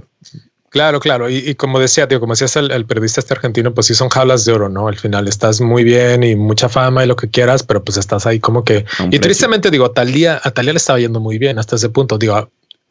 Claro, 0.69 1.01
claro. 1.01 1.29
Y, 1.29 1.37
y 1.39 1.55
como 1.55 1.77
decía, 1.77 2.07
tío, 2.07 2.21
como 2.21 2.33
decías 2.33 2.55
el, 2.55 2.71
el, 2.71 2.85
periodista 2.85 3.19
este 3.19 3.33
argentino, 3.33 3.73
pues 3.73 3.87
sí 3.87 3.95
son 3.95 4.07
jaulas 4.07 4.45
de 4.45 4.53
oro, 4.53 4.69
¿no? 4.69 4.87
Al 4.87 4.95
final 4.95 5.27
estás 5.27 5.59
muy 5.59 5.83
bien 5.83 6.23
y 6.23 6.37
mucha 6.37 6.69
fama 6.69 7.03
y 7.03 7.07
lo 7.07 7.17
que 7.17 7.29
quieras, 7.29 7.63
pero 7.63 7.83
pues 7.83 7.97
estás 7.97 8.25
ahí 8.25 8.39
como 8.39 8.63
que. 8.63 8.85
Y 9.11 9.19
tristemente, 9.19 9.71
digo, 9.71 9.85
a 9.85 9.93
Talía, 9.93 10.39
a 10.41 10.51
Talía 10.51 10.71
le 10.71 10.77
estaba 10.77 10.99
yendo 10.99 11.19
muy 11.19 11.37
bien 11.37 11.59
hasta 11.59 11.75
ese 11.75 11.89
punto. 11.89 12.17
Digo, 12.17 12.49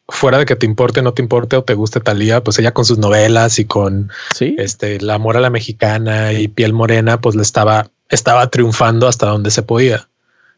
fuera 0.09 0.37
de 0.37 0.45
que 0.45 0.55
te 0.55 0.65
importe, 0.65 1.01
no 1.01 1.13
te 1.13 1.21
importe 1.21 1.55
o 1.55 1.63
te 1.63 1.73
guste 1.73 1.99
Talía, 1.99 2.43
pues 2.43 2.57
ella 2.59 2.73
con 2.73 2.85
sus 2.85 2.97
novelas 2.97 3.59
y 3.59 3.65
con 3.65 4.09
¿Sí? 4.35 4.55
este 4.57 4.95
el 4.97 5.09
amor 5.09 5.37
a 5.37 5.41
la 5.41 5.49
mexicana 5.49 6.33
y 6.33 6.47
piel 6.47 6.73
morena, 6.73 7.19
pues 7.19 7.35
le 7.35 7.41
estaba, 7.41 7.89
estaba 8.09 8.49
triunfando 8.49 9.07
hasta 9.07 9.27
donde 9.27 9.51
se 9.51 9.63
podía. 9.63 10.07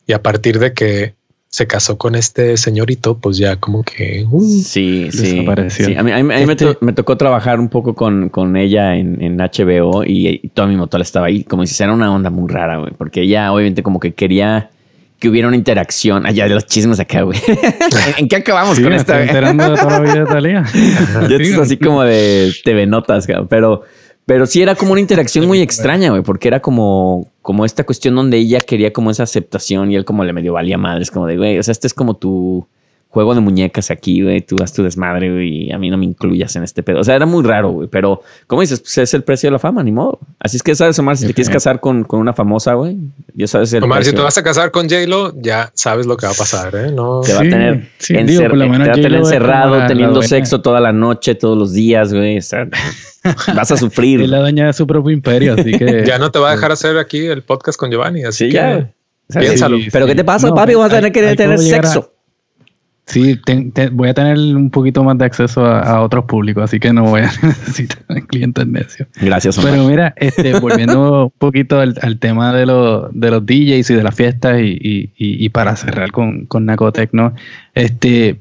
Y 0.06 0.14
a 0.14 0.22
partir 0.22 0.60
de 0.60 0.74
que 0.74 1.14
se 1.50 1.66
casó 1.66 1.98
con 1.98 2.14
este 2.14 2.58
señorito, 2.58 3.18
pues 3.18 3.38
ya 3.38 3.56
como 3.56 3.84
que 3.84 4.26
uh, 4.30 4.42
sí, 4.42 5.10
sí, 5.12 5.46
sí. 5.70 5.96
A 5.96 6.04
mí, 6.04 6.12
a 6.12 6.18
mí 6.18 6.46
me, 6.46 6.56
to 6.56 6.78
me, 6.82 6.94
tocó 6.94 7.18
trabajar 7.18 7.60
un 7.60 7.70
poco 7.70 7.96
con, 7.96 8.30
con 8.30 8.56
ella 8.56 8.96
en, 8.96 9.20
en, 9.22 9.38
HBO 9.38 10.04
y, 10.04 10.40
y 10.44 10.50
Tommy 10.50 10.76
Motola 10.76 11.04
estaba 11.04 11.26
ahí, 11.26 11.44
como 11.44 11.66
si 11.66 11.82
era 11.82 11.92
una 11.92 12.14
onda 12.14 12.30
muy 12.30 12.48
rara, 12.48 12.78
güey, 12.78 12.94
porque 12.96 13.22
ella 13.22 13.52
obviamente 13.52 13.82
como 13.82 14.00
que 14.00 14.14
quería 14.14 14.70
que 15.20 15.30
hubiera 15.30 15.48
una 15.48 15.58
interacción. 15.58 16.26
Allá 16.26 16.48
de 16.48 16.56
los 16.56 16.66
chismes 16.66 17.00
acá, 17.00 17.24
güey. 17.24 17.40
¿En 18.18 18.28
qué 18.28 18.38
acabamos 18.38 18.78
sí, 18.78 18.84
con 18.84 18.94
esta? 18.94 19.22
enterando 19.22 19.72
de 19.72 19.78
toda 19.78 19.92
la 19.92 20.00
vida 20.00 20.20
de 20.20 20.26
Talía. 20.26 20.64
Yo 21.30 21.38
sí, 21.38 21.54
así 21.62 21.78
como 21.78 22.04
de 22.04 22.54
TV 22.64 22.86
Notas, 22.88 23.28
pero, 23.50 23.84
pero 24.26 24.46
sí 24.46 24.62
era 24.62 24.76
como 24.76 24.94
una 24.94 25.02
interacción 25.02 25.46
muy 25.46 25.62
extraña, 25.62 26.10
güey, 26.12 26.24
porque 26.24 26.48
era 26.48 26.62
como, 26.62 27.28
como 27.42 27.66
esta 27.66 27.86
cuestión 27.86 28.16
donde 28.16 28.38
ella 28.38 28.60
quería 28.60 28.94
como 28.94 29.12
esa 29.12 29.24
aceptación 29.24 29.92
y 29.92 29.96
él 29.96 30.06
como 30.06 30.24
le 30.24 30.34
medio 30.34 30.54
valía 30.54 30.78
madres, 30.78 31.12
como 31.12 31.28
de, 31.28 31.38
güey, 31.38 31.60
o 31.60 31.64
sea, 31.64 31.74
este 31.74 31.88
es 31.88 31.94
como 31.94 32.16
tu 32.16 32.66
juego 33.10 33.34
de 33.34 33.42
muñecas 33.42 33.90
aquí, 33.90 34.22
güey, 34.22 34.42
tú 34.42 34.56
haz 34.62 34.72
tu 34.72 34.84
desmadre, 34.84 35.32
güey, 35.32 35.66
y 35.66 35.72
a 35.72 35.80
mí 35.80 35.90
no 35.90 35.98
me 35.98 36.06
incluyas 36.06 36.56
en 36.56 36.64
este 36.64 36.84
pedo. 36.84 37.00
O 37.00 37.04
sea, 37.04 37.16
era 37.16 37.26
muy 37.26 37.44
raro, 37.44 37.72
güey, 37.72 37.88
pero 37.88 38.22
como 38.46 38.62
dices, 38.62 38.80
pues 38.82 39.00
es 39.00 39.14
el 39.16 39.24
precio 39.24 39.48
de 39.48 39.54
la 39.54 39.60
fama, 39.60 39.82
ni 39.84 39.92
modo. 39.92 40.20
Así 40.40 40.58
es 40.58 40.64
que 40.64 40.76
sabes, 40.76 40.98
Omar, 41.00 41.18
si 41.18 41.26
te 41.26 41.34
quieres 41.34 41.50
casar 41.50 41.80
con, 41.80 42.04
con 42.04 42.20
una 42.20 42.34
famosa, 42.34 42.76
güey, 42.76 42.98
ya 43.34 43.48
sabes 43.48 43.74
el 43.74 43.84
Omar, 43.84 44.00
precio. 44.00 44.12
si 44.12 44.16
te 44.16 44.22
vas 44.22 44.38
a 44.38 44.44
casar 44.44 44.70
con 44.70 44.88
J-Lo, 44.88 45.34
ya 45.42 45.72
sabes 45.74 46.06
lo 46.06 46.18
que 46.18 46.28
va 46.28 46.34
a 46.34 46.36
pasar, 46.36 46.76
¿eh? 46.76 46.92
No. 46.92 47.22
Te 47.22 47.34
va 47.34 47.40
a 47.40 47.44
tener, 47.44 47.90
sí, 47.98 48.14
encer 48.14 48.52
digo, 48.52 48.64
te 48.64 48.68
va 48.68 48.86
a 48.86 48.92
tener 48.92 49.16
encerrado, 49.16 49.88
teniendo 49.88 50.22
sexo 50.22 50.62
toda 50.62 50.80
la 50.80 50.94
noche, 50.94 51.34
todos 51.34 51.58
los 51.58 51.74
días, 51.74 52.14
güey. 52.14 52.38
O 52.38 52.42
sea, 52.44 52.68
vas 53.56 53.72
a 53.72 53.78
sufrir. 53.78 54.22
Es 54.22 54.30
la 54.30 54.40
dueña 54.40 54.68
de 54.68 54.74
su 54.74 54.86
propio 54.86 55.12
imperio, 55.12 55.56
así 55.56 55.72
que... 55.72 56.04
ya 56.06 56.20
no 56.20 56.32
te 56.32 56.38
va 56.38 56.50
a 56.50 56.52
dejar 56.52 56.72
hacer 56.72 57.00
aquí 57.00 57.26
el 57.26 57.42
podcast 57.42 57.80
con 57.80 57.90
Giovanni, 57.90 58.24
así 58.24 58.46
sí, 58.46 58.52
que... 58.52 58.56
Ya. 58.56 58.94
O 59.28 59.34
sea, 59.34 59.42
piénsalo. 59.42 59.78
Sí, 59.78 59.90
pero 59.92 60.06
¿qué 60.06 60.16
te 60.16 60.24
pasa, 60.24 60.48
no, 60.48 60.56
papi? 60.56 60.76
Vas 60.76 60.92
a 60.92 60.96
tener 60.96 61.12
que 61.12 61.36
tener 61.36 61.58
sexo. 61.60 62.14
Sí, 63.10 63.36
te, 63.44 63.72
te, 63.72 63.90
voy 63.90 64.10
a 64.10 64.14
tener 64.14 64.38
un 64.38 64.70
poquito 64.70 65.04
más 65.04 65.18
de 65.18 65.26
acceso 65.26 65.66
a, 65.66 65.82
a, 65.82 66.02
otros 66.04 66.26
públicos, 66.26 66.64
así 66.64 66.80
que 66.80 66.94
no 66.94 67.06
voy 67.06 67.22
a 67.22 67.32
necesitar 67.44 68.04
clientes 68.28 68.68
necios. 68.68 69.08
Gracias, 69.20 69.58
Omar. 69.58 69.72
Pero 69.72 69.88
mira, 69.88 70.14
este, 70.16 70.54
volviendo 70.60 71.26
un 71.26 71.34
poquito 71.40 71.80
al, 71.80 71.96
al, 72.04 72.20
tema 72.20 72.54
de, 72.54 72.68
lo, 72.68 73.10
de 73.10 73.32
los 73.32 73.44
DJs 73.44 73.90
y 73.90 73.96
de 73.96 74.04
las 74.04 74.14
fiestas 74.14 74.62
y, 74.62 74.78
y, 74.80 75.12
y, 75.18 75.44
y 75.44 75.50
para 75.50 75.76
cerrar 75.76 76.12
con, 76.12 76.46
con 76.46 76.66
Nacotec, 76.66 77.10
¿no? 77.12 77.34
Este, 77.74 78.38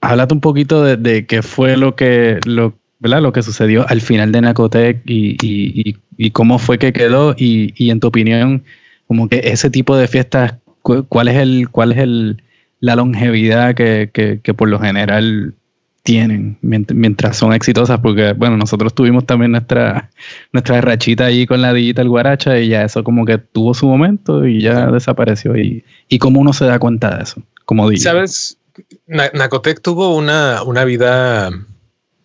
háblate 0.00 0.34
un 0.34 0.40
poquito 0.40 0.84
de, 0.84 1.26
qué 1.26 1.42
fue 1.42 1.76
lo 1.76 1.96
que, 1.96 2.38
lo, 2.46 2.74
¿verdad? 3.00 3.22
lo 3.22 3.32
que 3.32 3.42
sucedió 3.42 3.88
al 3.88 4.00
final 4.00 4.30
de 4.30 4.40
Nacotec 4.40 5.02
y, 5.04 6.30
cómo 6.32 6.60
fue 6.60 6.78
que 6.78 6.92
quedó 6.92 7.34
y, 7.36 7.90
en 7.90 7.98
tu 7.98 8.06
opinión, 8.06 8.62
como 9.08 9.28
que 9.28 9.40
ese 9.44 9.68
tipo 9.68 9.96
de 9.96 10.06
fiestas, 10.06 10.54
¿cuál 10.82 11.26
es 11.26 11.36
el, 11.38 11.70
cuál 11.70 11.90
es 11.90 11.98
el, 11.98 12.42
la 12.80 12.96
longevidad 12.96 13.74
que, 13.74 14.10
que 14.12 14.54
por 14.54 14.68
lo 14.68 14.80
general 14.80 15.54
tienen 16.02 16.58
mientras 16.62 17.36
son 17.36 17.52
exitosas, 17.52 18.00
porque 18.00 18.32
bueno, 18.32 18.56
nosotros 18.56 18.94
tuvimos 18.94 19.26
también 19.26 19.52
nuestra, 19.52 20.10
nuestra 20.52 20.80
rachita 20.80 21.26
ahí 21.26 21.46
con 21.46 21.60
la 21.60 21.72
digital 21.72 22.08
guaracha 22.08 22.58
y 22.58 22.68
ya 22.68 22.84
eso 22.84 23.04
como 23.04 23.24
que 23.24 23.38
tuvo 23.38 23.74
su 23.74 23.86
momento 23.86 24.46
y 24.46 24.60
ya 24.60 24.86
desapareció. 24.86 25.56
Y, 25.56 25.84
y 26.08 26.18
cómo 26.18 26.40
uno 26.40 26.52
se 26.52 26.64
da 26.64 26.78
cuenta 26.78 27.16
de 27.16 27.22
eso, 27.24 27.42
como 27.64 27.88
digo. 27.88 28.02
Sabes, 28.02 28.58
Nacotec 29.06 29.82
tuvo 29.82 30.16
una, 30.16 30.62
una 30.62 30.84
vida, 30.84 31.50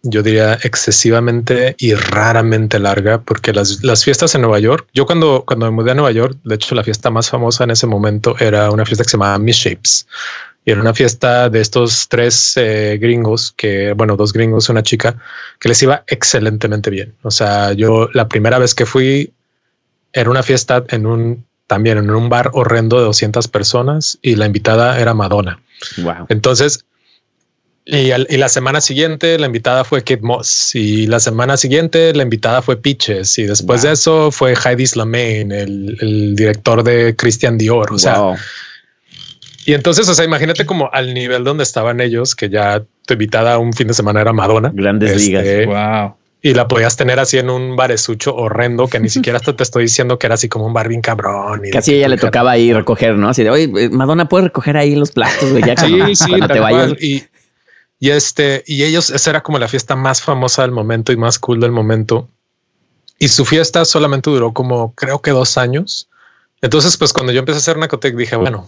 yo 0.08 0.24
diría, 0.24 0.54
excesivamente 0.64 1.76
y 1.78 1.94
raramente 1.94 2.80
larga, 2.80 3.22
porque 3.22 3.54
las, 3.54 3.84
las, 3.84 4.04
fiestas 4.04 4.36
en 4.36 4.42
Nueva 4.42 4.60
York, 4.60 4.88
yo 4.94 5.06
cuando, 5.06 5.44
cuando 5.46 5.66
me 5.66 5.72
mudé 5.72 5.92
a 5.92 5.96
Nueva 5.96 6.12
York, 6.12 6.38
de 6.44 6.56
hecho 6.56 6.76
la 6.76 6.84
fiesta 6.84 7.10
más 7.10 7.30
famosa 7.30 7.64
en 7.64 7.72
ese 7.72 7.88
momento 7.88 8.36
era 8.40 8.70
una 8.70 8.86
fiesta 8.86 9.04
que 9.04 9.10
se 9.10 9.18
llamaba 9.18 9.40
Misshapes 9.40 10.08
y 10.64 10.72
era 10.72 10.82
una 10.82 10.94
fiesta 10.94 11.50
de 11.50 11.62
estos 11.62 12.08
tres 12.08 12.58
eh, 12.58 12.98
gringos, 13.00 13.54
que 13.56 13.94
bueno, 13.94 14.16
dos 14.16 14.34
gringos, 14.34 14.70
una 14.70 14.82
chica, 14.82 15.18
que 15.60 15.70
les 15.70 15.82
iba 15.84 16.04
excelentemente 16.08 16.90
bien. 16.90 17.14
O 17.22 17.30
sea, 17.30 17.74
yo 17.74 18.10
la 18.14 18.28
primera 18.28 18.58
vez 18.58 18.74
que 18.74 18.88
fui 18.88 19.32
era 20.12 20.30
una 20.30 20.42
fiesta 20.42 20.84
en 20.90 21.06
un 21.06 21.46
también 21.68 21.98
en 21.98 22.10
un 22.12 22.30
bar 22.30 22.52
horrendo 22.54 22.98
de 22.98 23.06
200 23.06 23.48
personas 23.48 24.18
y 24.22 24.36
la 24.36 24.46
invitada 24.46 25.00
era 25.00 25.14
Madonna. 25.14 25.60
Wow. 25.98 26.28
Entonces, 26.30 26.86
y, 27.86 28.38
la 28.38 28.50
semana 28.50 28.82
siguiente 28.82 29.38
la 29.38 29.46
invitada 29.46 29.84
fue 29.84 30.02
Kate 30.02 30.22
Moss 30.22 30.74
y 30.74 31.06
la 31.06 31.20
semana 31.20 31.56
siguiente 31.56 32.14
la 32.14 32.24
invitada 32.24 32.62
fue 32.62 32.78
Peaches 32.78 33.38
y 33.38 33.44
después 33.44 33.84
de 33.84 33.92
eso 33.92 34.32
fue 34.32 34.56
Heidi 34.56 34.88
Slamain, 34.88 35.52
el, 35.52 35.98
el, 36.02 36.36
director 36.36 36.84
de 36.84 37.16
Christian 37.16 37.58
Dior. 37.60 37.94
O 37.94 38.00
sea, 38.00 38.36
y 39.66 39.74
entonces, 39.74 40.08
o 40.08 40.14
sea, 40.14 40.26
imagínate 40.26 40.66
como 40.66 40.90
al 40.94 41.14
nivel 41.14 41.44
donde 41.44 41.64
estaban 41.64 42.00
ellos, 42.00 42.36
que 42.36 42.50
ya 42.50 42.84
tu 43.06 43.14
invitada 43.14 43.58
un 43.58 43.74
fin 43.74 43.88
de 43.88 43.96
semana 43.96 44.22
era 44.22 44.32
Madonna. 44.32 44.72
Grandes 44.74 45.12
este, 45.12 45.26
ligas. 45.26 45.66
Wow. 45.66 46.16
Y 46.44 46.54
la 46.54 46.68
podías 46.68 46.96
tener 46.96 47.20
así 47.20 47.40
en 47.40 47.50
un 47.50 47.76
baresucho 47.76 48.36
horrendo 48.36 48.88
que 48.88 49.00
ni 49.00 49.10
siquiera 49.10 49.38
hasta 49.38 49.56
te 49.56 49.64
estoy 49.64 49.86
diciendo 49.86 50.20
que 50.20 50.28
era 50.28 50.36
así 50.36 50.48
como 50.48 50.68
un 50.68 50.74
bar 50.74 50.88
bien 50.88 51.02
cabrón. 51.02 51.66
Y 51.66 51.72
Casi 51.72 51.96
ella 51.96 52.08
le 52.08 52.18
tocaba 52.18 52.52
ahí 52.52 52.72
recoger, 52.72 53.16
¿no? 53.18 53.30
Así 53.30 53.44
de, 53.44 53.50
oye, 53.50 53.64
eh, 53.64 53.90
Madonna 53.90 54.30
puede 54.30 54.46
recoger 54.46 54.78
ahí 54.78 54.94
los 54.94 55.12
platos, 55.12 55.50
güey, 55.50 55.64
ya 55.64 55.76
sí, 55.76 56.16
sí, 56.16 56.32
te 56.48 56.60
vayas. 56.60 56.92
Y, 57.02 57.24
y 58.00 58.10
este, 58.10 58.64
y 58.68 58.84
ellos, 58.84 59.10
esa 59.10 59.30
era 59.30 59.44
como 59.44 59.60
la 59.60 59.68
fiesta 59.68 59.96
más 59.96 60.22
famosa 60.22 60.62
del 60.64 60.72
momento 60.72 61.12
y 61.12 61.18
más 61.18 61.40
cool 61.40 61.60
del 61.60 61.72
momento. 61.72 62.30
Y 63.18 63.30
su 63.30 63.46
fiesta 63.46 63.86
solamente 63.86 64.30
duró 64.30 64.54
como 64.54 64.94
creo 64.94 65.22
que 65.22 65.32
dos 65.32 65.58
años. 65.58 66.10
Entonces, 66.62 66.98
pues 66.98 67.14
cuando 67.14 67.32
yo 67.32 67.40
empecé 67.40 67.58
a 67.58 67.60
hacer 67.60 67.78
Nacotec 67.78 68.16
dije, 68.16 68.36
bueno, 68.36 68.68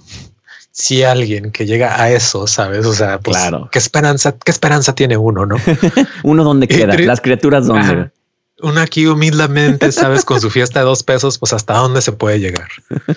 si 0.72 1.04
alguien 1.04 1.52
que 1.52 1.66
llega 1.66 2.02
a 2.02 2.12
eso, 2.12 2.48
sabes? 2.48 2.86
O 2.86 2.94
sea, 2.94 3.20
pues, 3.20 3.36
claro. 3.36 3.70
qué 3.72 3.80
esperanza, 3.80 4.38
qué 4.38 4.52
esperanza 4.52 4.94
tiene 4.94 5.18
uno, 5.18 5.46
no? 5.46 5.56
uno 6.24 6.44
donde 6.44 6.68
queda, 6.68 6.96
las 6.98 7.20
criaturas 7.20 7.66
donde. 7.66 8.12
Uno 8.60 8.80
aquí 8.82 9.06
humildemente, 9.06 9.92
sabes, 9.92 10.26
con 10.26 10.42
su 10.42 10.50
fiesta 10.50 10.80
de 10.80 10.86
dos 10.86 11.04
pesos, 11.04 11.38
pues 11.38 11.54
hasta 11.54 11.76
dónde 11.76 12.02
se 12.02 12.12
puede 12.12 12.40
llegar. 12.40 12.70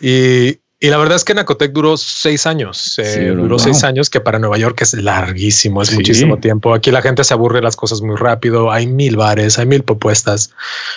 Y, 0.00 0.60
y 0.80 0.88
la 0.90 0.96
verdad 0.96 1.16
es 1.16 1.24
que 1.24 1.34
Nacotec 1.34 1.72
duró 1.72 1.96
seis 1.96 2.46
años. 2.46 2.98
Eh, 2.98 3.32
duró 3.36 3.58
seis 3.58 3.82
años, 3.82 4.10
que 4.10 4.20
para 4.20 4.38
Nueva 4.38 4.58
York 4.58 4.80
es 4.82 4.94
larguísimo, 4.94 5.82
es 5.82 5.92
muchísimo 5.92 6.38
tiempo. 6.38 6.72
Aquí 6.72 6.92
la 6.92 7.02
gente 7.02 7.24
se 7.24 7.34
aburre 7.34 7.60
las 7.60 7.74
cosas 7.74 8.00
muy 8.00 8.14
rápido. 8.14 8.70
Hay 8.70 8.86
mil 8.86 9.16
bares, 9.16 9.58
hay 9.58 9.66
mil 9.66 9.82
propuestas. 9.82 10.52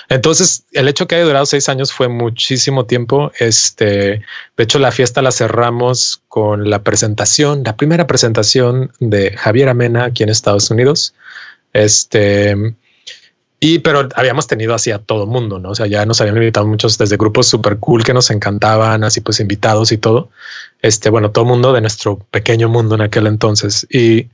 Entonces, 0.07 0.65
el 0.73 0.87
hecho 0.87 1.07
que 1.07 1.15
haya 1.15 1.25
durado 1.25 1.47
seis 1.47 1.67
años 1.67 1.93
fue 1.93 2.09
muchísimo 2.09 2.85
tiempo. 2.85 3.31
Este, 3.39 4.21
de 4.55 4.63
hecho, 4.63 4.77
la 4.77 4.91
fiesta 4.91 5.23
la 5.23 5.31
cerramos 5.31 6.21
con 6.27 6.69
la 6.69 6.83
presentación, 6.83 7.63
la 7.65 7.75
primera 7.75 8.05
presentación 8.05 8.91
de 8.99 9.35
Javier 9.35 9.69
Amena 9.69 10.05
aquí 10.05 10.21
en 10.21 10.29
Estados 10.29 10.69
Unidos. 10.69 11.15
Este, 11.73 12.75
y 13.63 13.77
pero 13.77 14.09
habíamos 14.15 14.47
tenido 14.47 14.73
así 14.73 14.89
a 14.89 14.97
todo 14.97 15.27
mundo, 15.27 15.59
¿no? 15.59 15.69
O 15.69 15.75
sea, 15.75 15.85
ya 15.85 16.03
nos 16.07 16.19
habían 16.19 16.35
invitado 16.35 16.65
muchos 16.65 16.97
desde 16.97 17.15
grupos 17.15 17.45
súper 17.45 17.77
cool 17.77 18.03
que 18.03 18.11
nos 18.11 18.31
encantaban, 18.31 19.03
así 19.03 19.21
pues 19.21 19.39
invitados 19.39 19.91
y 19.91 19.99
todo. 19.99 20.31
Este, 20.81 21.11
bueno, 21.11 21.29
todo 21.29 21.45
mundo 21.45 21.71
de 21.71 21.79
nuestro 21.79 22.17
pequeño 22.31 22.69
mundo 22.69 22.95
en 22.95 23.01
aquel 23.01 23.27
entonces. 23.27 23.85
Y 23.91 24.29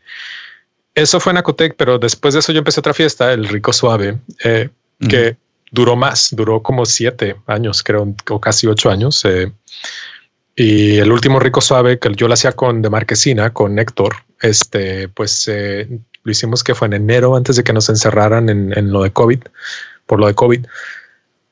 eso 0.95 1.19
fue 1.19 1.33
en 1.33 1.39
Acotec, 1.39 1.75
pero 1.75 1.99
después 1.99 2.35
de 2.35 2.39
eso 2.39 2.53
yo 2.53 2.59
empecé 2.59 2.79
otra 2.79 2.93
fiesta, 2.93 3.33
el 3.33 3.49
Rico 3.49 3.73
Suave, 3.73 4.17
eh, 4.45 4.69
que 5.09 5.35
duró 5.71 5.97
más, 5.97 6.29
duró 6.31 6.63
como 6.63 6.85
siete 6.85 7.35
años, 7.47 7.83
creo, 7.83 8.15
o 8.29 8.39
casi 8.39 8.65
ocho 8.65 8.89
años. 8.89 9.25
Eh, 9.25 9.51
y 10.55 10.99
el 10.99 11.11
último 11.11 11.41
Rico 11.41 11.59
Suave 11.59 11.99
que 11.99 12.09
yo 12.15 12.29
lo 12.29 12.33
hacía 12.33 12.53
con 12.53 12.81
de 12.81 12.89
Marquesina, 12.89 13.51
con 13.51 13.77
Héctor, 13.77 14.15
este, 14.41 15.09
pues 15.09 15.49
eh, 15.49 15.99
lo 16.27 16.31
hicimos 16.31 16.61
que 16.61 16.75
fue 16.75 16.87
en 16.87 16.93
enero 16.93 17.37
antes 17.37 17.55
de 17.55 17.63
que 17.63 17.71
nos 17.71 17.87
encerraran 17.87 18.49
en, 18.49 18.91
lo 18.91 19.01
de 19.01 19.11
COVID, 19.11 19.39
por 20.05 20.19
lo 20.19 20.27
de 20.27 20.35
COVID. 20.35 20.65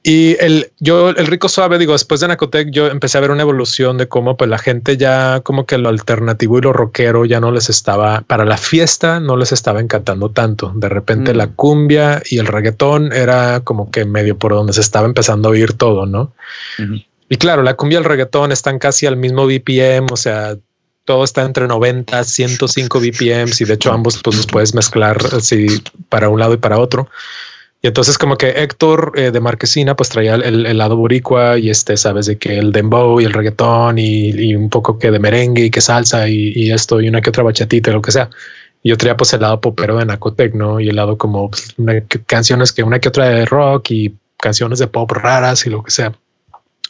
Y 0.04 0.36
el, 0.40 0.70
yo, 0.80 1.10
el 1.10 1.28
rico 1.28 1.48
suave, 1.48 1.80
digo, 1.80 1.94
después 1.94 2.20
de 2.20 2.28
Nacotec, 2.28 2.70
yo 2.72 2.88
empecé 2.88 3.18
a 3.18 3.22
ver 3.22 3.32
una 3.32 3.42
evolución 3.42 3.98
de 3.98 4.08
cómo 4.08 4.36
pues 4.36 4.50
la 4.50 4.60
gente 4.60 4.98
ya 4.98 5.40
como 5.40 5.66
que 5.66 5.78
lo 5.78 5.88
alternativo 5.90 6.60
y 6.60 6.62
lo 6.62 6.74
rockero 6.74 7.26
ya 7.26 7.40
no 7.40 7.52
les 7.52 7.70
estaba, 7.70 8.22
para 8.22 8.44
la 8.44 8.58
fiesta 8.58 9.20
no 9.22 9.38
les 9.38 9.54
estaba 9.54 9.80
encantando 9.80 10.30
tanto. 10.30 10.74
De 10.76 10.90
repente 10.90 11.34
la 11.34 11.48
mm. 11.48 11.56
cumbia 11.56 12.22
y 12.30 12.38
el 12.38 12.48
reggaetón 12.48 13.14
era 13.14 13.62
como 13.62 13.90
que 13.90 14.04
medio 14.04 14.38
por 14.38 14.52
donde 14.52 14.74
se 14.74 14.82
estaba 14.82 15.08
empezando 15.08 15.48
a 15.48 15.54
oír 15.54 15.74
todo, 15.74 16.06
¿no? 16.06 16.34
Y 17.30 17.38
claro, 17.38 17.64
la 17.64 17.76
cumbia 17.76 17.96
y 17.96 18.00
el 18.00 18.06
reggaetón 18.06 18.52
están 18.52 18.78
casi 18.78 19.06
al 19.08 19.16
mismo 19.16 19.48
BPM, 19.48 20.08
o 20.12 20.18
sea, 20.18 20.58
todo 21.06 21.24
está 21.24 21.44
entre 21.44 21.68
90, 21.68 22.24
105 22.24 23.00
BPMs 23.00 23.62
y 23.62 23.65
de 23.65 23.76
hecho 23.76 23.94
ambos 23.94 24.20
pues 24.24 24.36
los 24.36 24.48
puedes 24.48 24.74
mezclar 24.74 25.18
así 25.34 25.68
para 26.10 26.30
un 26.30 26.39
lado 26.39 26.56
y 26.56 26.58
para 26.58 26.80
otro. 26.80 27.08
Y 27.82 27.88
entonces 27.88 28.18
como 28.18 28.36
que 28.36 28.50
Héctor 28.50 29.12
eh, 29.15 29.30
de 29.30 29.39
Marquesina 29.39 29.96
pues 29.96 30.10
traía 30.10 30.34
el, 30.34 30.76
lado 30.76 30.98
boricua 30.98 31.60
y 31.60 31.70
este, 31.70 31.98
sabes, 31.98 32.26
de 32.26 32.39
que 32.39 32.58
el 32.58 32.72
dembow 32.72 33.22
y 33.22 33.26
el 33.26 33.34
reggaetón 33.34 34.00
y, 34.00 34.56
un 34.56 34.72
poco 34.72 34.98
que 34.98 35.12
de 35.12 35.20
merengue 35.20 35.65
y 35.65 35.70
que 35.70 35.82
salsa 35.82 36.28
y, 36.28 36.72
esto 36.72 37.00
y 37.00 37.08
una 37.08 37.22
que 37.22 37.30
otra 37.30 37.44
bachatita 37.44 37.91
y 37.91 37.94
lo 37.94 38.02
que 38.02 38.12
sea. 38.12 38.32
Y 38.82 38.89
yo 38.89 38.98
traía 38.98 39.15
pues 39.15 39.34
el 39.34 39.41
lado 39.41 39.62
popero 39.62 39.98
de 39.98 40.06
Nacotec, 40.06 40.56
¿no? 40.56 40.80
Y 40.80 40.89
el 40.89 40.96
lado 40.96 41.20
como 41.20 41.52
pues, 41.52 41.76
canciones 42.26 42.72
que 42.72 42.82
una 42.82 43.00
que 43.00 43.10
otra 43.10 43.30
de 43.30 43.46
rock 43.46 43.91
y 43.91 44.15
canciones 44.38 44.80
de 44.80 44.88
pop 44.88 45.12
raras 45.12 45.68
y 45.68 45.70
lo 45.70 45.84
que 45.84 45.91
sea. 45.91 46.13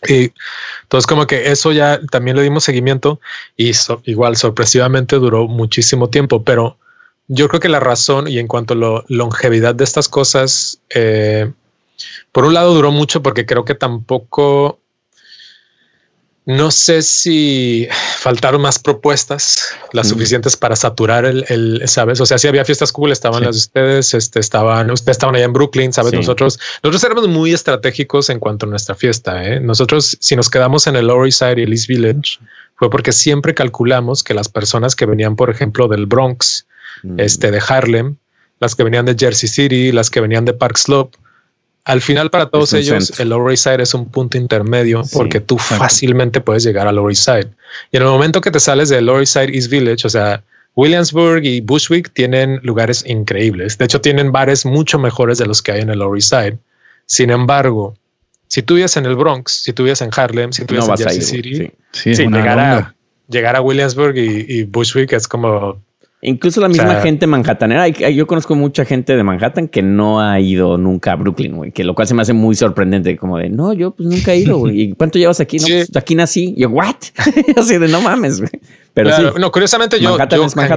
Y 0.08 0.34
entonces 0.84 1.08
como 1.08 1.26
que 1.26 1.52
eso 1.52 1.72
ya 1.72 2.00
también 2.12 2.38
le 2.38 2.44
dimos 2.44 2.64
seguimiento 2.64 3.20
y 3.56 3.72
igual 4.04 4.36
sorpresivamente 4.36 5.16
duró 5.18 5.48
muchísimo 5.48 6.10
tiempo, 6.10 6.44
pero 6.44 6.78
yo 7.28 7.48
creo 7.48 7.60
que 7.60 7.70
la 7.70 7.80
razón 7.80 8.28
y 8.28 8.40
en 8.40 8.48
cuanto 8.48 8.74
a 8.74 8.78
la 8.78 9.04
longevidad 9.08 9.74
de 9.74 9.84
estas 9.84 10.10
cosas, 10.10 10.80
eh, 10.90 11.52
por 12.32 12.46
un 12.46 12.54
lado 12.54 12.74
duró 12.74 12.92
mucho 12.92 13.24
porque 13.24 13.46
creo 13.46 13.66
que 13.66 13.76
tampoco 13.76 14.80
no 16.46 16.70
sé 16.70 17.02
si 17.02 17.88
faltaron 18.20 18.62
más 18.62 18.78
propuestas, 18.78 19.74
las 19.94 20.10
suficientes 20.10 20.56
para 20.56 20.76
saturar 20.76 21.26
el, 21.26 21.44
el, 21.50 21.82
sabes. 21.88 22.22
O 22.22 22.26
sea, 22.28 22.38
si 22.38 22.48
había 22.48 22.64
fiestas 22.64 22.92
cool, 22.92 23.12
estaban 23.12 23.44
las 23.44 23.56
de 23.56 23.60
ustedes, 23.60 24.14
este, 24.14 24.40
estaban, 24.40 24.92
ustedes 24.92 25.16
estaban 25.16 25.36
allá 25.36 25.46
en 25.46 25.54
Brooklyn, 25.54 25.92
sabes. 25.92 26.14
Nosotros, 26.14 26.60
nosotros 26.84 27.04
éramos 27.04 27.28
muy 27.28 27.52
estratégicos 27.52 28.30
en 28.30 28.40
cuanto 28.40 28.68
a 28.68 28.70
nuestra 28.70 28.94
fiesta. 28.94 29.44
¿eh? 29.44 29.60
Nosotros, 29.60 30.18
si 30.20 30.36
nos 30.36 30.50
quedamos 30.50 30.86
en 30.86 30.96
el 30.96 31.08
Lower 31.08 31.26
East 31.26 31.40
Side 31.40 31.60
y 31.60 31.64
el 31.64 31.72
East 31.72 31.88
Village, 31.88 32.40
fue 32.76 32.92
porque 32.92 33.12
siempre 33.12 33.56
calculamos 33.56 34.24
que 34.24 34.36
las 34.36 34.48
personas 34.48 34.96
que 34.96 35.08
venían, 35.08 35.36
por 35.36 35.50
ejemplo, 35.50 35.88
del 35.88 36.06
Bronx, 36.06 36.68
mm. 37.02 37.20
este, 37.20 37.50
de 37.50 37.62
Harlem, 37.68 38.18
las 38.60 38.76
que 38.76 38.84
venían 38.84 39.06
de 39.06 39.16
Jersey 39.18 39.50
City, 39.50 39.92
las 39.92 40.12
que 40.12 40.22
venían 40.22 40.46
de 40.46 40.54
Park 40.54 40.78
Slope, 40.78 41.18
al 41.86 42.02
final, 42.02 42.32
para 42.32 42.48
todos 42.48 42.74
ellos, 42.74 43.20
el 43.20 43.30
Lower 43.30 43.52
East 43.52 43.64
Side 43.66 43.84
es 43.84 43.94
un 43.94 44.10
punto 44.10 44.40
intermedio 44.40 45.04
porque 45.14 45.40
tú 45.40 45.60
fácilmente 45.60 46.42
puedes 46.42 46.64
llegar 46.64 46.88
al 46.88 46.96
Lower 46.96 47.12
East 47.12 47.26
Side. 47.26 47.50
Y 47.92 47.98
en 47.98 48.04
el 48.04 48.10
momento 48.10 48.42
que 48.42 48.50
te 48.50 48.60
sales 48.60 48.90
del 48.90 49.06
Lower 49.06 49.22
East 49.22 49.34
Side 49.34 49.56
East 49.56 49.70
Village, 49.70 50.08
o 50.08 50.10
sea, 50.10 50.44
Williamsburg 50.76 51.46
y 51.46 51.62
Bushwick 51.62 52.12
tienen 52.12 52.60
lugares 52.64 53.06
increíbles. 53.06 53.78
De 53.78 53.86
hecho, 53.86 54.02
tienen 54.02 54.32
bares 54.32 54.66
mucho 54.66 54.98
mejores 54.98 55.38
de 55.38 55.46
los 55.46 55.62
que 55.62 55.74
hay 55.74 55.82
en 55.82 55.92
el 55.92 56.00
Lower 56.00 56.18
East 56.18 56.32
Side. 56.32 56.58
Sin 57.06 57.30
embargo, 57.30 57.94
si 58.48 58.64
tú 58.64 58.74
vives 58.74 58.98
en 58.98 59.06
el 59.06 59.16
Bronx, 59.16 59.52
si 59.64 59.72
tú 59.72 59.84
vives 59.84 60.02
en 60.02 60.10
Harlem, 60.16 60.54
si 60.54 60.66
tú 60.66 60.74
vives 60.74 60.90
en 60.90 60.98
Jersey 60.98 61.22
City, 61.22 61.72
llegar, 62.04 62.58
a, 62.58 62.96
llegar, 63.30 63.56
a, 63.56 63.62
Williamsburg 63.62 64.18
y 64.18 64.64
Bushwick 64.64 65.14
es 65.14 65.28
como 65.28 65.80
Incluso 66.22 66.60
la 66.60 66.70
misma 66.70 67.02
gente 67.02 67.28
manhattanera. 67.28 67.88
Yo 67.88 68.26
conozco 68.26 68.56
mucha 68.56 68.84
gente 68.84 69.16
de 69.16 69.24
Manhattan 69.24 69.68
que 69.68 69.84
no 69.84 70.22
ha 70.22 70.40
ido 70.40 70.78
nunca 70.78 71.12
a 71.12 71.16
Brooklyn, 71.16 71.56
güey. 71.56 71.72
Que 71.72 71.84
lo 71.84 71.94
cual 71.94 72.08
se 72.08 72.16
me 72.16 72.24
hace 72.24 72.34
muy 72.34 72.56
sorprendente. 72.56 73.16
Como 73.18 73.38
de, 73.38 73.50
no, 73.50 73.74
yo 73.74 73.92
pues 73.92 74.10
nunca 74.10 74.34
he 74.34 74.40
ido, 74.40 74.58
güey. 74.58 74.82
¿Y 74.82 74.94
cuánto 74.94 75.20
llevas 75.20 75.40
aquí? 75.40 75.58
No, 75.58 75.68
pues, 75.68 75.96
aquí 75.96 76.16
nací. 76.16 76.56
yo, 76.58 76.70
¿what? 76.70 76.96
Así 77.58 77.78
de, 77.78 77.88
no 77.88 78.02
mames, 78.02 78.40
güey. 78.40 78.52
Pero 78.94 79.16
sí, 79.16 79.24
no, 79.40 79.52
curiosamente 79.52 80.00
yo, 80.00 80.18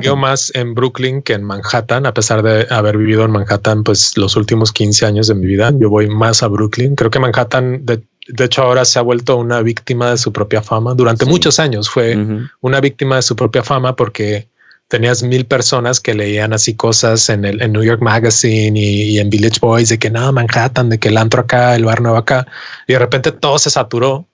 yo 0.03 0.17
más 0.17 0.53
en 0.55 0.75
Brooklyn 0.75 1.23
que 1.23 1.35
en 1.35 1.45
Manhattan, 1.45 2.05
a 2.05 2.13
pesar 2.13 2.43
de 2.43 2.67
haber 2.69 2.99
vivido 2.99 3.25
en 3.25 3.31
Manhattan 3.31 3.85
pues 3.85 4.19
los 4.19 4.35
últimos 4.35 4.73
15 4.73 5.07
años 5.07 5.29
de 5.29 5.35
mi 5.37 5.47
vida. 5.47 5.73
Yo 5.79 5.89
voy 5.89 6.09
más 6.09 6.43
a 6.43 6.49
Brooklyn. 6.49 6.97
Creo 6.97 7.11
que 7.13 7.21
Manhattan, 7.21 7.87
de, 7.87 8.03
hecho, 8.45 8.63
ahora 8.63 8.85
se 8.85 8.99
ha 8.99 9.03
vuelto 9.03 9.37
una 9.37 9.63
víctima 9.63 10.11
de 10.11 10.19
su 10.19 10.33
propia 10.33 10.63
fama. 10.63 10.95
Durante 10.95 11.27
muchos 11.27 11.61
años 11.61 11.89
fue 11.89 12.19
una 12.61 12.81
víctima 12.81 13.17
de 13.17 13.23
su 13.23 13.37
propia 13.37 13.63
fama 13.63 13.95
porque 13.95 14.49
tenías 14.89 15.23
mil 15.23 15.45
personas 15.47 16.01
que 16.01 16.15
leían 16.15 16.53
así 16.53 16.75
cosas 16.75 17.29
en 17.29 17.45
el 17.45 17.73
New 17.73 17.83
York 17.83 18.01
Magazine 18.01 18.79
y, 18.79 19.19
en 19.19 19.31
Village 19.31 19.61
Boys 19.61 19.91
de 19.91 19.99
que 19.99 20.11
nada, 20.11 20.33
Manhattan, 20.33 20.89
de 20.89 20.99
que 20.99 21.09
el 21.09 21.19
antro 21.19 21.43
acá, 21.43 21.77
el 21.77 21.85
bar 21.85 22.01
nuevo 22.01 22.17
acá. 22.17 22.47
Y 22.87 22.95
de 22.95 22.99
repente 22.99 23.31
todo 23.31 23.59
se 23.59 23.71
saturó 23.71 24.27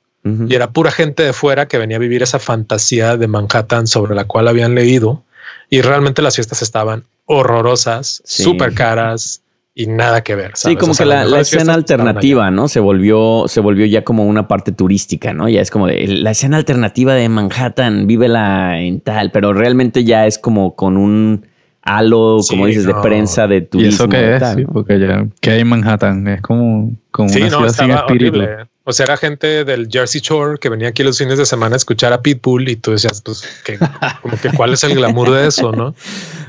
y 0.49 0.55
era 0.55 0.71
pura 0.71 0.91
gente 0.91 1.23
de 1.23 1.35
fuera 1.35 1.69
que 1.69 1.77
venía 1.77 1.99
a 1.99 2.01
vivir 2.01 2.23
esa 2.23 2.39
fantasía 2.39 3.19
de 3.19 3.29
Manhattan 3.29 3.87
sobre 3.87 4.15
la 4.15 4.25
cual 4.25 4.49
habían 4.49 4.75
leído. 4.75 5.23
Y 5.69 5.83
realmente 5.83 6.23
las 6.23 6.37
fiestas 6.37 6.63
estaban 6.63 7.05
horrorosas, 7.27 8.23
súper 8.25 8.73
caras 8.73 9.43
y 9.75 9.87
nada 9.87 10.23
que 10.23 10.37
ver. 10.37 10.53
Sí, 10.55 10.77
como 10.77 10.95
que 10.95 11.05
la, 11.05 11.41
escena 11.41 11.75
alternativa, 11.75 12.51
¿no? 12.51 12.69
Se 12.69 12.79
volvió, 12.79 13.45
se 13.49 13.61
volvió 13.61 13.87
ya 13.87 14.05
como 14.05 14.25
una 14.25 14.47
parte 14.47 14.71
turística, 14.71 15.33
¿no? 15.33 15.49
Ya 15.49 15.61
es 15.61 15.71
como 15.71 15.89
de 15.89 16.07
la 16.07 16.31
escena 16.31 16.57
alternativa 16.57 17.15
de 17.15 17.29
Manhattan, 17.29 18.07
vívela 18.07 18.81
en 18.81 19.01
tal, 19.01 19.33
pero 19.33 19.53
realmente 19.53 20.05
ya 20.05 20.27
es 20.27 20.39
como 20.39 20.77
con 20.77 20.97
un 20.97 21.47
halo, 21.83 22.39
como 22.49 22.67
dices, 22.67 22.87
de 22.87 22.95
prensa, 22.95 23.47
de 23.49 23.63
turismo. 23.63 23.91
¿Y 23.91 23.95
eso 23.95 24.09
qué 24.09 24.37
es? 24.37 24.55
Sí, 24.55 24.65
porque 24.65 25.01
ya, 25.01 25.27
¿qué 25.41 25.51
hay 25.51 25.61
en 25.61 25.69
Manhattan? 25.69 26.29
Es 26.29 26.41
como, 26.41 26.93
como 27.11 27.29
una 27.33 27.49
ciudad 27.51 27.69
sin 27.69 27.91
espíritu. 27.91 28.41
O 28.87 28.93
sea, 28.93 29.05
era 29.05 29.17
gente 29.17 29.65
del 29.65 29.89
Jersey 29.91 30.21
Shore 30.21 30.59
que 30.59 30.69
venía 30.69 30.89
aquí 30.89 31.03
los 31.03 31.19
fines 31.19 31.39
de 31.39 31.47
semana 31.47 31.75
a 31.75 31.79
escuchar 31.79 32.13
a 32.13 32.21
Pitbull 32.21 32.69
y 32.69 32.77
tú 32.77 32.91
decías, 32.91 33.23
pues, 33.23 33.43
que, 33.65 33.79
como 34.23 34.37
que 34.41 34.51
cuál 34.51 34.75
es 34.75 34.85
el 34.85 34.95
glamour 34.95 35.31
de 35.31 35.47
eso, 35.47 35.73
¿no? 35.73 35.95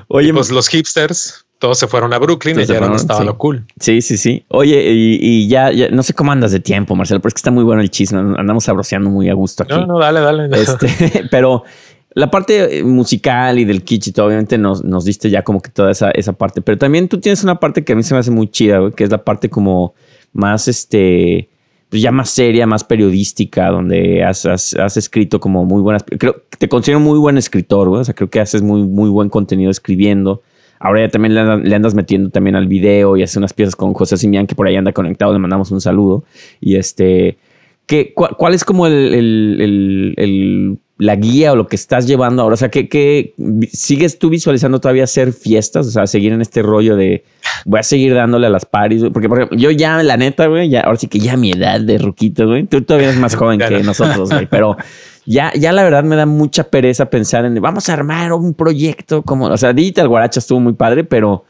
Oye, 0.10 0.34
pues 0.34 0.52
los 0.52 0.68
hipsters, 0.68 1.45
todos 1.60 1.80
se 1.80 1.88
fueron 1.88 2.14
a 2.14 2.20
Brooklyn 2.20 2.60
y 2.60 2.66
ya 2.66 2.80
no 2.80 2.96
estaba 2.96 3.24
lo 3.24 3.38
cool. 3.38 3.66
Sí, 3.80 4.02
sí, 4.02 4.18
sí. 4.18 4.46
Oye, 4.50 4.84
y, 4.92 5.48
ya, 5.48 5.72
no 5.92 6.04
sé 6.04 6.14
cómo 6.14 6.32
andas 6.32 6.52
de 6.52 6.60
tiempo, 6.60 6.96
Marcelo, 6.96 7.20
pero 7.22 7.30
es 7.30 7.34
que 7.34 7.40
está 7.40 7.52
muy 7.52 7.64
bueno 7.64 7.82
el 7.82 7.90
chisme. 7.90 8.20
Andamos 8.38 8.68
abroceando 8.70 9.10
muy 9.10 9.30
a 9.30 9.34
gusto 9.34 9.64
aquí. 9.64 9.74
No, 9.74 9.86
no, 9.86 10.00
dale, 10.00 10.20
dale. 10.20 10.50
Este, 10.62 11.26
pero 11.32 11.64
la 12.14 12.30
parte 12.30 12.84
musical 12.84 13.60
y 13.60 13.66
del 13.66 13.84
kitsch, 13.84 14.18
obviamente 14.20 14.58
nos, 14.58 14.84
nos 14.84 15.06
diste 15.06 15.30
ya 15.30 15.44
como 15.44 15.62
que 15.62 15.70
toda 15.70 15.92
esa, 15.92 16.12
esa 16.12 16.34
parte. 16.34 16.62
Pero 16.62 16.78
también 16.78 17.08
tú 17.08 17.20
tienes 17.20 17.44
una 17.44 17.60
parte 17.60 17.84
que 17.84 17.94
a 17.94 17.96
mí 17.96 18.04
se 18.04 18.14
me 18.14 18.20
hace 18.20 18.32
muy 18.32 18.50
chida, 18.50 18.92
que 18.92 19.04
es 19.04 19.10
la 19.10 19.24
parte 19.24 19.50
como 19.50 19.94
más 20.34 20.68
este 20.68 21.50
pues 21.90 22.02
ya 22.02 22.12
más 22.12 22.30
seria, 22.30 22.66
más 22.68 22.84
periodística, 22.84 23.70
donde 23.70 24.24
has, 24.24 24.46
has, 24.46 24.98
escrito 24.98 25.40
como 25.40 25.66
muy 25.66 25.82
buenas. 25.82 26.04
Creo 26.04 26.36
que 26.50 26.58
te 26.58 26.68
considero 26.68 27.00
muy 27.00 27.20
buen 27.20 27.38
escritor, 27.38 27.88
O 27.88 28.04
sea, 28.04 28.14
creo 28.14 28.30
que 28.30 28.40
haces 28.40 28.62
muy, 28.62 28.84
muy 28.84 29.10
buen 29.10 29.30
contenido 29.30 29.72
escribiendo. 29.72 30.42
Ahora 30.86 31.02
ya 31.02 31.10
también 31.10 31.34
le, 31.34 31.76
andas 31.76 31.96
metiendo 31.96 32.30
también 32.30 32.56
al 32.56 32.68
video 32.68 33.18
y 33.18 33.24
haces 33.24 33.38
unas 33.38 33.54
piezas 33.54 33.76
con 33.76 33.94
José 33.94 34.18
Simián, 34.18 34.46
que 34.46 34.54
por 34.54 34.68
ahí 34.68 34.76
anda 34.76 34.92
conectado, 34.92 35.34
le 35.34 35.40
mandamos 35.40 35.72
un 35.72 35.82
saludo. 35.82 36.24
Y 36.62 36.76
este, 36.76 37.38
¿qué, 37.88 38.14
cuál, 38.14 38.54
es 38.54 38.64
como 38.64 38.86
el 38.86 40.14
la 40.98 41.16
guía 41.18 41.52
o 41.52 41.56
lo 41.56 41.68
que 41.68 41.76
estás 41.76 42.08
llevando 42.08 42.42
ahora? 42.42 42.54
O 42.54 42.58
sea, 42.58 42.70
¿qué, 42.70 43.34
sigues 43.72 44.18
tú 44.20 44.30
visualizando 44.30 44.80
todavía 44.80 45.04
hacer 45.04 45.34
fiestas? 45.34 45.88
O 45.88 45.92
sea, 45.92 46.08
seguir 46.08 46.34
en 46.34 46.42
este 46.42 46.62
rollo 46.62 46.96
de 46.96 47.24
voy 47.66 47.80
a 47.80 47.84
seguir 47.84 48.14
dándole 48.14 48.48
a 48.48 48.50
las 48.50 48.66
paris. 48.66 49.04
Porque, 49.12 49.28
por 49.28 49.40
ejemplo, 49.40 49.58
yo 49.58 49.72
ya, 49.72 50.02
la 50.04 50.18
neta, 50.18 50.48
güey, 50.48 50.70
ya, 50.70 50.82
ahora 50.82 50.98
sí 50.98 51.08
que 51.08 51.20
ya 51.20 51.36
mi 51.36 51.52
edad 51.52 51.82
de 51.82 51.98
ruquito, 51.98 52.48
güey, 52.48 52.66
tú 52.66 52.82
todavía 52.82 53.10
eres 53.10 53.20
más 53.20 53.36
joven 53.38 53.60
que 53.60 53.84
nosotros, 53.84 54.30
güey, 54.30 54.48
pero 54.48 54.78
ya, 55.26 55.52
ya 55.54 55.72
la 55.72 55.84
verdad 55.84 56.04
me 56.04 56.16
da 56.16 56.26
mucha 56.26 56.66
pereza 56.66 57.10
pensar 57.10 57.46
en 57.46 57.56
vamos 57.62 57.90
a 57.90 57.94
armar 57.94 58.34
un 58.34 58.54
proyecto 58.54 59.24
como, 59.24 59.46
o 59.46 59.58
sea, 59.58 59.74
Digital 59.74 60.08
Guaracha 60.08 60.40
estuvo 60.40 60.60
muy 60.60 60.74
padre, 60.74 61.04
pero 61.04 61.46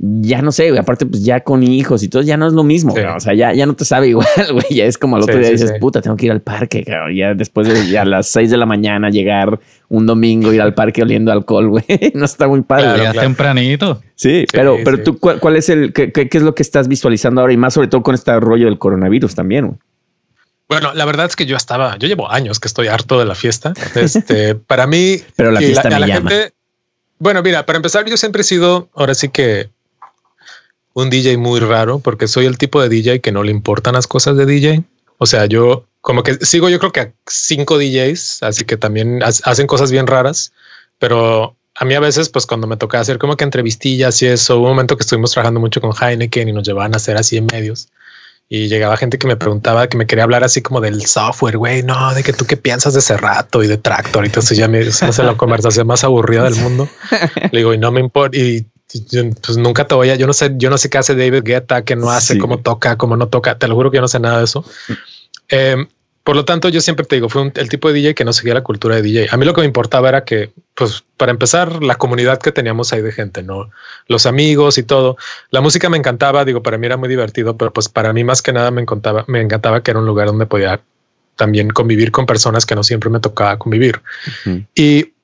ya 0.00 0.42
no 0.42 0.52
sé, 0.52 0.78
aparte 0.78 1.06
pues 1.06 1.24
ya 1.24 1.40
con 1.40 1.64
hijos 1.64 2.04
y 2.04 2.08
todo, 2.08 2.22
ya 2.22 2.36
no 2.36 2.46
es 2.46 2.52
lo 2.52 2.62
mismo, 2.62 2.94
o 2.94 3.20
sea, 3.20 3.34
ya, 3.34 3.52
ya 3.52 3.66
no 3.66 3.74
te 3.74 3.84
sabe 3.84 4.08
igual, 4.10 4.28
güey, 4.52 4.66
ya 4.70 4.84
es 4.84 4.96
como 4.96 5.16
al 5.16 5.22
otro 5.22 5.38
día 5.38 5.50
dices, 5.50 5.72
puta, 5.80 6.00
tengo 6.00 6.16
que 6.16 6.26
ir 6.26 6.32
al 6.32 6.40
parque, 6.40 6.84
ya 7.14 7.34
después 7.34 7.66
de 7.66 7.90
ya 7.90 8.02
a 8.02 8.04
las 8.04 8.28
6 8.28 8.50
de 8.50 8.56
la 8.56 8.66
mañana 8.66 9.10
llegar 9.10 9.58
un 9.88 10.06
domingo, 10.06 10.52
ir 10.52 10.62
al 10.62 10.74
parque 10.74 11.02
oliendo 11.02 11.32
alcohol, 11.32 11.68
güey, 11.68 11.84
no 12.14 12.24
está 12.24 12.46
muy 12.46 12.62
padre. 12.62 13.02
ya 13.02 13.12
tempranito. 13.12 14.00
Sí, 14.14 14.44
pero, 14.52 14.76
pero 14.84 15.02
tú, 15.02 15.18
¿cuál, 15.18 15.56
es 15.56 15.68
el, 15.68 15.92
qué, 15.92 16.12
qué, 16.12 16.28
es 16.30 16.42
lo 16.42 16.54
que 16.54 16.62
estás 16.62 16.86
visualizando 16.86 17.40
ahora 17.40 17.52
y 17.52 17.56
más 17.56 17.74
sobre 17.74 17.88
todo 17.88 18.02
con 18.02 18.14
este 18.14 18.38
rollo 18.38 18.66
del 18.66 18.78
coronavirus 18.78 19.34
también, 19.34 19.66
güey? 19.66 19.78
Bueno, 20.68 20.92
la 20.92 21.04
verdad 21.04 21.26
es 21.26 21.36
que 21.36 21.46
yo 21.46 21.56
estaba, 21.56 21.96
yo 21.98 22.08
llevo 22.08 22.30
años 22.30 22.60
que 22.60 22.68
estoy 22.68 22.88
harto 22.88 23.18
de 23.18 23.24
la 23.24 23.34
fiesta. 23.34 23.72
Este, 23.94 24.54
para 24.66 24.86
mí, 24.86 25.22
pero 25.34 25.50
la 25.50 25.60
fiesta 25.60 25.88
me 25.88 26.06
llama. 26.06 26.30
Gente, 26.30 26.52
bueno, 27.18 27.42
mira, 27.42 27.66
para 27.66 27.76
empezar, 27.76 28.04
yo 28.06 28.16
siempre 28.16 28.42
he 28.42 28.44
sido, 28.44 28.88
ahora 28.94 29.14
sí 29.14 29.28
que 29.30 29.70
un 30.92 31.10
DJ 31.10 31.36
muy 31.38 31.60
raro 31.60 32.00
porque 32.00 32.28
soy 32.28 32.46
el 32.46 32.58
tipo 32.58 32.82
de 32.82 32.88
DJ 32.88 33.20
que 33.20 33.32
no 33.32 33.42
le 33.42 33.50
importan 33.50 33.94
las 33.94 34.06
cosas 34.06 34.36
de 34.36 34.46
DJ. 34.46 34.84
O 35.16 35.26
sea, 35.26 35.46
yo 35.46 35.86
como 36.00 36.22
que 36.22 36.34
sigo 36.44 36.68
yo 36.68 36.78
creo 36.78 36.92
que 36.92 37.00
a 37.00 37.12
cinco 37.26 37.78
DJs, 37.78 38.42
así 38.42 38.64
que 38.64 38.76
también 38.76 39.22
hacen 39.22 39.66
cosas 39.66 39.90
bien 39.90 40.06
raras, 40.06 40.52
pero 40.98 41.56
a 41.74 41.84
mí 41.84 41.94
a 41.94 42.00
veces, 42.00 42.28
pues 42.28 42.46
cuando 42.46 42.66
me 42.66 42.76
toca 42.76 42.98
hacer 42.98 43.18
como 43.18 43.36
que 43.36 43.44
entrevistillas 43.44 44.20
y 44.22 44.26
eso, 44.26 44.58
hubo 44.58 44.64
un 44.64 44.70
momento 44.70 44.96
que 44.96 45.02
estuvimos 45.02 45.30
trabajando 45.30 45.60
mucho 45.60 45.80
con 45.80 45.92
Heineken 45.92 46.48
y 46.48 46.52
nos 46.52 46.66
llevaban 46.66 46.94
a 46.94 46.96
hacer 46.96 47.16
así 47.16 47.36
en 47.36 47.46
medios. 47.46 47.88
Y 48.50 48.68
llegaba 48.68 48.96
gente 48.96 49.18
que 49.18 49.26
me 49.26 49.36
preguntaba, 49.36 49.88
que 49.88 49.98
me 49.98 50.06
quería 50.06 50.24
hablar 50.24 50.42
así 50.42 50.62
como 50.62 50.80
del 50.80 51.04
software, 51.04 51.58
güey, 51.58 51.82
no, 51.82 52.14
de 52.14 52.22
que 52.22 52.32
tú 52.32 52.46
qué 52.46 52.56
piensas 52.56 52.94
de 52.94 53.00
ese 53.00 53.16
rato 53.18 53.62
y 53.62 53.66
de 53.66 53.76
tractor. 53.76 54.24
Y 54.24 54.28
entonces 54.28 54.56
ya 54.56 54.68
me 54.68 54.80
hace 54.80 55.22
la 55.22 55.36
conversación 55.36 55.86
más 55.86 56.02
aburrida 56.02 56.44
del 56.44 56.56
mundo. 56.56 56.88
Le 57.52 57.58
digo, 57.58 57.74
y 57.74 57.78
no 57.78 57.92
me 57.92 58.00
importa. 58.00 58.38
Y 58.38 58.66
pues 59.42 59.58
nunca 59.58 59.86
te 59.86 59.94
voy 59.94 60.08
a, 60.08 60.14
yo 60.14 60.26
no 60.26 60.32
sé, 60.32 60.54
yo 60.56 60.70
no 60.70 60.78
sé 60.78 60.88
qué 60.88 60.96
hace 60.96 61.14
David 61.14 61.42
Guetta, 61.44 61.84
qué 61.84 61.94
no 61.94 62.10
hace, 62.10 62.38
cómo 62.38 62.60
toca, 62.60 62.96
cómo 62.96 63.18
no 63.18 63.28
toca. 63.28 63.58
Te 63.58 63.68
lo 63.68 63.74
juro 63.74 63.90
que 63.90 63.96
yo 63.96 64.00
no 64.00 64.08
sé 64.08 64.18
nada 64.18 64.38
de 64.38 64.44
eso. 64.44 64.64
Em, 65.48 65.86
por 66.28 66.36
lo 66.36 66.44
tanto, 66.44 66.68
yo 66.68 66.82
siempre 66.82 67.06
te 67.06 67.16
digo, 67.16 67.30
fue 67.30 67.50
el 67.54 67.70
tipo 67.70 67.88
de 67.88 67.94
DJ 67.94 68.14
que 68.14 68.22
no 68.22 68.34
seguía 68.34 68.52
la 68.52 68.60
cultura 68.60 68.96
de 68.96 69.00
DJ. 69.00 69.28
A 69.30 69.38
mí 69.38 69.46
lo 69.46 69.54
que 69.54 69.62
me 69.62 69.66
importaba 69.66 70.10
era 70.10 70.24
que, 70.24 70.50
pues, 70.74 71.02
para 71.16 71.32
empezar, 71.32 71.82
la 71.82 71.94
comunidad 71.94 72.38
que 72.38 72.52
teníamos 72.52 72.92
ahí 72.92 73.00
de 73.00 73.12
gente, 73.12 73.42
no 73.42 73.70
los 74.08 74.26
amigos 74.26 74.76
y 74.76 74.82
todo. 74.82 75.16
La 75.48 75.62
música 75.62 75.88
me 75.88 75.96
encantaba, 75.96 76.44
digo, 76.44 76.62
para 76.62 76.76
mí 76.76 76.84
era 76.84 76.98
muy 76.98 77.08
divertido, 77.08 77.56
pero 77.56 77.72
pues 77.72 77.88
para 77.88 78.12
mí 78.12 78.24
más 78.24 78.42
que 78.42 78.52
nada 78.52 78.70
me 78.70 78.82
encantaba, 78.82 79.24
me 79.26 79.40
encantaba 79.40 79.82
que 79.82 79.90
era 79.90 80.00
un 80.00 80.04
lugar 80.04 80.26
donde 80.26 80.44
podía 80.44 80.82
también 81.36 81.70
convivir 81.70 82.12
con 82.12 82.26
personas 82.26 82.66
que 82.66 82.74
no 82.74 82.82
siempre 82.82 83.08
me 83.08 83.20
tocaba 83.20 83.58
convivir. 83.58 84.02
Y 84.74 85.14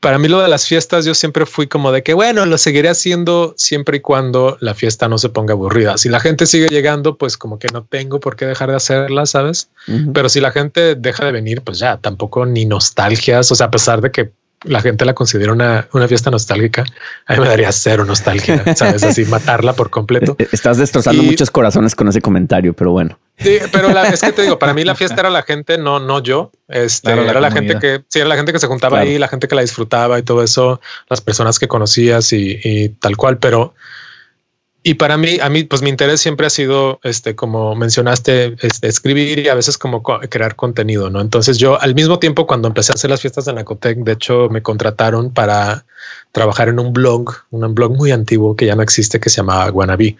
para 0.00 0.18
mí 0.18 0.28
lo 0.28 0.40
de 0.40 0.48
las 0.48 0.66
fiestas, 0.66 1.04
yo 1.04 1.14
siempre 1.14 1.44
fui 1.44 1.66
como 1.66 1.90
de 1.90 2.02
que, 2.02 2.14
bueno, 2.14 2.46
lo 2.46 2.56
seguiré 2.56 2.88
haciendo 2.88 3.54
siempre 3.56 3.96
y 3.96 4.00
cuando 4.00 4.56
la 4.60 4.74
fiesta 4.74 5.08
no 5.08 5.18
se 5.18 5.28
ponga 5.28 5.54
aburrida. 5.54 5.98
Si 5.98 6.08
la 6.08 6.20
gente 6.20 6.46
sigue 6.46 6.68
llegando, 6.68 7.16
pues 7.16 7.36
como 7.36 7.58
que 7.58 7.68
no 7.72 7.84
tengo 7.84 8.20
por 8.20 8.36
qué 8.36 8.46
dejar 8.46 8.70
de 8.70 8.76
hacerla, 8.76 9.26
¿sabes? 9.26 9.70
Pero 10.14 10.28
si 10.28 10.40
la 10.40 10.52
gente 10.52 10.94
deja 10.94 11.24
de 11.24 11.32
venir, 11.32 11.62
pues 11.62 11.78
ya 11.80 11.96
tampoco 11.96 12.46
ni 12.46 12.64
nostalgias, 12.64 13.50
o 13.50 13.54
sea, 13.56 13.66
a 13.66 13.70
pesar 13.70 14.00
de 14.00 14.12
que 14.12 14.30
la 14.64 14.80
gente 14.80 15.04
la 15.04 15.14
considera 15.14 15.52
una, 15.52 15.88
una, 15.92 16.08
fiesta 16.08 16.30
nostálgica, 16.30 16.84
a 17.26 17.34
mí 17.34 17.40
me 17.40 17.48
daría 17.48 17.70
cero 17.72 18.04
nostalgia, 18.04 18.62
¿sabes? 18.76 19.02
Así 19.04 19.24
matarla 19.24 19.72
por 19.72 19.90
completo. 19.90 20.36
E-, 20.38 20.48
estás 20.52 20.78
destrozando 20.78 21.22
muchos 21.22 21.50
corazones 21.50 21.94
con 21.94 22.08
ese 22.08 22.20
comentario, 22.20 22.74
pero 22.74 22.92
bueno. 22.92 23.18
Sí, 23.38 23.58
pero 23.70 23.88
es 23.90 24.20
que 24.20 24.32
te 24.32 24.42
digo, 24.42 24.58
para 24.58 24.74
mí 24.74 24.84
la 24.84 24.94
fiesta 24.96 25.20
era 25.20 25.30
la 25.30 25.42
gente, 25.42 25.78
no, 25.78 26.00
no 26.00 26.22
yo. 26.22 26.50
Este, 26.66 27.12
era 27.12 27.40
la, 27.40 27.50
gente 27.50 27.78
que, 27.78 28.02
sí, 28.08 28.18
era 28.18 28.28
la 28.28 28.36
gente 28.36 28.52
que 28.52 28.58
se 28.58 28.66
juntaba 28.66 28.98
ahí, 28.98 29.18
la 29.18 29.28
gente 29.28 29.48
que 29.48 29.54
la 29.54 29.62
disfrutaba 29.62 30.18
y 30.18 30.22
todo 30.22 30.42
eso, 30.42 30.80
las 31.08 31.20
personas 31.20 31.58
que 31.58 31.68
conocías 31.68 32.32
y, 32.32 32.58
y 32.62 32.88
tal 32.88 33.16
cual, 33.16 33.38
pero 33.38 33.74
y 34.88 34.94
para 34.94 35.18
mí, 35.18 35.36
a 35.42 35.50
mí, 35.50 35.64
pues 35.64 35.82
mi 35.82 35.90
interés 35.90 36.18
siempre 36.18 36.46
ha 36.46 36.50
sido, 36.50 36.98
este, 37.02 37.36
como 37.36 37.74
mencionaste, 37.74 38.56
este, 38.62 38.88
escribir 38.88 39.40
y 39.40 39.48
a 39.48 39.54
veces 39.54 39.76
como 39.76 40.02
crear 40.02 40.56
contenido, 40.56 41.10
¿no? 41.10 41.20
Entonces 41.20 41.58
yo 41.58 41.78
al 41.78 41.94
mismo 41.94 42.18
tiempo 42.18 42.46
cuando 42.46 42.68
empecé 42.68 42.92
a 42.92 42.94
hacer 42.94 43.10
las 43.10 43.20
fiestas 43.20 43.44
de 43.44 43.52
Nacotec, 43.52 43.98
de 43.98 44.12
hecho 44.12 44.48
me 44.48 44.62
contrataron 44.62 45.30
para 45.30 45.84
trabajar 46.32 46.70
en 46.70 46.78
un 46.78 46.94
blog, 46.94 47.34
un 47.50 47.74
blog 47.74 47.98
muy 47.98 48.12
antiguo 48.12 48.56
que 48.56 48.64
ya 48.64 48.76
no 48.76 48.82
existe, 48.82 49.20
que 49.20 49.28
se 49.28 49.42
llamaba 49.42 49.68
Guanabí. 49.68 50.16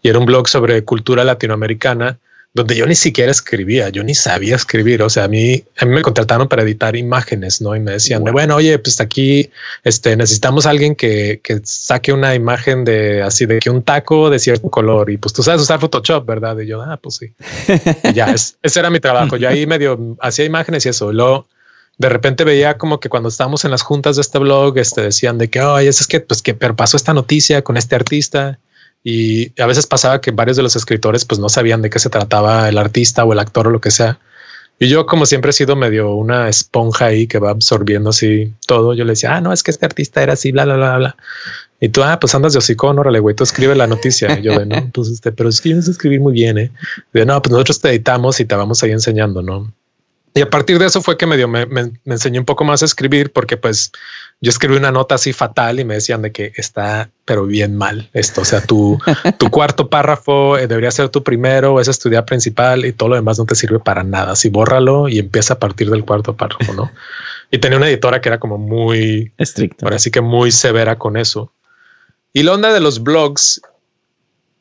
Y 0.00 0.08
era 0.08 0.18
un 0.18 0.24
blog 0.24 0.48
sobre 0.48 0.82
cultura 0.82 1.22
latinoamericana 1.22 2.18
donde 2.56 2.74
yo 2.74 2.86
ni 2.86 2.94
siquiera 2.94 3.30
escribía, 3.30 3.90
yo 3.90 4.02
ni 4.02 4.14
sabía 4.14 4.56
escribir. 4.56 5.02
O 5.02 5.10
sea, 5.10 5.24
a 5.24 5.28
mí, 5.28 5.62
a 5.76 5.84
mí 5.84 5.94
me 5.94 6.00
contrataron 6.00 6.48
para 6.48 6.62
editar 6.62 6.96
imágenes, 6.96 7.60
¿no? 7.60 7.76
Y 7.76 7.80
me 7.80 7.92
decían, 7.92 8.24
bueno, 8.24 8.56
oye, 8.56 8.78
pues 8.78 8.98
aquí 8.98 9.50
este, 9.84 10.16
necesitamos 10.16 10.64
a 10.64 10.70
alguien 10.70 10.96
que, 10.96 11.40
que, 11.44 11.60
saque 11.64 12.14
una 12.14 12.34
imagen 12.34 12.84
de 12.84 13.20
así 13.20 13.44
de 13.44 13.58
que 13.58 13.68
un 13.68 13.82
taco 13.82 14.30
de 14.30 14.38
cierto 14.38 14.70
color. 14.70 15.10
Y 15.10 15.18
pues 15.18 15.34
tú 15.34 15.42
sabes 15.42 15.60
usar 15.60 15.80
Photoshop, 15.80 16.24
¿verdad? 16.24 16.58
Y 16.58 16.66
yo, 16.66 16.80
ah, 16.80 16.96
pues 16.96 17.16
sí. 17.16 17.34
y 18.04 18.14
ya, 18.14 18.34
ese 18.62 18.80
era 18.80 18.88
mi 18.88 19.00
trabajo. 19.00 19.36
Yo 19.36 19.50
ahí 19.50 19.66
medio 19.66 20.16
hacía 20.22 20.46
imágenes 20.46 20.86
y 20.86 20.88
eso. 20.88 21.12
luego 21.12 21.46
de 21.98 22.08
repente 22.08 22.44
veía 22.44 22.78
como 22.78 23.00
que 23.00 23.10
cuando 23.10 23.28
estábamos 23.28 23.66
en 23.66 23.70
las 23.70 23.82
juntas 23.82 24.16
de 24.16 24.22
este 24.22 24.38
blog, 24.38 24.78
este, 24.78 25.02
decían 25.02 25.36
de 25.36 25.50
que, 25.50 25.60
oye, 25.60 25.88
es 25.88 26.06
que, 26.06 26.20
pues 26.20 26.40
que 26.40 26.54
pero 26.54 26.74
pasó 26.74 26.96
esta 26.96 27.12
noticia 27.12 27.60
con 27.60 27.76
este 27.76 27.96
artista 27.96 28.58
y 29.08 29.52
a 29.62 29.66
veces 29.66 29.86
pasaba 29.86 30.20
que 30.20 30.32
varios 30.32 30.56
de 30.56 30.64
los 30.64 30.74
escritores 30.74 31.24
pues 31.24 31.38
no 31.38 31.48
sabían 31.48 31.80
de 31.80 31.90
qué 31.90 32.00
se 32.00 32.10
trataba 32.10 32.68
el 32.68 32.76
artista 32.76 33.24
o 33.24 33.32
el 33.32 33.38
actor 33.38 33.68
o 33.68 33.70
lo 33.70 33.80
que 33.80 33.92
sea. 33.92 34.18
Y 34.80 34.88
yo, 34.88 35.06
como 35.06 35.26
siempre 35.26 35.50
he 35.50 35.52
sido 35.52 35.76
medio 35.76 36.12
una 36.16 36.48
esponja 36.48 37.04
ahí 37.04 37.28
que 37.28 37.38
va 37.38 37.50
absorbiendo 37.50 38.10
así 38.10 38.52
todo, 38.66 38.94
yo 38.94 39.04
le 39.04 39.12
decía, 39.12 39.36
ah, 39.36 39.40
no, 39.40 39.52
es 39.52 39.62
que 39.62 39.70
este 39.70 39.86
artista 39.86 40.24
era 40.24 40.32
así, 40.32 40.50
bla, 40.50 40.64
bla, 40.64 40.74
bla, 40.74 40.98
bla. 40.98 41.16
Y 41.80 41.90
tú, 41.90 42.02
ah, 42.02 42.18
pues 42.18 42.34
andas 42.34 42.54
de 42.54 42.58
hocicón, 42.58 42.98
órale, 42.98 43.20
güey, 43.20 43.36
tú 43.36 43.44
escribe 43.44 43.76
la 43.76 43.86
noticia. 43.86 44.40
Y 44.40 44.42
yo, 44.42 44.58
de, 44.58 44.66
no, 44.66 44.90
pues 44.92 45.06
este, 45.06 45.30
pero 45.30 45.50
es 45.50 45.60
que 45.60 45.68
yo 45.68 45.76
no 45.76 45.82
sé 45.82 45.92
escribir 45.92 46.18
muy 46.18 46.32
bien, 46.32 46.58
¿eh? 46.58 46.72
de, 47.12 47.24
no, 47.24 47.40
pues 47.40 47.52
nosotros 47.52 47.80
te 47.80 47.90
editamos 47.90 48.40
y 48.40 48.44
te 48.44 48.56
vamos 48.56 48.82
ahí 48.82 48.90
enseñando, 48.90 49.40
¿no? 49.40 49.72
Y 50.34 50.42
a 50.42 50.50
partir 50.50 50.80
de 50.80 50.86
eso 50.86 51.00
fue 51.00 51.16
que 51.16 51.26
me, 51.26 51.46
me, 51.46 51.64
me, 51.64 51.92
enseñó 52.04 52.40
un 52.40 52.44
poco 52.44 52.64
más 52.64 52.82
a 52.82 52.84
escribir 52.84 53.32
porque 53.32 53.56
pues 53.56 53.92
yo 54.40 54.50
escribí 54.50 54.76
una 54.76 54.92
nota 54.92 55.14
así 55.14 55.32
fatal 55.32 55.80
y 55.80 55.84
me 55.84 55.94
decían 55.94 56.20
de 56.22 56.30
que 56.30 56.52
está 56.56 57.10
pero 57.24 57.46
bien 57.46 57.76
mal 57.76 58.10
esto. 58.12 58.42
O 58.42 58.44
sea, 58.44 58.60
tu, 58.60 58.98
tu 59.38 59.50
cuarto 59.50 59.88
párrafo 59.88 60.58
eh, 60.58 60.66
debería 60.66 60.90
ser 60.90 61.08
tu 61.08 61.22
primero, 61.22 61.80
es 61.80 61.88
estudiar 61.88 62.24
principal 62.26 62.84
y 62.84 62.92
todo 62.92 63.10
lo 63.10 63.14
demás 63.16 63.38
no 63.38 63.46
te 63.46 63.54
sirve 63.54 63.78
para 63.78 64.04
nada. 64.04 64.32
Así 64.32 64.50
bórralo 64.50 65.08
y 65.08 65.18
empieza 65.18 65.54
a 65.54 65.58
partir 65.58 65.90
del 65.90 66.04
cuarto 66.04 66.36
párrafo, 66.36 66.72
¿no? 66.74 66.90
y 67.50 67.58
tenía 67.58 67.78
una 67.78 67.88
editora 67.88 68.20
que 68.20 68.28
era 68.28 68.38
como 68.38 68.58
muy 68.58 69.32
estricta, 69.38 69.86
ahora 69.86 69.98
sí 69.98 70.10
que 70.10 70.20
muy 70.20 70.52
severa 70.52 70.98
con 70.98 71.16
eso. 71.16 71.52
Y 72.32 72.42
la 72.42 72.52
onda 72.52 72.72
de 72.72 72.80
los 72.80 73.02
blogs, 73.02 73.62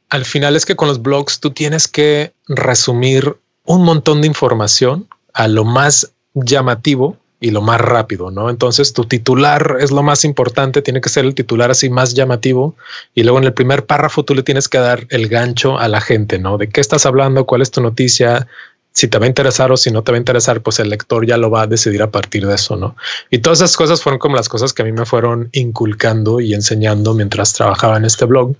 al 0.09 0.23
final 0.23 0.55
es 0.55 0.65
que 0.65 0.77
con 0.77 0.87
los 0.87 1.01
blogs 1.01 1.41
tú 1.41 1.51
tienes 1.51 1.89
que 1.89 2.33
resumir 2.47 3.37
un 3.65 3.83
montón 3.83 4.21
de 4.21 4.27
información 4.27 5.09
a 5.33 5.49
lo 5.49 5.65
más 5.65 6.13
llamativo 6.33 7.17
y 7.45 7.51
lo 7.51 7.61
más 7.61 7.79
rápido, 7.79 8.31
¿no? 8.31 8.49
Entonces 8.49 8.91
tu 8.91 9.05
titular 9.05 9.77
es 9.79 9.91
lo 9.91 10.01
más 10.01 10.25
importante, 10.25 10.81
tiene 10.81 10.99
que 10.99 11.09
ser 11.09 11.25
el 11.25 11.35
titular 11.35 11.69
así 11.69 11.91
más 11.91 12.15
llamativo 12.15 12.75
y 13.13 13.21
luego 13.21 13.37
en 13.37 13.43
el 13.43 13.53
primer 13.53 13.85
párrafo 13.85 14.25
tú 14.25 14.33
le 14.33 14.41
tienes 14.41 14.67
que 14.67 14.79
dar 14.79 15.05
el 15.11 15.27
gancho 15.27 15.77
a 15.77 15.87
la 15.87 16.01
gente, 16.01 16.39
¿no? 16.39 16.57
De 16.57 16.69
qué 16.69 16.81
estás 16.81 17.05
hablando, 17.05 17.45
cuál 17.45 17.61
es 17.61 17.69
tu 17.69 17.81
noticia, 17.81 18.47
si 18.93 19.07
te 19.07 19.19
va 19.19 19.25
a 19.25 19.27
interesar 19.27 19.71
o 19.71 19.77
si 19.77 19.91
no 19.91 20.01
te 20.01 20.11
va 20.11 20.15
a 20.15 20.17
interesar, 20.17 20.61
pues 20.61 20.79
el 20.79 20.89
lector 20.89 21.23
ya 21.27 21.37
lo 21.37 21.51
va 21.51 21.61
a 21.61 21.67
decidir 21.67 22.01
a 22.01 22.09
partir 22.09 22.47
de 22.47 22.55
eso, 22.55 22.77
¿no? 22.77 22.95
Y 23.29 23.37
todas 23.37 23.59
esas 23.59 23.77
cosas 23.77 24.01
fueron 24.01 24.17
como 24.17 24.37
las 24.37 24.49
cosas 24.49 24.73
que 24.73 24.81
a 24.81 24.85
mí 24.85 24.91
me 24.91 25.05
fueron 25.05 25.49
inculcando 25.51 26.39
y 26.39 26.55
enseñando 26.55 27.13
mientras 27.13 27.53
trabajaba 27.53 27.97
en 27.97 28.05
este 28.05 28.25
blog. 28.25 28.55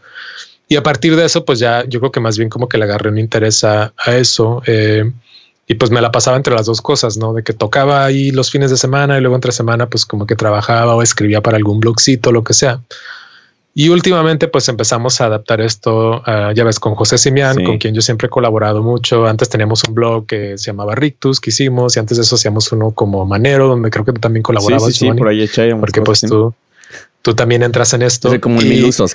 Y 0.67 0.75
a 0.75 0.83
partir 0.83 1.15
de 1.15 1.25
eso, 1.25 1.43
pues 1.43 1.57
ya 1.57 1.85
yo 1.87 1.99
creo 2.01 2.11
que 2.11 2.19
más 2.19 2.37
bien 2.37 2.49
como 2.49 2.69
que 2.69 2.77
le 2.77 2.83
agarré 2.83 3.09
un 3.09 3.17
interés 3.17 3.63
a, 3.63 3.93
eso. 4.05 4.61
Eh, 4.67 5.11
y 5.67 5.75
pues 5.75 5.91
me 5.91 6.01
la 6.01 6.11
pasaba 6.11 6.37
entre 6.37 6.53
las 6.53 6.67
dos 6.67 6.81
cosas, 6.81 7.17
¿no? 7.17 7.33
De 7.33 7.43
que 7.43 7.53
tocaba 7.53 8.05
ahí 8.05 8.31
los 8.31 8.51
fines 8.51 8.69
de 8.69 8.77
semana 8.77 9.17
y 9.17 9.21
luego 9.21 9.35
entre 9.35 9.51
semana 9.51 9.87
pues 9.89 10.05
como 10.05 10.27
que 10.27 10.35
trabajaba 10.35 10.95
o 10.95 11.01
escribía 11.01 11.41
para 11.41 11.57
algún 11.57 11.79
blogcito, 11.79 12.31
lo 12.31 12.43
que 12.43 12.53
sea. 12.53 12.81
Y 13.77 13.89
últimamente 13.89 14.47
pues 14.47 14.69
empezamos 14.69 15.19
a 15.19 15.25
adaptar 15.25 15.59
esto, 15.59 16.23
ya 16.53 16.63
ves, 16.63 16.79
con 16.79 16.95
José 16.95 17.17
Simián, 17.17 17.61
con 17.65 17.77
quien 17.77 17.93
yo 17.93 18.01
siempre 18.01 18.27
he 18.27 18.29
colaborado 18.29 18.81
mucho. 18.83 19.25
Antes 19.25 19.49
teníamos 19.49 19.83
un 19.85 19.93
blog 19.95 20.27
que 20.27 20.57
se 20.57 20.67
llamaba 20.67 20.95
Rictus, 20.95 21.41
que 21.41 21.49
hicimos, 21.49 21.97
y 21.97 21.99
antes 21.99 22.15
de 22.15 22.23
eso 22.23 22.35
hacíamos 22.35 22.71
uno 22.71 22.91
como 22.91 23.25
Manero, 23.25 23.67
donde 23.67 23.89
creo 23.89 24.05
que 24.05 24.13
tú 24.13 24.21
también 24.21 24.43
colaborabas. 24.43 24.93
Sí, 24.93 25.09
sí, 25.09 25.11
por 25.11 25.27
ahí 25.27 25.45
Porque 25.77 26.01
pues 26.01 26.21
tú, 26.21 26.53
tú 27.21 27.33
también 27.33 27.63
entras 27.63 27.93
en 27.93 28.03
esto. 28.03 28.39
como 28.39 28.59
un 28.59 28.69
mil 28.69 28.85
usos, 28.85 29.13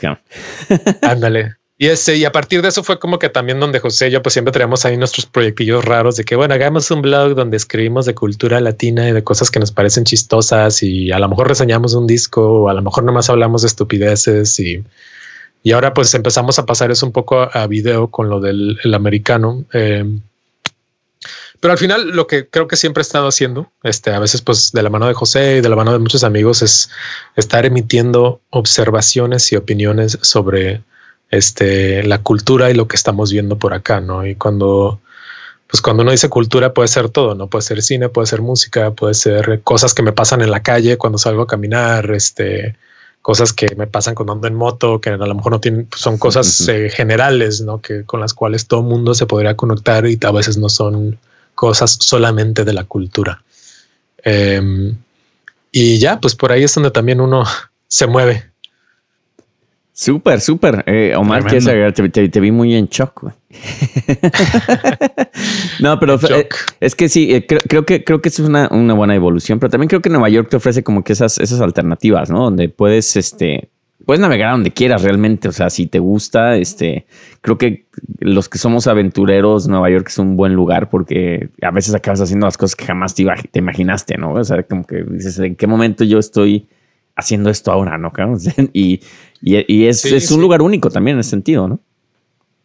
Ándale. 1.00 1.59
Y 1.82 1.86
ese, 1.86 2.18
y 2.18 2.26
a 2.26 2.30
partir 2.30 2.60
de 2.60 2.68
eso 2.68 2.84
fue 2.84 2.98
como 2.98 3.18
que 3.18 3.30
también 3.30 3.58
donde 3.58 3.80
José 3.80 4.08
y 4.08 4.10
yo 4.10 4.20
pues 4.20 4.34
siempre 4.34 4.52
traíamos 4.52 4.84
ahí 4.84 4.98
nuestros 4.98 5.24
proyectillos 5.24 5.82
raros 5.82 6.14
de 6.16 6.24
que 6.24 6.36
bueno, 6.36 6.52
hagamos 6.52 6.90
un 6.90 7.00
blog 7.00 7.34
donde 7.34 7.56
escribimos 7.56 8.04
de 8.04 8.14
cultura 8.14 8.60
latina 8.60 9.08
y 9.08 9.12
de 9.12 9.24
cosas 9.24 9.50
que 9.50 9.60
nos 9.60 9.72
parecen 9.72 10.04
chistosas 10.04 10.82
y 10.82 11.10
a 11.10 11.18
lo 11.18 11.26
mejor 11.30 11.48
reseñamos 11.48 11.94
un 11.94 12.06
disco 12.06 12.64
o 12.64 12.68
a 12.68 12.74
lo 12.74 12.82
mejor 12.82 13.04
nomás 13.04 13.30
hablamos 13.30 13.62
de 13.62 13.68
estupideces 13.68 14.60
y, 14.60 14.84
y 15.62 15.72
ahora 15.72 15.94
pues 15.94 16.12
empezamos 16.12 16.58
a 16.58 16.66
pasar 16.66 16.90
eso 16.90 17.06
un 17.06 17.12
poco 17.12 17.48
a, 17.50 17.66
video 17.66 18.08
con 18.08 18.28
lo 18.28 18.40
del 18.40 18.78
americano. 18.92 19.64
Eh, 19.72 20.04
pero 21.60 21.72
al 21.72 21.78
final 21.78 22.10
lo 22.10 22.26
que 22.26 22.46
creo 22.46 22.68
que 22.68 22.76
siempre 22.76 23.00
he 23.00 23.06
estado 23.08 23.26
haciendo, 23.26 23.72
este, 23.84 24.10
a 24.10 24.18
veces 24.18 24.42
pues 24.42 24.72
de 24.72 24.82
la 24.82 24.90
mano 24.90 25.08
de 25.08 25.14
José 25.14 25.56
y 25.56 25.60
de 25.62 25.68
la 25.70 25.76
mano 25.76 25.94
de 25.94 25.98
muchos 25.98 26.24
amigos 26.24 26.60
es 26.60 26.90
estar 27.36 27.64
emitiendo 27.64 28.42
observaciones 28.50 29.50
y 29.50 29.56
opiniones 29.56 30.18
sobre 30.20 30.82
este, 31.30 32.02
la 32.02 32.18
cultura 32.18 32.70
y 32.70 32.74
lo 32.74 32.88
que 32.88 32.96
estamos 32.96 33.32
viendo 33.32 33.58
por 33.58 33.74
acá, 33.74 34.00
¿no? 34.00 34.26
Y 34.26 34.34
cuando, 34.34 35.00
pues 35.66 35.80
cuando 35.80 36.02
uno 36.02 36.12
dice 36.12 36.28
cultura 36.28 36.74
puede 36.74 36.88
ser 36.88 37.08
todo, 37.08 37.34
¿no? 37.34 37.46
Puede 37.46 37.62
ser 37.62 37.82
cine, 37.82 38.08
puede 38.08 38.26
ser 38.26 38.42
música, 38.42 38.90
puede 38.92 39.14
ser 39.14 39.60
cosas 39.62 39.94
que 39.94 40.02
me 40.02 40.12
pasan 40.12 40.42
en 40.42 40.50
la 40.50 40.62
calle 40.62 40.98
cuando 40.98 41.18
salgo 41.18 41.42
a 41.42 41.46
caminar, 41.46 42.10
este, 42.10 42.76
cosas 43.22 43.52
que 43.52 43.74
me 43.76 43.86
pasan 43.86 44.14
cuando 44.14 44.32
ando 44.32 44.48
en 44.48 44.54
moto, 44.54 45.00
que 45.00 45.10
a 45.10 45.16
lo 45.16 45.34
mejor 45.34 45.52
no 45.52 45.60
tienen, 45.60 45.86
pues, 45.86 46.00
son 46.00 46.18
cosas 46.18 46.68
eh, 46.68 46.90
generales, 46.90 47.60
¿no? 47.60 47.80
Que 47.80 48.04
con 48.04 48.20
las 48.20 48.34
cuales 48.34 48.66
todo 48.66 48.82
mundo 48.82 49.14
se 49.14 49.26
podría 49.26 49.56
conectar 49.56 50.06
y 50.06 50.18
a 50.22 50.32
veces 50.32 50.56
no 50.56 50.68
son 50.68 51.18
cosas 51.54 51.98
solamente 52.00 52.64
de 52.64 52.72
la 52.72 52.84
cultura. 52.84 53.42
Em, 54.22 54.96
y 55.72 55.98
ya, 55.98 56.20
pues 56.20 56.34
por 56.34 56.52
ahí 56.52 56.64
es 56.64 56.74
donde 56.74 56.90
también 56.90 57.20
uno 57.20 57.44
se 57.88 58.06
mueve. 58.06 58.49
Súper, 60.00 60.40
súper. 60.40 60.82
Eh, 60.86 61.12
Omar, 61.14 61.44
te, 61.44 62.40
vi 62.40 62.50
muy 62.50 62.74
en 62.74 62.86
shock. 62.86 63.22
no, 65.80 66.00
pero 66.00 66.18
eh, 66.30 66.48
es 66.80 66.94
que 66.94 67.10
sí, 67.10 67.34
eh, 67.34 67.46
creo, 67.46 67.84
que 67.84 68.02
creo 68.02 68.22
que 68.22 68.30
es 68.30 68.38
una, 68.38 68.66
buena 68.68 69.14
evolución, 69.14 69.58
pero 69.58 69.68
también 69.68 69.88
creo 69.88 70.00
que 70.00 70.08
Nueva 70.08 70.30
York 70.30 70.48
te 70.48 70.56
ofrece 70.56 70.82
como 70.82 71.04
que 71.04 71.12
esas, 71.12 71.36
esas 71.38 71.60
alternativas, 71.60 72.30
¿no? 72.30 72.44
Donde 72.44 72.70
puedes, 72.70 73.14
este, 73.14 73.68
puedes 74.06 74.22
navegar 74.22 74.52
donde 74.52 74.70
quieras 74.70 75.02
realmente. 75.02 75.48
O 75.48 75.52
sea, 75.52 75.68
si 75.68 75.86
te 75.86 75.98
gusta, 75.98 76.56
este, 76.56 77.04
creo 77.42 77.58
que 77.58 77.84
los 78.20 78.48
que 78.48 78.56
somos 78.56 78.86
aventureros, 78.86 79.68
Nueva 79.68 79.90
York 79.90 80.06
es 80.08 80.16
un 80.16 80.34
buen 80.34 80.54
lugar 80.54 80.88
porque 80.88 81.50
a 81.60 81.72
veces 81.72 81.94
acabas 81.94 82.22
haciendo 82.22 82.46
las 82.46 82.56
cosas 82.56 82.74
que 82.74 82.86
jamás 82.86 83.14
te, 83.14 83.26
te 83.50 83.58
imaginaste, 83.58 84.16
¿no? 84.16 84.32
O 84.32 84.44
sea, 84.44 84.62
como 84.62 84.86
que 84.86 85.04
dices, 85.10 85.38
¿en 85.40 85.56
qué 85.56 85.66
momento 85.66 86.04
yo 86.04 86.18
estoy 86.18 86.68
haciendo 87.20 87.50
esto 87.50 87.72
ahora, 87.72 87.98
¿no? 87.98 88.12
Y, 88.72 89.00
y, 89.42 89.86
es, 89.86 90.04
es, 90.04 90.30
un 90.30 90.40
lugar 90.40 90.60
único 90.60 90.90
también 90.90 91.16
en 91.16 91.20
ese 91.20 91.30
sentido, 91.30 91.66
¿no? 91.66 91.80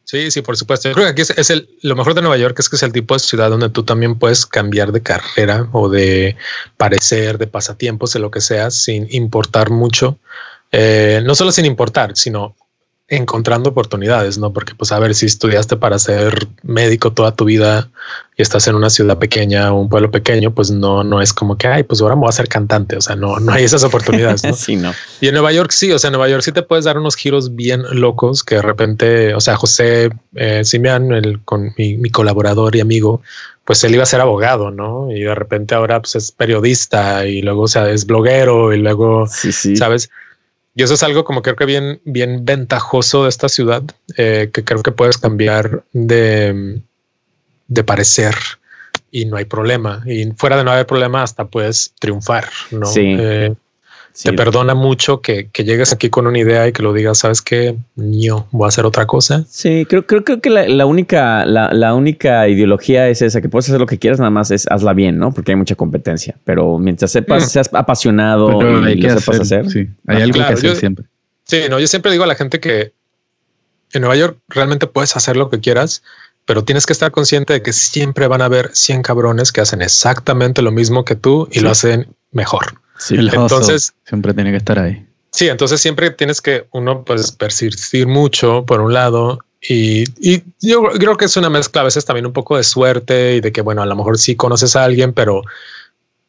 Sí, 0.03 0.29
sí, 0.29 0.41
por 0.41 0.55
supuesto. 0.55 0.87
Yo 0.89 0.93
creo 0.93 1.07
que 1.07 1.21
aquí 1.23 1.33
es, 1.35 1.49
el, 1.49 1.67
lo 1.81 1.95
mejor 1.95 2.13
de 2.13 2.21
Nueva 2.21 2.37
York 2.37 2.59
es 2.59 2.69
que 2.69 2.75
es 2.75 2.83
el 2.83 2.91
tipo 2.91 3.15
de 3.15 3.19
ciudad 3.19 3.49
donde 3.49 3.69
tú 3.69 3.83
también 3.83 4.19
puedes 4.19 4.45
cambiar 4.45 4.91
de 4.91 5.01
carrera 5.01 5.67
o 5.71 5.89
de 5.89 6.35
parecer, 6.77 7.39
de 7.39 7.47
pasatiempos, 7.47 8.13
de 8.13 8.19
lo 8.19 8.29
que 8.29 8.41
sea, 8.41 8.69
sin 8.69 9.07
importar 9.09 9.71
mucho. 9.71 10.19
Eh, 10.71 11.21
no 11.25 11.33
solo 11.33 11.51
sin 11.51 11.65
importar, 11.65 12.15
sino 12.15 12.55
encontrando 13.07 13.69
oportunidades, 13.69 14.39
¿no? 14.39 14.51
Porque 14.51 14.73
pues 14.73 14.91
a 14.91 14.97
ver 14.97 15.13
si 15.13 15.27
estudiaste 15.27 15.77
para 15.77 15.99
ser 15.99 16.47
médico 16.63 17.13
toda 17.13 17.35
tu 17.35 17.45
vida 17.45 17.89
y 18.35 18.41
estás 18.41 18.67
en 18.67 18.75
una 18.75 18.89
ciudad 18.89 19.19
pequeña 19.19 19.71
o 19.71 19.79
un 19.79 19.89
pueblo 19.89 20.09
pequeño, 20.09 20.55
pues 20.55 20.71
no, 20.71 21.03
no 21.03 21.21
es 21.21 21.31
como 21.31 21.55
que, 21.55 21.67
ay, 21.67 21.83
pues 21.83 22.01
ahora 22.01 22.15
me 22.15 22.21
voy 22.21 22.29
a 22.29 22.31
ser 22.31 22.47
cantante, 22.47 22.97
o 22.97 23.01
sea, 23.01 23.15
no, 23.15 23.39
no 23.39 23.51
hay 23.51 23.63
esas 23.63 23.83
oportunidades, 23.83 24.43
¿no? 24.43 24.53
sí, 24.55 24.75
no. 24.75 24.91
Y 25.21 25.27
en 25.27 25.35
Nueva 25.35 25.51
York 25.51 25.69
sí, 25.71 25.91
o 25.91 25.99
sea, 25.99 26.07
en 26.07 26.13
Nueva 26.13 26.29
York 26.29 26.41
sí 26.41 26.51
te 26.51 26.63
puedes 26.63 26.85
dar 26.85 26.97
unos 26.97 27.15
giros 27.15 27.55
bien 27.55 27.83
locos 27.91 28.43
que 28.43 28.55
de 28.55 28.63
repente, 28.63 29.35
o 29.35 29.39
sea, 29.39 29.55
José 29.55 30.09
eh, 30.33 30.65
Simian, 30.65 31.11
el, 31.11 31.41
con 31.43 31.73
mi, 31.77 31.97
mi 31.97 32.09
colaborador 32.09 32.75
y 32.75 32.79
amigo, 32.79 33.21
pues 33.65 33.83
él 33.83 33.93
iba 33.93 34.03
a 34.03 34.07
ser 34.07 34.21
abogado, 34.21 34.71
¿no? 34.71 35.11
Y 35.11 35.21
de 35.21 35.35
repente 35.35 35.75
ahora 35.75 36.01
pues 36.01 36.15
es 36.15 36.31
periodista 36.31 37.27
y 37.27 37.43
luego, 37.43 37.63
o 37.63 37.67
sea, 37.67 37.89
es 37.91 38.07
bloguero 38.07 38.73
y 38.73 38.77
luego, 38.77 39.27
sí, 39.27 39.51
sí. 39.51 39.75
¿sabes? 39.75 40.09
Y 40.75 40.83
eso 40.83 40.93
es 40.93 41.03
algo 41.03 41.23
como 41.23 41.41
creo 41.41 41.55
que 41.55 41.65
bien, 41.65 42.01
bien 42.03 42.43
ventajoso 42.43 43.23
de 43.23 43.29
esta 43.29 43.47
ciudad, 43.47 43.83
eh, 44.17 44.49
que 44.53 44.63
creo 44.65 44.83
que 44.83 44.91
puedes 44.91 45.17
cambiar 45.17 45.83
de, 45.93 46.81
de 47.67 47.83
parecer 47.83 48.35
y 49.09 49.25
no 49.25 49.37
hay 49.37 49.45
problema. 49.45 50.03
Y 50.05 50.29
fuera 50.33 50.57
de 50.57 50.65
no 50.65 50.71
haber 50.71 50.85
problema, 50.85 51.23
hasta 51.23 51.45
puedes 51.47 51.93
triunfar, 51.99 52.49
¿no? 52.71 52.87
Sí. 52.87 53.15
Eh, 53.17 53.55
te 54.23 54.33
perdona 54.33 54.75
mucho 54.75 55.21
que, 55.21 55.49
llegues 55.53 55.91
aquí 55.91 56.09
con 56.09 56.25
una 56.27 56.39
idea 56.39 56.67
y 56.67 56.71
que 56.71 56.81
lo 56.81 56.93
digas, 56.93 57.19
sabes 57.19 57.41
que 57.41 57.75
yo 57.95 58.47
voy 58.51 58.65
a 58.65 58.69
hacer 58.69 58.85
otra 58.85 59.05
cosa. 59.05 59.43
Sí, 59.49 59.85
creo, 59.89 60.05
creo, 60.05 60.23
creo 60.23 60.39
que 60.39 60.49
la, 60.49 60.85
única, 60.85 61.45
la, 61.45 61.93
única 61.93 62.47
ideología 62.47 63.09
es 63.09 63.21
esa, 63.21 63.41
que 63.41 63.49
puedes 63.49 63.67
hacer 63.67 63.79
lo 63.79 63.87
que 63.87 63.99
quieras, 63.99 64.19
nada 64.19 64.31
más 64.31 64.51
es 64.51 64.67
hazla 64.69 64.93
bien, 64.93 65.17
¿no? 65.17 65.33
Porque 65.33 65.51
hay 65.51 65.57
mucha 65.57 65.75
competencia. 65.75 66.35
Pero 66.45 66.77
mientras 66.77 67.11
sepas, 67.11 67.45
mm. 67.45 67.47
seas 67.47 67.69
apasionado 67.73 68.87
y 68.87 68.95
lo 68.95 69.19
sepas 69.19 69.41
hacer. 69.41 69.69
Sí, 69.69 69.87
hay 70.07 70.21
algo 70.21 70.37
que 70.37 70.43
hacer 70.43 70.75
siempre. 70.77 71.05
Sí, 71.43 71.63
no, 71.69 71.79
yo 71.79 71.87
siempre 71.87 72.11
digo 72.11 72.23
a 72.23 72.27
la 72.27 72.35
gente 72.35 72.59
que 72.59 72.93
en 73.91 74.01
Nueva 74.01 74.15
York 74.15 74.37
realmente 74.47 74.87
puedes 74.87 75.15
hacer 75.15 75.35
lo 75.35 75.49
que 75.49 75.59
quieras, 75.59 76.03
pero 76.45 76.63
tienes 76.63 76.85
que 76.85 76.93
estar 76.93 77.11
consciente 77.11 77.53
de 77.53 77.61
que 77.61 77.73
siempre 77.73 78.27
van 78.27 78.41
a 78.41 78.45
haber 78.45 78.71
100 78.73 79.01
cabrones 79.01 79.51
que 79.51 79.61
hacen 79.61 79.81
exactamente 79.81 80.61
lo 80.61 80.71
mismo 80.71 81.03
que 81.03 81.15
tú 81.15 81.47
y 81.51 81.59
lo 81.59 81.71
hacen 81.71 82.07
mejor. 82.31 82.84
Sí, 82.97 83.15
entonces 83.17 83.93
siempre 84.05 84.33
tiene 84.33 84.51
que 84.51 84.57
estar 84.57 84.79
ahí. 84.79 85.05
Sí, 85.31 85.49
entonces 85.49 85.81
siempre 85.81 86.11
tienes 86.11 86.41
que 86.41 86.67
uno 86.71 87.03
pues 87.03 87.31
persistir 87.33 88.07
mucho 88.07 88.65
por 88.65 88.79
un 88.79 88.93
lado 88.93 89.39
y, 89.61 90.03
y, 90.19 90.43
yo 90.61 90.83
creo 90.83 91.17
que 91.17 91.25
es 91.25 91.35
una 91.37 91.49
mezcla 91.49 91.81
a 91.81 91.85
veces 91.85 92.05
también 92.05 92.25
un 92.25 92.33
poco 92.33 92.55
de 92.55 92.63
suerte 92.63 93.35
y 93.35 93.41
de 93.41 93.51
que 93.51 93.61
bueno, 93.61 93.81
a 93.81 93.85
lo 93.85 93.95
mejor 93.95 94.17
sí 94.17 94.35
conoces 94.35 94.75
a 94.75 94.83
alguien, 94.83 95.11
pero 95.11 95.41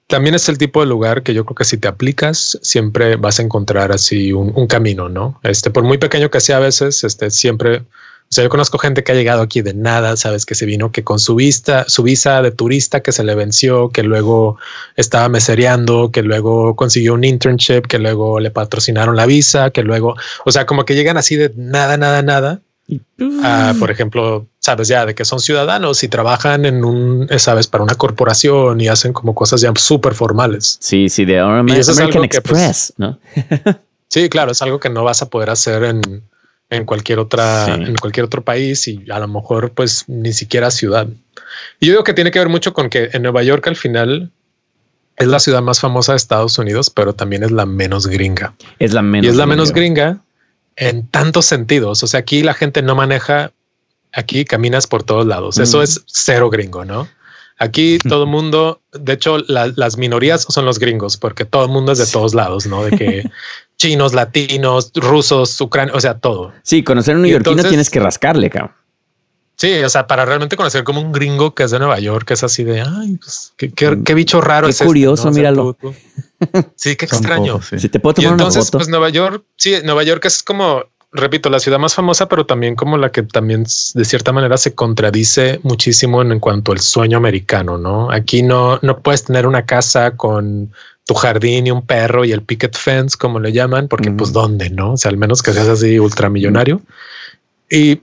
también 0.07 0.35
es 0.35 0.49
el 0.49 0.59
tipo 0.59 0.81
de 0.81 0.87
lugar 0.87 1.23
que 1.23 1.35
yo 1.35 1.45
creo 1.45 1.57
que 1.57 1.65
si 1.65 1.79
te 1.79 1.89
aplicas 1.89 2.59
siempre 2.63 3.17
vas 3.17 3.41
a 3.41 3.43
encontrar 3.43 3.93
así 3.93 4.33
un, 4.33 4.67
camino, 4.67 5.09
¿no? 5.09 5.41
Este, 5.43 5.71
por 5.71 5.85
muy 5.85 5.99
pequeño 5.99 6.31
que 6.31 6.41
sea 6.41 6.59
a 6.59 6.61
veces, 6.61 7.03
este, 7.05 7.31
siempre 7.31 7.83
O 8.29 8.33
sea, 8.37 8.43
yo 8.43 8.51
conozco 8.51 8.79
gente 8.79 9.05
que 9.05 9.13
ha 9.13 9.15
llegado 9.15 9.41
aquí 9.41 9.63
de 9.63 9.73
nada, 9.73 10.17
sabes, 10.17 10.47
que 10.47 10.57
se 10.57 10.67
vino 10.67 10.91
que 10.91 11.05
con 11.05 11.21
su 11.21 11.37
vista, 11.37 11.89
su 11.89 12.03
visa 12.03 12.43
de 12.43 12.51
turista 12.51 13.01
que 13.01 13.13
se 13.13 13.23
le 13.23 13.37
venció, 13.37 13.91
que 13.91 14.03
luego 14.03 14.59
estaba 14.97 15.29
mesereando, 15.29 16.11
que 16.11 16.23
luego 16.23 16.75
consiguió 16.75 17.15
un 17.15 17.23
internship, 17.23 17.83
que 17.83 18.01
luego 18.01 18.41
le 18.41 18.51
patrocinaron 18.51 19.15
la 19.15 19.27
visa, 19.27 19.71
que 19.71 19.85
luego, 19.85 20.17
o 20.45 20.51
sea, 20.51 20.67
como 20.67 20.85
que 20.85 20.97
llegan 20.97 21.17
así 21.17 21.37
de 21.37 21.53
nada, 21.57 21.97
nada, 21.97 22.23
nada. 22.23 22.63
Ah, 23.43 23.75
por 23.79 23.91
ejemplo, 23.91 24.47
sabes 24.59 24.89
ya 24.89 25.07
de 25.07 25.15
que 25.15 25.25
son 25.25 25.41
ciudadanos 25.41 26.03
y 26.05 26.09
trabajan 26.09 26.65
en 26.65 26.85
un, 26.85 27.29
sabes, 27.39 27.67
para 27.67 27.85
una 27.85 27.95
corporación 27.95 28.81
y 28.81 28.89
hacen 28.89 29.13
como 29.13 29.35
cosas 29.35 29.61
ya 29.61 29.73
súper 29.77 30.15
formales. 30.15 30.79
Sí, 30.81 31.09
sí, 31.09 31.25
de 31.25 31.39
American 31.39 31.83
pues, 32.13 32.25
Express, 32.25 32.93
¿no? 32.97 33.19
sí, 34.09 34.29
claro, 34.29 34.53
es 34.53 34.63
algo 34.63 34.81
que 34.81 34.91
no 34.91 35.05
vas 35.05 35.23
a 35.23 35.31
poder 35.31 35.51
hacer 35.51 35.83
en, 35.85 36.23
en 36.71 36.85
cualquier 36.85 37.19
otra, 37.19 37.75
en 37.75 37.95
cualquier 37.97 38.25
otro 38.27 38.43
país 38.43 38.89
y 38.89 39.05
a 39.11 39.19
lo 39.19 39.29
mejor 39.29 39.73
pues 39.73 40.05
ni 40.09 40.33
siquiera 40.33 40.71
ciudad. 40.71 41.07
Y 41.81 41.87
yo 41.87 41.93
digo 41.93 42.05
que 42.05 42.15
tiene 42.15 42.31
que 42.31 42.39
ver 42.39 42.49
mucho 42.49 42.73
con 42.73 42.91
que 42.91 43.11
en 43.13 43.23
Nueva 43.23 43.43
York 43.43 43.67
al 43.69 43.77
final 43.77 44.33
es 45.17 45.27
la 45.27 45.39
ciudad 45.39 45.63
más 45.63 45.81
famosa 45.81 46.13
de 46.13 46.17
Estados 46.17 46.59
Unidos, 46.59 46.91
pero 46.91 47.15
también 47.15 47.43
es 47.43 47.51
la 47.51 47.67
menos 47.67 48.07
gringa. 48.07 48.55
Es 48.79 48.93
la 48.93 49.03
menos. 49.03 49.27
Y 49.27 49.31
es 49.31 49.37
la 49.37 49.47
menos 49.47 49.73
gringa 49.73 50.21
en 50.77 51.07
tantos 51.07 51.47
sentidos. 51.47 52.03
O 52.03 52.07
sea, 52.07 52.21
aquí 52.21 52.43
la 52.43 52.55
gente 52.55 52.83
no 52.83 52.95
maneja, 52.95 53.53
aquí 54.13 54.45
caminas 54.45 54.87
por 54.87 55.03
todos 55.03 55.27
lados. 55.27 55.59
Eso 55.59 55.79
mm. 55.79 55.83
es 55.83 56.03
cero 56.07 56.51
gringo, 56.51 56.85
¿no? 56.85 57.09
Aquí 57.59 57.97
todo 57.99 58.25
el 58.25 58.29
mundo, 58.29 58.83
de 58.93 59.15
hecho, 59.15 59.39
las 59.39 59.97
minorías 59.97 60.43
son 60.47 60.67
los 60.67 60.79
gringos, 60.79 61.17
porque 61.17 61.47
todo 61.47 61.65
el 61.65 61.71
mundo 61.71 61.93
es 61.93 61.99
de 61.99 62.07
todos 62.07 62.35
lados, 62.35 62.67
¿no? 62.67 62.85
De 62.85 62.91
que 62.91 63.31
chinos, 63.79 64.15
latinos, 64.15 64.93
rusos, 64.95 65.61
ucranianos, 65.61 65.99
o 65.99 66.01
sea, 66.01 66.19
todo. 66.19 66.53
Sí, 66.63 66.83
conocer 66.83 67.17
un 67.17 67.23
neoyorquino 67.23 67.63
tienes 67.65 67.91
que 67.91 68.01
rascarle, 68.01 68.51
cabrón. 68.51 68.73
Sí, 69.57 69.73
o 69.83 69.89
sea, 69.89 70.07
para 70.07 70.27
realmente 70.27 70.55
conocer 70.55 70.85
como 70.85 71.01
un 71.01 71.13
gringo 71.13 71.55
que 71.55 71.63
es 71.63 71.71
de 71.71 71.79
Nueva 71.79 71.99
York, 71.99 72.27
que 72.27 72.35
es 72.35 72.43
así 72.43 72.63
de, 72.63 72.83
ay, 72.83 73.17
pues, 73.17 73.55
qué, 73.57 74.15
bicho 74.15 74.43
raro 74.43 74.67
qué 74.67 74.71
es. 74.71 74.77
Este", 74.77 74.85
curioso, 74.85 75.31
míralo. 75.31 75.77
Sí, 76.77 76.97
qué 76.97 77.07
extraño. 77.07 77.61
Si 77.63 77.89
te 77.89 77.99
puedo 77.99 78.15
tomar 78.15 78.31
y 78.31 78.33
entonces, 78.33 78.65
una 78.65 78.71
pues 78.73 78.89
Nueva 78.89 79.09
York, 79.09 79.45
sí, 79.57 79.77
Nueva 79.83 80.03
York 80.03 80.23
es 80.27 80.43
como, 80.43 80.85
repito, 81.17 81.51
la 81.51 81.59
ciudad 81.59 81.79
más 81.79 81.95
famosa, 81.95 82.29
pero 82.29 82.47
también 82.47 82.77
como 82.77 82.97
la 82.97 83.11
que 83.11 83.23
también 83.23 83.65
de 83.65 84.05
cierta 84.05 84.33
manera 84.33 84.57
se 84.57 84.75
contradice 84.75 85.61
muchísimo 85.63 86.23
en, 86.23 86.39
cuanto 86.39 86.73
al 86.73 86.81
sueño 86.81 87.17
americano, 87.17 87.79
¿no? 87.79 88.11
Aquí 88.11 88.43
no, 88.43 88.79
no 88.83 89.01
puedes 89.01 89.25
tener 89.25 89.47
una 89.47 89.67
casa 89.67 90.17
con 90.17 90.73
tu 91.07 91.15
jardín 91.15 91.67
y 91.67 91.71
un 91.71 91.83
perro 91.83 92.25
y 92.25 92.33
el 92.33 92.43
picket 92.43 92.77
fence, 92.77 93.17
como 93.17 93.41
le 93.41 93.53
llaman, 93.53 93.89
porque 93.89 94.11
pues 94.11 94.33
dónde, 94.33 94.71
¿no? 94.71 94.93
O 94.93 94.97
sea, 94.97 95.11
al 95.11 95.17
menos 95.17 95.43
que 95.43 95.53
seas 95.53 95.69
así 95.69 95.99
ultramillonario. 95.99 96.83
Y 97.71 98.01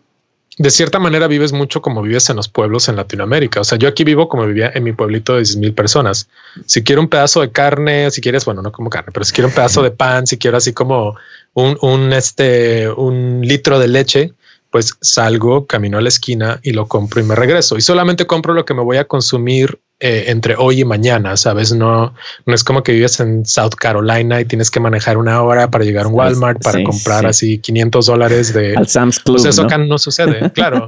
de 0.57 0.70
cierta 0.70 0.99
manera 0.99 1.28
vives 1.28 1.51
mucho 1.51 1.82
como 1.82 2.01
vives 2.01 2.30
en 2.30 2.36
los 2.36 2.47
pueblos 2.47 2.88
en 2.88 2.95
Latinoamérica. 2.95 3.61
O 3.61 3.64
sea, 3.64 3.78
yo 3.78 3.88
aquí 3.88 4.03
vivo 4.03 4.30
como 4.30 4.45
vivía 4.45 4.72
en 4.74 4.84
mi 4.84 4.93
pueblito 4.93 5.34
de 5.34 5.39
10 5.39 5.57
mil 5.57 5.74
personas. 5.74 6.30
Si 6.66 6.84
quiero 6.84 7.01
un 7.01 7.09
pedazo 7.09 7.41
de 7.41 7.51
carne, 7.51 8.11
si 8.11 8.22
quieres, 8.22 8.45
bueno, 8.45 8.61
no 8.61 8.72
como 8.72 8.89
carne, 8.89 9.11
pero 9.11 9.26
si 9.26 9.34
quiero 9.34 9.47
un 9.47 9.53
pedazo 9.53 9.82
de 9.82 9.91
pan, 9.91 10.28
si 10.28 10.38
quiero 10.38 10.57
así 10.57 10.72
como 10.72 11.16
un, 11.54 11.78
un, 11.82 12.14
este, 12.14 12.89
un 12.89 13.41
litro 13.41 13.80
de 13.80 13.88
leche, 13.88 14.34
pues 14.70 14.97
salgo, 15.01 15.68
camino 15.68 15.99
a 15.99 16.01
la 16.01 16.10
esquina 16.10 16.60
y 16.64 16.72
lo 16.72 16.88
compro 16.88 17.22
y 17.22 17.24
me 17.24 17.36
regreso. 17.36 17.78
Y 17.78 17.82
solamente 17.82 18.26
compro 18.26 18.54
lo 18.54 18.66
que 18.66 18.74
me 18.74 18.82
voy 18.82 18.97
a 18.97 19.06
consumir 19.06 19.80
eh, 19.99 20.26
entre 20.28 20.56
hoy 20.58 20.82
y 20.82 20.86
mañana, 20.86 21.38
¿sabes? 21.38 21.72
No, 21.74 22.14
no 22.45 22.54
es 22.56 22.64
como 22.64 22.82
que 22.82 22.91
vives 22.91 23.20
en 23.20 23.45
South 23.45 23.76
Carolina 23.78 24.41
y 24.41 24.45
tienes 24.45 24.72
que 24.72 24.80
manejar 24.80 25.18
una 25.18 25.41
hora 25.43 25.70
para 25.70 25.86
llegar 25.86 26.06
a 26.06 26.08
un 26.10 26.16
Walmart 26.16 26.62
para 26.64 26.84
comprar 26.84 27.26
así 27.26 27.60
500 27.60 28.06
dólares 28.08 28.54
de... 28.54 28.76
Al 28.76 28.88
Sam's 28.88 29.20
Club, 29.20 29.36
pues 29.38 29.45
eso 29.45 29.62
acá 29.62 29.78
no 29.78 29.99
sucede, 29.99 30.51
claro. 30.56 30.88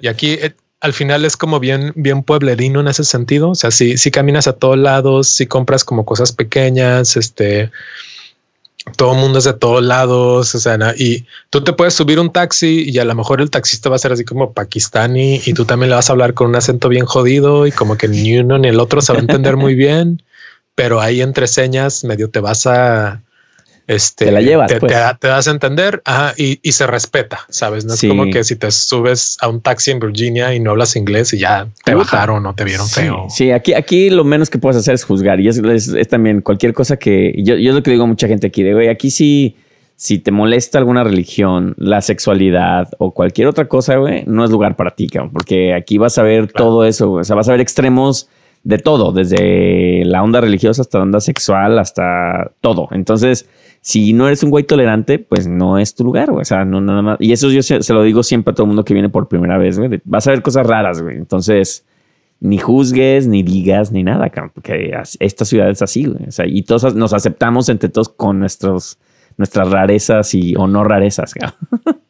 Y 0.00 0.08
aquí 0.08 0.32
eh, 0.32 0.52
al 0.80 0.92
final 0.92 1.24
es 1.24 1.36
como 1.36 1.60
bien, 1.60 1.92
bien 1.94 2.24
pueblerino 2.24 2.80
en 2.80 2.88
ese 2.88 3.04
sentido. 3.04 3.50
O 3.50 3.54
sea, 3.54 3.70
si, 3.70 3.96
si 3.96 4.10
caminas 4.10 4.48
a 4.48 4.54
todos 4.54 4.76
lados, 4.76 5.28
si 5.28 5.46
compras 5.46 5.84
como 5.84 6.04
cosas 6.04 6.32
pequeñas, 6.32 7.16
este 7.16 7.70
todo 8.96 9.14
el 9.14 9.20
mundo 9.20 9.38
es 9.38 9.44
de 9.44 9.52
todos 9.52 9.82
lados, 9.82 10.54
o 10.54 10.58
sea, 10.58 10.76
y 10.96 11.24
tú 11.50 11.62
te 11.62 11.72
puedes 11.72 11.94
subir 11.94 12.18
un 12.18 12.32
taxi 12.32 12.84
y 12.88 12.98
a 12.98 13.04
lo 13.04 13.14
mejor 13.14 13.40
el 13.40 13.50
taxista 13.50 13.88
va 13.88 13.96
a 13.96 13.98
ser 13.98 14.12
así 14.12 14.24
como 14.24 14.52
pakistani 14.52 15.40
y 15.44 15.54
tú 15.54 15.64
también 15.64 15.90
le 15.90 15.96
vas 15.96 16.10
a 16.10 16.12
hablar 16.12 16.34
con 16.34 16.48
un 16.48 16.56
acento 16.56 16.88
bien 16.88 17.06
jodido 17.06 17.66
y 17.66 17.72
como 17.72 17.96
que 17.96 18.08
ni 18.08 18.38
uno 18.38 18.58
ni 18.58 18.68
el 18.68 18.80
otro 18.80 19.00
se 19.00 19.12
va 19.12 19.18
a 19.18 19.22
entender 19.22 19.56
muy 19.56 19.74
bien, 19.74 20.22
pero 20.74 21.00
ahí 21.00 21.20
entre 21.20 21.46
señas 21.46 22.02
medio 22.02 22.28
te 22.28 22.40
vas 22.40 22.66
a, 22.66 23.22
este, 23.94 24.26
te 24.26 24.32
la 24.32 24.40
llevas, 24.40 24.68
te, 24.68 24.80
pues. 24.80 24.92
te, 25.20 25.28
das 25.28 25.48
a 25.48 25.50
entender 25.50 26.02
y, 26.36 26.72
se 26.72 26.86
respeta, 26.86 27.40
sabes? 27.48 27.84
No 27.84 27.94
es 27.94 28.00
como 28.00 28.30
que 28.30 28.44
si 28.44 28.56
te 28.56 28.70
subes 28.70 29.36
a 29.40 29.48
un 29.48 29.60
taxi 29.60 29.90
en 29.90 30.00
Virginia 30.00 30.54
y 30.54 30.60
no 30.60 30.70
hablas 30.70 30.96
inglés 30.96 31.32
y 31.32 31.38
ya 31.38 31.68
te 31.84 31.94
bajaron 31.94 32.44
o 32.46 32.54
te 32.54 32.64
vieron 32.64 32.88
feo. 32.88 33.26
Sí, 33.28 33.50
aquí, 33.50 33.74
aquí 33.74 34.10
lo 34.10 34.24
menos 34.24 34.50
que 34.50 34.58
puedes 34.58 34.76
hacer 34.76 34.94
es 34.94 35.04
juzgar 35.04 35.40
y 35.40 35.48
es, 35.48 35.60
también 36.08 36.40
cualquier 36.40 36.72
cosa 36.72 36.96
que 36.96 37.34
yo, 37.38 37.56
yo 37.56 37.70
es 37.70 37.74
lo 37.76 37.82
que 37.82 37.90
digo 37.90 38.04
a 38.04 38.06
mucha 38.06 38.26
gente 38.26 38.46
aquí 38.46 38.62
de 38.62 38.74
güey, 38.74 38.88
aquí 38.88 39.10
sí. 39.10 39.56
Si 39.94 40.18
te 40.18 40.32
molesta 40.32 40.78
alguna 40.78 41.04
religión, 41.04 41.76
la 41.76 42.00
sexualidad 42.00 42.88
o 42.98 43.12
cualquier 43.12 43.46
otra 43.46 43.68
cosa, 43.68 43.96
güey, 43.96 44.24
no 44.26 44.44
es 44.44 44.50
lugar 44.50 44.74
para 44.74 44.90
ti, 44.90 45.06
porque 45.32 45.74
aquí 45.74 45.96
vas 45.96 46.18
a 46.18 46.24
ver 46.24 46.50
todo 46.50 46.84
eso, 46.84 47.12
o 47.12 47.22
sea, 47.22 47.36
vas 47.36 47.48
a 47.48 47.52
ver 47.52 47.60
extremos 47.60 48.28
de 48.64 48.78
todo, 48.78 49.12
desde 49.12 50.04
la 50.04 50.22
onda 50.22 50.40
religiosa 50.40 50.82
hasta 50.82 50.98
la 50.98 51.04
onda 51.04 51.20
sexual, 51.20 51.78
hasta 51.78 52.50
todo. 52.60 52.88
Entonces, 52.92 53.48
si 53.82 54.12
no 54.12 54.28
eres 54.28 54.44
un 54.44 54.50
güey 54.50 54.62
tolerante, 54.62 55.18
pues 55.18 55.48
no 55.48 55.76
es 55.76 55.96
tu 55.96 56.04
lugar, 56.04 56.30
güey. 56.30 56.42
O 56.42 56.44
sea, 56.44 56.64
no 56.64 56.80
nada 56.80 57.02
más. 57.02 57.16
Y 57.20 57.32
eso 57.32 57.50
yo 57.50 57.62
se, 57.62 57.80
lo 57.92 58.04
digo 58.04 58.22
siempre 58.22 58.52
a 58.52 58.54
todo 58.54 58.64
el 58.64 58.68
mundo 58.68 58.84
que 58.84 58.94
viene 58.94 59.08
por 59.08 59.26
primera 59.26 59.58
vez, 59.58 59.76
güey. 59.76 60.00
Vas 60.04 60.26
a 60.28 60.30
ver 60.30 60.40
cosas 60.40 60.64
raras, 60.66 61.02
güey. 61.02 61.16
Entonces, 61.16 61.84
ni 62.38 62.58
juzgues, 62.58 63.26
ni 63.26 63.42
digas, 63.42 63.90
ni 63.90 64.04
nada, 64.04 64.30
porque 64.54 64.92
esta 65.18 65.44
ciudad 65.44 65.68
es 65.68 65.82
así, 65.82 66.04
güey. 66.04 66.28
O 66.28 66.30
sea, 66.30 66.46
y 66.46 66.62
todos 66.62 66.94
nos 66.94 67.12
aceptamos 67.12 67.68
entre 67.68 67.88
todos 67.88 68.08
con 68.08 68.38
nuestros, 68.38 68.98
nuestras 69.36 69.68
rarezas 69.68 70.32
y 70.32 70.54
o 70.54 70.68
no 70.68 70.84
rarezas, 70.84 71.34
güey. 71.34 71.50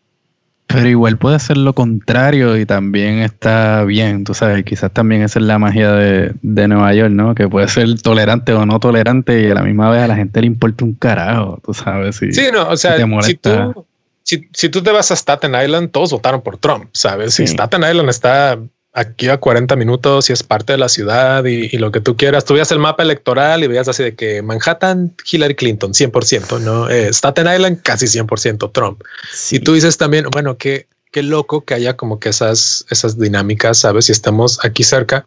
Pero 0.72 0.88
igual 0.88 1.18
puede 1.18 1.38
ser 1.38 1.56
lo 1.56 1.74
contrario 1.74 2.56
y 2.56 2.66
también 2.66 3.18
está 3.18 3.84
bien, 3.84 4.24
tú 4.24 4.34
sabes, 4.34 4.64
quizás 4.64 4.92
también 4.92 5.22
esa 5.22 5.38
es 5.38 5.44
la 5.44 5.58
magia 5.58 5.92
de, 5.92 6.32
Nueva 6.42 6.94
York, 6.94 7.10
¿no? 7.10 7.34
Que 7.34 7.48
puede 7.48 7.68
ser 7.68 8.00
tolerante 8.00 8.52
o 8.52 8.64
no 8.66 8.80
tolerante 8.80 9.42
y 9.42 9.50
a 9.50 9.54
la 9.54 9.62
misma 9.62 9.90
vez 9.90 10.02
a 10.02 10.08
la 10.08 10.16
gente 10.16 10.40
le 10.40 10.46
importa 10.46 10.84
un 10.84 10.94
carajo, 10.94 11.60
tú 11.64 11.74
sabes. 11.74 12.16
sí, 12.16 12.30
no, 12.52 12.68
o 12.68 12.76
sea, 12.76 12.96
si, 13.22 13.34
tú, 13.34 13.86
si, 14.22 14.68
tú 14.68 14.82
te 14.82 14.90
vas 14.90 15.10
a 15.10 15.16
Staten 15.16 15.54
Island, 15.54 15.90
todos 15.90 16.12
votaron 16.12 16.42
por 16.42 16.56
Trump, 16.56 16.86
¿sabes? 16.92 17.34
Si 17.34 17.46
Staten 17.46 17.82
Island 17.82 18.08
está 18.08 18.58
aquí 18.92 19.28
a 19.28 19.38
40 19.38 19.74
minutos 19.76 20.28
y 20.28 20.32
es 20.32 20.42
parte 20.42 20.74
de 20.74 20.78
la 20.78 20.88
ciudad 20.88 21.44
y, 21.44 21.76
lo 21.78 21.90
que 21.90 22.00
tú 22.00 22.16
quieras. 22.16 22.44
Tú 22.44 22.54
veías 22.54 22.70
el 22.72 22.78
mapa 22.78 23.02
electoral 23.02 23.64
y 23.64 23.66
veías 23.66 23.88
así 23.88 24.02
de 24.02 24.14
que 24.14 24.42
Manhattan, 24.42 25.14
Hillary 25.30 25.54
Clinton, 25.54 25.92
100%, 25.92 26.60
¿no? 26.60 26.90
Eh, 26.90 27.08
Staten 27.08 27.46
Island, 27.52 27.82
casi 27.82 28.06
100% 28.06 28.70
Trump. 28.72 29.02
Y 29.50 29.60
tú 29.60 29.72
dices 29.74 29.96
también, 29.96 30.26
bueno, 30.30 30.58
qué, 30.58 30.86
qué 31.10 31.22
loco 31.22 31.64
que 31.64 31.74
haya 31.74 31.96
como 31.96 32.20
que 32.20 32.28
esas, 32.28 32.84
esas 32.90 33.18
dinámicas, 33.18 33.78
¿sabes? 33.78 34.06
Si 34.06 34.12
estamos 34.12 34.62
aquí 34.64 34.84
cerca. 34.84 35.26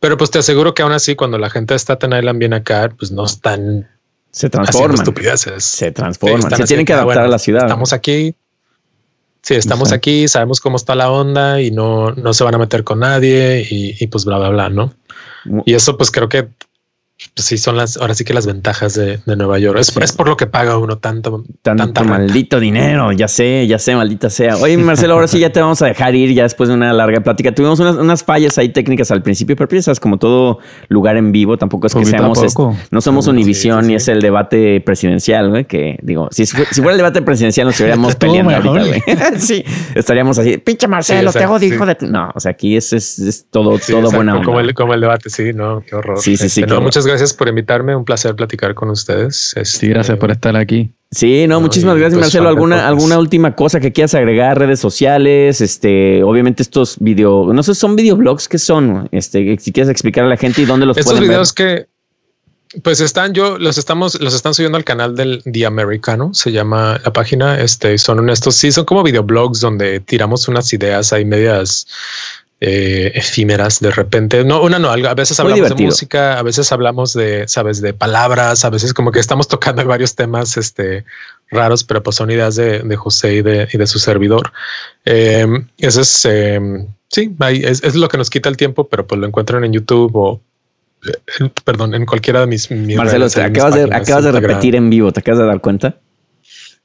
Pero 0.00 0.16
pues 0.16 0.30
te 0.30 0.38
aseguro 0.38 0.74
que 0.74 0.82
aún 0.82 0.92
así, 0.92 1.14
cuando 1.14 1.38
la 1.38 1.50
gente 1.50 1.74
de 1.74 1.78
Staten 1.78 2.12
Island 2.12 2.38
viene 2.38 2.56
acá, 2.56 2.92
pues 2.98 3.12
no 3.12 3.24
están... 3.24 3.88
Se 4.30 4.48
transforman. 4.48 4.94
Estupideces. 4.94 5.62
Se 5.62 5.92
transforman. 5.92 6.56
Se 6.56 6.64
tienen 6.64 6.86
que 6.86 6.94
adaptar 6.94 7.24
a 7.24 7.28
la 7.28 7.38
ciudad. 7.38 7.64
Estamos 7.64 7.92
aquí, 7.92 8.34
Sí, 9.42 9.54
estamos 9.54 9.90
aquí, 9.90 10.28
sabemos 10.28 10.60
cómo 10.60 10.76
está 10.76 10.94
la 10.94 11.10
onda 11.10 11.60
y 11.60 11.72
no, 11.72 12.12
no 12.12 12.32
se 12.32 12.44
van 12.44 12.54
a 12.54 12.58
meter 12.58 12.84
con 12.84 13.00
nadie 13.00 13.66
y, 13.68 13.96
y 13.98 14.06
pues 14.06 14.24
bla, 14.24 14.38
bla, 14.38 14.50
bla, 14.50 14.68
¿no? 14.68 14.94
Y 15.66 15.74
eso 15.74 15.96
pues 15.96 16.12
creo 16.12 16.28
que 16.28 16.48
pues 17.34 17.46
sí, 17.46 17.58
son 17.58 17.76
las, 17.76 17.96
ahora 17.96 18.14
sí 18.14 18.24
que 18.24 18.34
las 18.34 18.46
ventajas 18.46 18.94
de, 18.94 19.20
Nueva 19.26 19.58
York. 19.58 19.78
Es, 19.78 19.96
es, 19.96 20.12
por 20.12 20.28
lo 20.28 20.36
que 20.36 20.46
paga 20.46 20.76
uno 20.78 20.98
tanto, 20.98 21.44
tanto 21.62 22.04
maldito 22.04 22.60
dinero. 22.60 23.12
Ya 23.12 23.28
sé, 23.28 23.66
ya 23.66 23.78
sé, 23.78 23.96
maldita 23.96 24.30
sea. 24.30 24.56
Oye, 24.56 24.76
Marcelo, 24.76 25.14
ahora 25.14 25.28
sí 25.28 25.38
ya 25.38 25.50
te 25.50 25.60
vamos 25.60 25.80
a 25.82 25.86
dejar 25.86 26.14
ir 26.14 26.32
ya 26.34 26.42
después 26.42 26.68
de 26.68 26.74
una 26.74 26.92
larga 26.92 27.20
plática. 27.20 27.52
Tuvimos 27.52 27.80
unas, 27.80 28.22
fallas 28.22 28.58
ahí 28.58 28.68
técnicas 28.68 29.10
al 29.10 29.22
principio, 29.22 29.56
pero 29.56 29.68
piensas 29.68 29.98
como 29.98 30.18
todo 30.18 30.58
lugar 30.88 31.16
en 31.16 31.32
vivo, 31.32 31.56
tampoco 31.56 31.86
es 31.86 31.94
que 31.94 32.04
seamos, 32.04 32.38
no 32.90 33.00
somos 33.00 33.26
Univisión 33.26 33.86
ni 33.86 33.94
es 33.94 34.08
el 34.08 34.20
debate 34.20 34.80
presidencial, 34.80 35.50
güey, 35.50 35.64
que 35.64 35.98
digo, 36.02 36.28
si, 36.30 36.44
si, 36.44 36.56
fuera 36.56 36.92
el 36.92 36.98
debate 36.98 37.22
presidencial 37.22 37.66
nos 37.66 37.74
estaríamos 37.74 38.14
peleando 38.16 38.54
ahorita, 38.54 38.86
güey. 38.86 39.02
sí, 39.38 39.64
estaríamos 39.94 40.38
así, 40.38 40.58
pinche 40.58 40.86
Marcelo, 40.86 41.32
te 41.32 41.42
hago 41.42 41.58
hijo 41.60 41.86
de... 41.86 41.96
No, 42.02 42.30
o 42.34 42.40
sea, 42.40 42.52
aquí 42.52 42.76
es, 42.76 42.92
es, 42.92 43.46
todo, 43.50 43.78
todo 43.78 44.10
buena 44.10 44.34
onda. 44.34 44.44
Como 44.44 44.60
el, 44.60 44.74
como 44.74 44.94
el 44.94 45.00
debate, 45.00 45.30
sí, 45.30 45.52
no, 45.54 45.82
qué 45.86 45.94
horror. 45.94 46.18
Sí, 46.20 46.36
sí, 46.36 46.48
sí. 46.48 46.62
Este, 46.62 46.80
muchas 46.80 47.06
gracias 47.06 47.11
gracias 47.12 47.34
por 47.34 47.48
invitarme. 47.48 47.94
Un 47.94 48.04
placer 48.04 48.34
platicar 48.34 48.74
con 48.74 48.90
ustedes. 48.90 49.54
sí, 49.62 49.88
gracias 49.88 50.18
por 50.18 50.30
estar 50.30 50.56
aquí. 50.56 50.90
Sí, 51.10 51.46
no, 51.46 51.60
muchísimas 51.60 51.96
gracias, 51.96 52.14
pues, 52.14 52.26
Marcelo. 52.26 52.48
¿Alguna, 52.48 52.88
¿Alguna 52.88 53.18
última 53.18 53.54
cosa 53.54 53.80
que 53.80 53.92
quieras 53.92 54.14
agregar? 54.14 54.58
Redes 54.58 54.80
sociales, 54.80 55.60
este, 55.60 56.22
obviamente 56.22 56.62
estos 56.62 56.96
video, 57.00 57.52
no 57.52 57.62
sé, 57.62 57.74
son 57.74 57.96
videoblogs 57.96 58.48
que 58.48 58.58
son, 58.58 59.08
este, 59.12 59.58
si 59.58 59.72
quieres 59.72 59.90
explicar 59.90 60.24
a 60.24 60.28
la 60.28 60.38
gente 60.38 60.62
y 60.62 60.64
dónde 60.64 60.86
los 60.86 60.96
estos 60.96 61.12
pueden 61.12 61.28
videos 61.28 61.52
que 61.52 61.86
pues 62.82 63.00
están, 63.00 63.34
yo 63.34 63.58
los 63.58 63.76
estamos, 63.76 64.18
los 64.20 64.32
están 64.32 64.54
subiendo 64.54 64.78
al 64.78 64.84
canal 64.84 65.14
del 65.14 65.42
The 65.44 65.66
Americano, 65.66 66.32
se 66.32 66.52
llama 66.52 66.98
la 67.04 67.12
página. 67.12 67.60
Este 67.60 67.98
son 67.98 68.30
estos, 68.30 68.56
sí, 68.56 68.72
son 68.72 68.86
como 68.86 69.02
videoblogs 69.02 69.60
donde 69.60 70.00
tiramos 70.00 70.48
unas 70.48 70.72
ideas 70.72 71.12
ahí 71.12 71.26
medias 71.26 71.86
eh, 72.64 73.10
efímeras 73.16 73.80
de 73.80 73.90
repente. 73.90 74.44
No, 74.44 74.62
una 74.62 74.78
no, 74.78 74.88
a 74.88 75.14
veces 75.14 75.40
hablamos 75.40 75.68
de 75.68 75.84
música, 75.84 76.38
a 76.38 76.44
veces 76.44 76.70
hablamos 76.70 77.12
de, 77.12 77.48
sabes, 77.48 77.80
de 77.80 77.92
palabras, 77.92 78.64
a 78.64 78.70
veces 78.70 78.94
como 78.94 79.10
que 79.10 79.18
estamos 79.18 79.48
tocando 79.48 79.84
varios 79.84 80.14
temas 80.14 80.56
este, 80.56 81.04
raros, 81.50 81.82
pero 81.82 82.04
pues 82.04 82.14
son 82.14 82.30
ideas 82.30 82.54
de, 82.54 82.96
José 82.96 83.34
y 83.34 83.42
de, 83.42 83.68
y 83.72 83.78
de, 83.78 83.86
su 83.88 83.98
servidor. 83.98 84.52
Eh, 85.04 85.44
eso 85.78 86.02
es, 86.02 86.24
eh, 86.24 86.60
sí, 87.08 87.34
es, 87.40 87.96
lo 87.96 88.08
que 88.08 88.16
nos 88.16 88.30
quita 88.30 88.48
el 88.48 88.56
tiempo, 88.56 88.86
pero 88.86 89.08
pues 89.08 89.20
lo 89.20 89.26
encuentran 89.26 89.64
en 89.64 89.72
YouTube 89.72 90.12
o, 90.14 90.40
perdón, 91.64 91.96
en 91.96 92.06
cualquiera 92.06 92.42
de 92.42 92.46
mis... 92.46 92.70
Marcelo, 92.70 93.26
acabas, 93.26 93.74
de, 93.74 93.92
acabas 93.92 94.22
de 94.22 94.30
repetir 94.30 94.76
en 94.76 94.88
vivo, 94.88 95.10
¿te 95.10 95.18
acabas 95.18 95.40
de 95.40 95.46
dar 95.46 95.60
cuenta? 95.60 95.96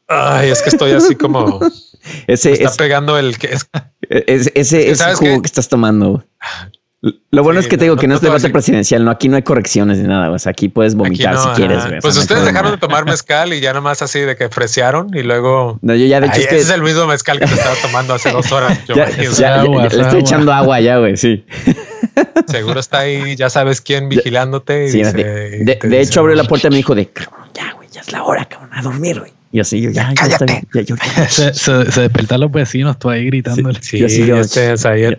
Ay, 0.08 0.50
es 0.50 0.62
que 0.62 0.70
estoy 0.70 0.92
así 0.92 1.16
como... 1.16 1.60
ese, 2.28 2.54
está 2.54 2.72
pegando 2.72 3.18
el 3.18 3.38
que 3.38 3.54
es... 3.54 3.70
Ese, 4.10 4.52
ese 4.92 5.16
jugo 5.16 5.42
que 5.42 5.48
estás 5.48 5.68
tomando. 5.68 6.24
Lo 7.30 7.44
bueno 7.44 7.60
es 7.60 7.68
que 7.68 7.78
te 7.78 7.84
digo 7.86 7.96
que 7.96 8.08
no, 8.08 8.16
es 8.16 8.22
debate 8.22 8.50
presidencial, 8.50 9.06
no, 9.06 9.12
aquí 9.12 9.30
no 9.30 9.36
hay 9.36 9.44
correcciones 9.44 10.00
ni 10.00 10.08
nada, 10.08 10.32
o 10.32 10.40
sea, 10.40 10.50
aquí 10.50 10.68
puedes 10.68 10.96
vomitar 10.96 11.38
si 11.38 11.48
quieres. 11.50 11.84
pues 12.02 12.18
ustedes 12.18 12.44
dejaron 12.44 12.72
de 12.72 12.78
tomar 12.78 13.06
mezcal 13.06 13.54
y 13.54 13.60
ya 13.60 13.72
nomás 13.72 14.02
así 14.02 14.20
de 14.22 14.36
que 14.36 14.46
ofrecieron 14.46 15.12
y 15.14 15.22
luego. 15.22 15.78
No, 15.84 15.94
yo 15.94 16.08
ya 16.08 16.20
de 16.20 16.28
hecho. 16.28 16.40
Ese 16.40 16.58
es 16.58 16.70
el 16.72 16.82
mismo 16.82 17.06
mezcal 17.06 17.40
que 17.40 17.46
te 17.46 17.54
estaba 17.54 17.76
tomando 17.76 18.16
hace 18.16 18.32
dos 18.32 18.52
horas. 18.52 18.80
ya, 19.38 19.64
le 19.64 19.86
estoy 19.86 20.22
echando 20.22 20.52
agua 20.52 20.80
ya, 20.80 20.98
güey, 20.98 21.18
sí. 21.18 21.46
Seguro 22.48 22.80
está 22.80 23.00
ahí, 23.00 23.36
ya 23.36 23.52
sabes 23.52 23.80
quién 23.80 24.10
vigilándote. 24.10 24.88
Y 24.88 25.04
de, 25.04 26.02
hecho, 26.02 26.22
abrió 26.22 26.36
la 26.36 26.46
puerta 26.46 26.68
y 26.68 26.72
me 26.72 26.78
dijo 26.78 26.96
de, 26.96 27.12
ya, 27.54 27.74
güey, 27.74 27.90
ya 27.92 28.02
es 28.02 28.12
la 28.12 28.24
hora, 28.24 28.46
cabrón, 28.46 28.72
a 28.74 28.82
dormir, 28.82 29.20
güey. 29.20 29.37
Y 29.58 29.60
así 29.60 29.82
yo, 29.82 29.90
ya, 29.90 30.14
cállate. 30.14 30.62
Ya, 30.72 31.28
se, 31.30 31.52
se, 31.56 32.02
despertan 32.02 32.42
los 32.42 32.52
vecinos, 32.52 33.00
tú 33.00 33.10
ahí 33.10 33.26
gritándole. 33.26 33.80
Sí, 33.82 34.06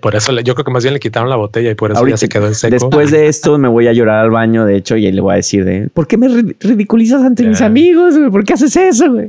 por 0.01 0.15
eso 0.15 0.41
yo 0.43 0.55
creo 0.55 0.65
que 0.65 0.71
más 0.71 0.85
bien 0.85 0.95
le 0.95 1.01
quitaron 1.01 1.29
la 1.29 1.35
botella 1.35 1.73
y 1.73 1.75
por 1.75 1.91
eso 1.91 2.07
ya 2.07 2.17
se 2.17 2.29
quedó 2.29 2.47
en 2.47 2.55
seco. 2.55 2.71
Después 2.71 3.11
de 3.11 3.27
esto 3.27 3.59
me 3.59 3.67
voy 3.67 3.89
a 3.89 3.93
llorar 3.93 4.21
al 4.21 4.31
baño, 4.31 4.65
de 4.65 4.77
hecho, 4.77 4.97
y 4.97 5.11
le 5.11 5.21
voy 5.21 5.33
a 5.33 5.37
decir 5.39 5.65
de, 5.65 5.89
¿por 5.93 6.07
qué 6.07 6.17
me 6.17 6.29
ridiculizas 6.29 7.21
ante 7.25 7.43
mis 7.43 7.61
amigos? 7.61 8.15
¿Por 8.31 8.45
qué 8.45 8.53
haces 8.53 8.77
eso, 8.77 9.11
güey? 9.11 9.29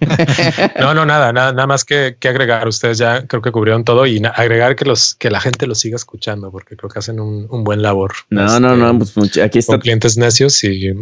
no, 0.78 0.92
no, 0.92 1.06
nada, 1.06 1.32
nada, 1.32 1.52
nada 1.52 1.66
más 1.66 1.86
que, 1.86 2.18
que, 2.20 2.28
agregar. 2.28 2.68
Ustedes 2.68 2.98
ya 2.98 3.26
creo 3.26 3.40
que 3.40 3.50
cubrieron 3.50 3.82
todo 3.84 4.04
y 4.04 4.20
agregar 4.34 4.76
que 4.76 4.84
los 4.84 5.14
que 5.14 5.30
la 5.30 5.40
gente 5.40 5.66
los 5.66 5.80
siga 5.80 5.96
escuchando 5.96 6.50
porque 6.50 6.76
creo 6.76 6.90
que 6.90 6.98
hacen 6.98 7.18
un, 7.18 7.46
un 7.48 7.64
buen 7.64 7.80
labor. 7.80 8.12
No, 8.28 8.60
no, 8.60 8.76
no, 8.76 9.02
este, 9.02 9.14
pues 9.14 9.38
aquí 9.38 9.60
está. 9.60 9.72
Con 9.72 9.80
clientes 9.80 10.18
necios 10.18 10.62
y 10.64 10.92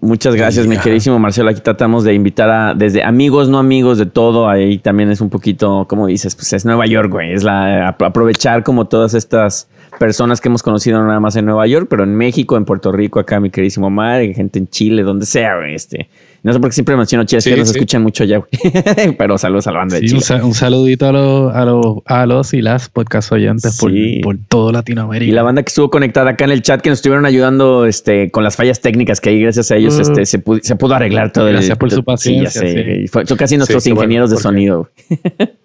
Muchas 0.00 0.36
gracias, 0.36 0.68
mi 0.68 0.76
queridísimo 0.78 1.18
Marcelo. 1.18 1.50
Aquí 1.50 1.60
tratamos 1.60 2.04
de 2.04 2.14
invitar 2.14 2.48
a 2.48 2.72
desde 2.72 3.02
amigos, 3.02 3.48
no 3.48 3.58
amigos, 3.58 3.98
de 3.98 4.06
todo. 4.06 4.48
Ahí 4.48 4.78
también 4.78 5.10
es 5.10 5.20
un 5.20 5.28
poquito, 5.28 5.86
como 5.88 6.06
dices, 6.06 6.36
pues 6.36 6.52
es 6.52 6.64
Nueva 6.64 6.86
York, 6.86 7.10
güey. 7.10 7.32
Es 7.32 7.42
la 7.42 7.88
aprovechar 7.88 8.62
como 8.62 8.86
todas 8.86 9.14
estas 9.14 9.68
personas 9.98 10.40
que 10.40 10.48
hemos 10.48 10.62
conocido 10.62 11.02
nada 11.02 11.20
más 11.20 11.36
en 11.36 11.46
Nueva 11.46 11.66
York, 11.66 11.86
pero 11.88 12.04
en 12.04 12.14
México, 12.14 12.56
en 12.56 12.64
Puerto 12.64 12.92
Rico, 12.92 13.20
acá 13.20 13.40
mi 13.40 13.50
queridísimo 13.50 13.90
Mar, 13.90 14.22
gente 14.34 14.58
en 14.58 14.68
Chile, 14.68 15.02
donde 15.02 15.26
sea, 15.26 15.56
güey. 15.56 15.74
Este, 15.74 16.08
no 16.42 16.52
sé 16.52 16.60
por 16.60 16.70
qué 16.70 16.74
siempre 16.74 16.96
menciono 16.96 17.24
Chile, 17.24 17.38
es 17.38 17.44
que 17.44 17.56
nos 17.56 17.70
escuchan 17.70 18.02
mucho 18.02 18.24
ya, 18.24 18.38
güey. 18.38 19.14
pero 19.18 19.38
saludos 19.38 19.66
al 19.66 19.74
bando 19.74 19.94
de 19.94 20.02
Chile. 20.02 20.22
Un, 20.42 20.54
saludito 20.54 21.06
a 21.06 21.12
los, 21.12 21.54
a, 21.54 21.64
los, 21.64 21.96
a 22.06 22.26
los 22.26 22.54
y 22.54 22.62
las 22.62 22.88
podcast 22.88 23.30
oyentes 23.32 23.78
por, 23.78 23.92
por, 24.22 24.38
todo 24.48 24.72
Latinoamérica. 24.72 25.30
Y 25.30 25.32
la 25.32 25.42
banda 25.42 25.62
que 25.62 25.68
estuvo 25.68 25.90
conectada 25.90 26.30
acá 26.30 26.44
en 26.44 26.50
el 26.52 26.62
chat, 26.62 26.80
que 26.80 26.90
nos 26.90 26.98
estuvieron 26.98 27.26
ayudando 27.26 27.86
este, 27.86 28.30
con 28.30 28.44
las 28.44 28.56
fallas 28.56 28.80
técnicas, 28.80 29.20
que 29.20 29.30
ahí 29.30 29.40
gracias 29.40 29.70
a 29.70 29.76
ellos 29.76 29.96
uh. 29.98 30.02
este, 30.02 30.26
se, 30.26 30.38
pudo, 30.38 30.58
se 30.62 30.74
pudo 30.76 30.94
arreglar 30.94 31.32
todo. 31.32 31.46
Gracias 31.46 31.78
por 31.78 31.90
su 31.90 32.02
paciencia. 32.02 32.60
Sí, 32.60 33.06
son 33.08 33.36
casi 33.36 33.56
nuestros 33.56 33.86
ingenieros 33.86 34.30
de 34.30 34.36
sonido. 34.38 34.90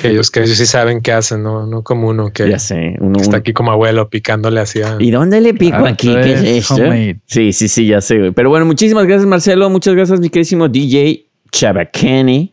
Que 0.00 0.08
ellos 0.08 0.30
que 0.30 0.40
ellos 0.40 0.58
sí 0.58 0.66
saben 0.66 1.00
qué 1.00 1.12
hacen, 1.12 1.42
no, 1.42 1.66
no 1.66 1.82
como 1.82 2.08
uno 2.08 2.32
que 2.32 2.44
está 2.52 3.36
aquí 3.36 3.52
como 3.52 3.70
abuelo 3.72 4.08
picándole 4.10 4.60
hacia. 4.60 4.96
¿Y 4.98 5.10
dónde 5.10 5.40
le 5.40 5.54
pico 5.54 5.86
aquí? 5.86 6.14
¿Qué 6.14 6.32
es 6.34 6.42
esto? 6.42 6.82
Sí, 7.26 7.52
sí, 7.52 7.68
sí, 7.68 7.86
ya 7.86 8.00
sé. 8.00 8.32
Pero 8.32 8.50
bueno, 8.50 8.66
muchísimas 8.66 9.06
gracias, 9.06 9.26
Marcelo. 9.26 9.70
Muchas 9.70 9.94
gracias, 9.94 10.20
mi 10.20 10.28
queridísimo 10.28 10.68
DJ 10.68 11.26
Chabacani. 11.50 12.52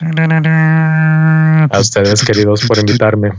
A 0.00 1.80
ustedes, 1.80 2.24
queridos, 2.24 2.64
por 2.66 2.78
invitarme. 2.78 3.32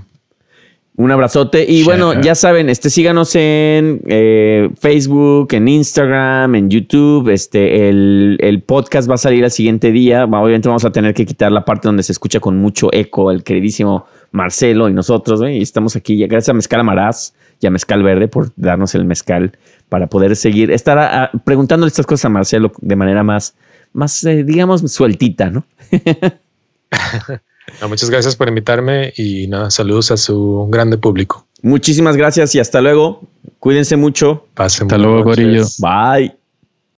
Un 1.00 1.12
abrazote. 1.12 1.66
Y 1.66 1.84
bueno, 1.84 2.20
ya 2.20 2.36
saben, 2.36 2.68
este, 2.70 2.90
síganos 2.90 3.34
en 3.34 4.02
eh, 4.08 4.70
Facebook, 4.82 5.54
en 5.54 5.70
Instagram, 5.70 6.56
en 6.56 6.70
YouTube. 6.70 7.30
Este, 7.30 7.88
el, 7.88 8.64
podcast 8.68 9.10
va 9.10 9.14
a 9.14 9.18
salir 9.18 9.46
al 9.46 9.52
siguiente 9.52 9.94
día. 9.94 10.26
Obviamente 10.26 10.68
vamos 10.68 10.84
a 10.84 10.92
tener 10.92 11.14
que 11.14 11.26
quitar 11.26 11.54
la 11.54 11.64
parte 11.64 11.88
donde 11.88 12.04
se 12.04 12.12
escucha 12.12 12.42
con 12.42 12.58
mucho 12.58 12.90
eco 12.92 13.32
el 13.32 13.46
queridísimo 13.46 14.08
Marcelo 14.34 14.90
y 14.90 14.94
nosotros. 14.94 15.42
Y 15.50 15.62
estamos 15.62 15.96
aquí. 15.96 16.18
Gracias 16.28 16.50
a 16.50 16.54
Mezcal 16.54 16.82
Amaraz 16.82 17.34
y 17.62 17.68
a 17.68 17.70
Mezcal 17.70 18.04
Verde 18.04 18.28
por 18.28 18.52
darnos 18.58 18.94
el 18.94 19.06
mezcal 19.06 19.58
para 19.88 20.08
poder 20.08 20.36
seguir. 20.36 20.70
Estar 20.70 21.00
ah, 21.00 21.32
preguntándole 21.46 21.88
estas 21.88 22.08
cosas 22.08 22.26
a 22.26 22.30
Marcelo 22.30 22.74
de 22.82 22.98
manera 22.98 23.24
más, 23.24 23.56
más 23.94 24.22
eh, 24.26 24.44
digamos, 24.44 24.82
sueltita, 24.92 25.50
¿no? 25.50 25.64
muchas 27.88 28.10
gracias 28.10 28.36
por 28.36 28.48
invitarme 28.48 29.14
y 29.16 29.48
nada, 29.48 29.72
saludos 29.72 30.12
a 30.12 30.18
su 30.18 30.68
grande 30.70 30.98
público. 30.98 31.46
Muchísimas 31.62 32.16
gracias 32.16 32.56
y 32.56 32.60
hasta 32.60 32.82
luego. 32.82 33.22
Cuídense 33.60 33.98
mucho. 33.98 34.46
Pasen 34.54 34.86
hasta 34.86 34.98
luego, 34.98 35.24
Corillo. 35.24 35.66
Bye. 35.80 36.39